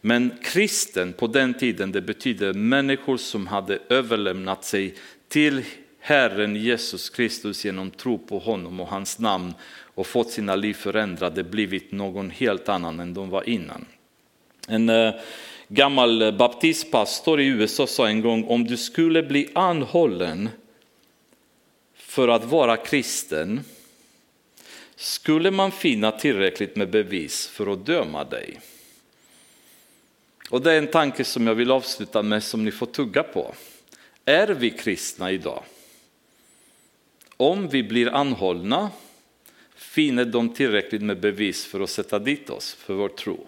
Men 0.00 0.30
kristen 0.42 1.12
på 1.12 1.26
den 1.26 1.54
tiden 1.54 1.92
det 1.92 2.00
betyder 2.00 2.52
människor 2.52 3.16
som 3.16 3.46
hade 3.46 3.78
överlämnat 3.88 4.64
sig 4.64 4.94
till 5.28 5.64
Herren 6.00 6.56
Jesus 6.56 7.10
Kristus 7.10 7.64
genom 7.64 7.90
tro 7.90 8.18
på 8.18 8.38
honom 8.38 8.80
och 8.80 8.88
hans 8.88 9.18
namn 9.18 9.54
och 9.94 10.06
fått 10.06 10.30
sina 10.30 10.56
liv 10.56 10.74
förändrade, 10.74 11.44
blivit 11.44 11.92
någon 11.92 12.30
helt 12.30 12.68
annan 12.68 13.00
än 13.00 13.14
de 13.14 13.30
var 13.30 13.48
innan. 13.48 13.86
En 14.68 14.88
eh, 14.88 15.14
gammal 15.68 16.32
baptistpastor 16.32 17.40
i 17.40 17.46
USA 17.46 17.86
sa 17.86 18.08
en 18.08 18.20
gång, 18.20 18.44
om 18.44 18.64
du 18.64 18.76
skulle 18.76 19.22
bli 19.22 19.48
anhållen 19.54 20.48
för 21.94 22.28
att 22.28 22.44
vara 22.44 22.76
kristen, 22.76 23.60
skulle 24.96 25.50
man 25.50 25.72
finna 25.72 26.10
tillräckligt 26.12 26.76
med 26.76 26.90
bevis 26.90 27.46
för 27.46 27.72
att 27.72 27.86
döma 27.86 28.24
dig? 28.24 28.60
Och 30.50 30.62
det 30.62 30.72
är 30.72 30.78
en 30.78 30.86
tanke 30.86 31.24
som 31.24 31.46
jag 31.46 31.54
vill 31.54 31.70
avsluta 31.70 32.22
med 32.22 32.42
som 32.42 32.64
ni 32.64 32.70
får 32.70 32.86
tugga 32.86 33.22
på. 33.22 33.54
Är 34.24 34.48
vi 34.48 34.70
kristna 34.70 35.30
idag? 35.30 35.62
Om 37.40 37.68
vi 37.68 37.82
blir 37.82 38.14
anhållna 38.14 38.90
finner 39.74 40.24
de 40.24 40.54
tillräckligt 40.54 41.02
med 41.02 41.20
bevis 41.20 41.66
för 41.66 41.80
att 41.80 41.90
sätta 41.90 42.18
dit 42.18 42.50
oss 42.50 42.74
för 42.74 42.94
vår 42.94 43.08
tro. 43.08 43.46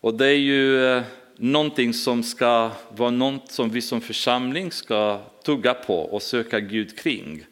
Och 0.00 0.14
det 0.14 0.26
är 0.26 0.38
ju 0.38 0.86
eh, 0.86 1.02
någonting 1.36 1.94
som 1.94 2.22
ska 2.22 2.70
vara 2.90 3.10
något 3.10 3.52
som 3.52 3.70
vi 3.70 3.80
som 3.80 4.00
församling 4.00 4.72
ska 4.72 5.20
tugga 5.44 5.74
på 5.74 5.98
och 5.98 6.22
söka 6.22 6.60
Gud 6.60 6.98
kring. 6.98 7.44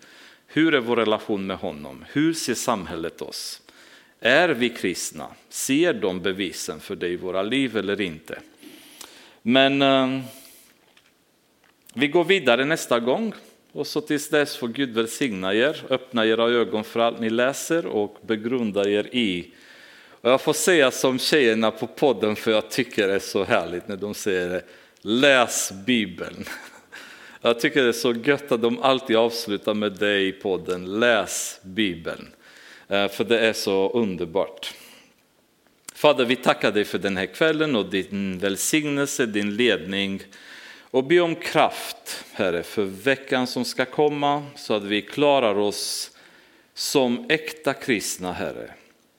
Hur 0.46 0.74
är 0.74 0.80
vår 0.80 0.96
relation 0.96 1.46
med 1.46 1.56
honom? 1.56 2.04
Hur 2.12 2.34
ser 2.34 2.54
samhället 2.54 3.22
oss? 3.22 3.62
Är 4.20 4.48
vi 4.48 4.68
kristna? 4.68 5.26
Ser 5.48 5.94
de 5.94 6.20
bevisen 6.20 6.80
för 6.80 6.96
det 6.96 7.08
i 7.08 7.16
våra 7.16 7.42
liv 7.42 7.76
eller 7.76 8.00
inte? 8.00 8.38
Men 9.42 9.82
eh, 9.82 10.20
vi 11.94 12.08
går 12.08 12.24
vidare 12.24 12.64
nästa 12.64 13.00
gång 13.00 13.34
och 13.72 13.86
så 13.86 14.00
tills 14.00 14.28
dess 14.28 14.56
får 14.56 14.68
Gud 14.68 14.94
välsigna 14.94 15.54
er, 15.54 15.82
öppna 15.90 16.26
era 16.26 16.44
ögon 16.44 16.84
för 16.84 17.00
allt 17.00 17.20
ni 17.20 17.30
läser 17.30 17.86
och 17.86 18.16
begrunda 18.26 18.88
er 18.88 19.06
i. 19.12 19.50
Och 20.20 20.30
jag 20.30 20.40
får 20.40 20.52
säga 20.52 20.90
som 20.90 21.18
tjejerna 21.18 21.70
på 21.70 21.86
podden 21.86 22.36
för 22.36 22.50
jag 22.50 22.70
tycker 22.70 23.08
det 23.08 23.14
är 23.14 23.18
så 23.18 23.44
härligt 23.44 23.88
när 23.88 23.96
de 23.96 24.14
säger 24.14 24.48
det, 24.48 24.62
läs 25.00 25.72
Bibeln. 25.86 26.44
Jag 27.44 27.60
tycker 27.60 27.82
det 27.82 27.88
är 27.88 27.92
så 27.92 28.14
gött 28.24 28.52
att 28.52 28.62
de 28.62 28.82
alltid 28.82 29.16
avslutar 29.16 29.74
med 29.74 29.92
det 29.92 30.20
i 30.20 30.32
podden, 30.32 31.00
läs 31.00 31.60
Bibeln. 31.62 32.28
Eh, 32.88 33.08
för 33.08 33.24
det 33.24 33.38
är 33.38 33.52
så 33.52 33.90
underbart. 33.90 34.74
Fader, 35.94 36.24
vi 36.24 36.36
tackar 36.36 36.72
dig 36.72 36.84
för 36.84 36.98
den 36.98 37.16
här 37.16 37.26
kvällen 37.26 37.76
och 37.76 37.86
din 37.86 38.38
välsignelse, 38.38 39.26
din 39.26 39.56
ledning. 39.56 40.22
Och 40.92 41.04
be 41.04 41.20
om 41.20 41.34
kraft, 41.34 42.24
Herre, 42.32 42.62
för 42.62 42.84
veckan 42.84 43.46
som 43.46 43.64
ska 43.64 43.84
komma 43.84 44.46
så 44.56 44.74
att 44.74 44.84
vi 44.84 45.02
klarar 45.02 45.54
oss 45.54 46.10
som 46.74 47.26
äkta 47.28 47.74
kristna, 47.74 48.32
Herre, 48.32 48.70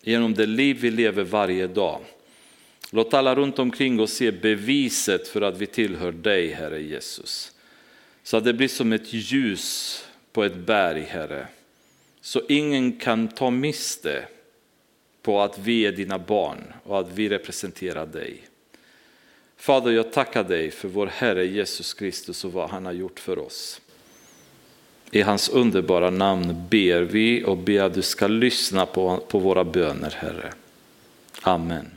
genom 0.01 0.33
det 0.33 0.45
liv 0.45 0.77
vi 0.81 0.91
lever 0.91 1.23
varje 1.23 1.67
dag. 1.67 1.99
Låt 2.91 3.13
alla 3.13 3.35
runt 3.35 3.59
omkring 3.59 3.99
oss 3.99 4.13
se 4.13 4.31
beviset 4.31 5.27
för 5.27 5.41
att 5.41 5.57
vi 5.57 5.65
tillhör 5.65 6.11
dig, 6.11 6.51
Herre 6.51 6.81
Jesus. 6.81 7.51
Så 8.23 8.37
att 8.37 8.43
det 8.43 8.53
blir 8.53 8.67
som 8.67 8.93
ett 8.93 9.13
ljus 9.13 9.99
på 10.31 10.43
ett 10.43 10.55
berg, 10.55 11.01
Herre. 11.01 11.47
Så 12.21 12.41
ingen 12.49 12.99
kan 12.99 13.27
ta 13.27 13.49
miste 13.49 14.25
på 15.21 15.41
att 15.41 15.59
vi 15.59 15.85
är 15.85 15.91
dina 15.91 16.19
barn 16.19 16.73
och 16.83 16.99
att 16.99 17.11
vi 17.13 17.29
representerar 17.29 18.05
dig. 18.05 18.43
Fader, 19.63 19.91
jag 19.91 20.11
tackar 20.11 20.43
dig 20.43 20.71
för 20.71 20.87
vår 20.87 21.07
Herre 21.07 21.45
Jesus 21.45 21.93
Kristus 21.93 22.45
och 22.45 22.53
vad 22.53 22.69
han 22.69 22.85
har 22.85 22.91
gjort 22.91 23.19
för 23.19 23.39
oss. 23.39 23.81
I 25.11 25.21
hans 25.21 25.49
underbara 25.49 26.09
namn 26.09 26.65
ber 26.69 27.01
vi 27.01 27.43
och 27.43 27.57
ber 27.57 27.81
att 27.81 27.93
du 27.93 28.01
ska 28.01 28.27
lyssna 28.27 28.85
på, 28.85 29.17
på 29.27 29.39
våra 29.39 29.63
böner, 29.63 30.15
Herre. 30.17 30.53
Amen. 31.41 31.92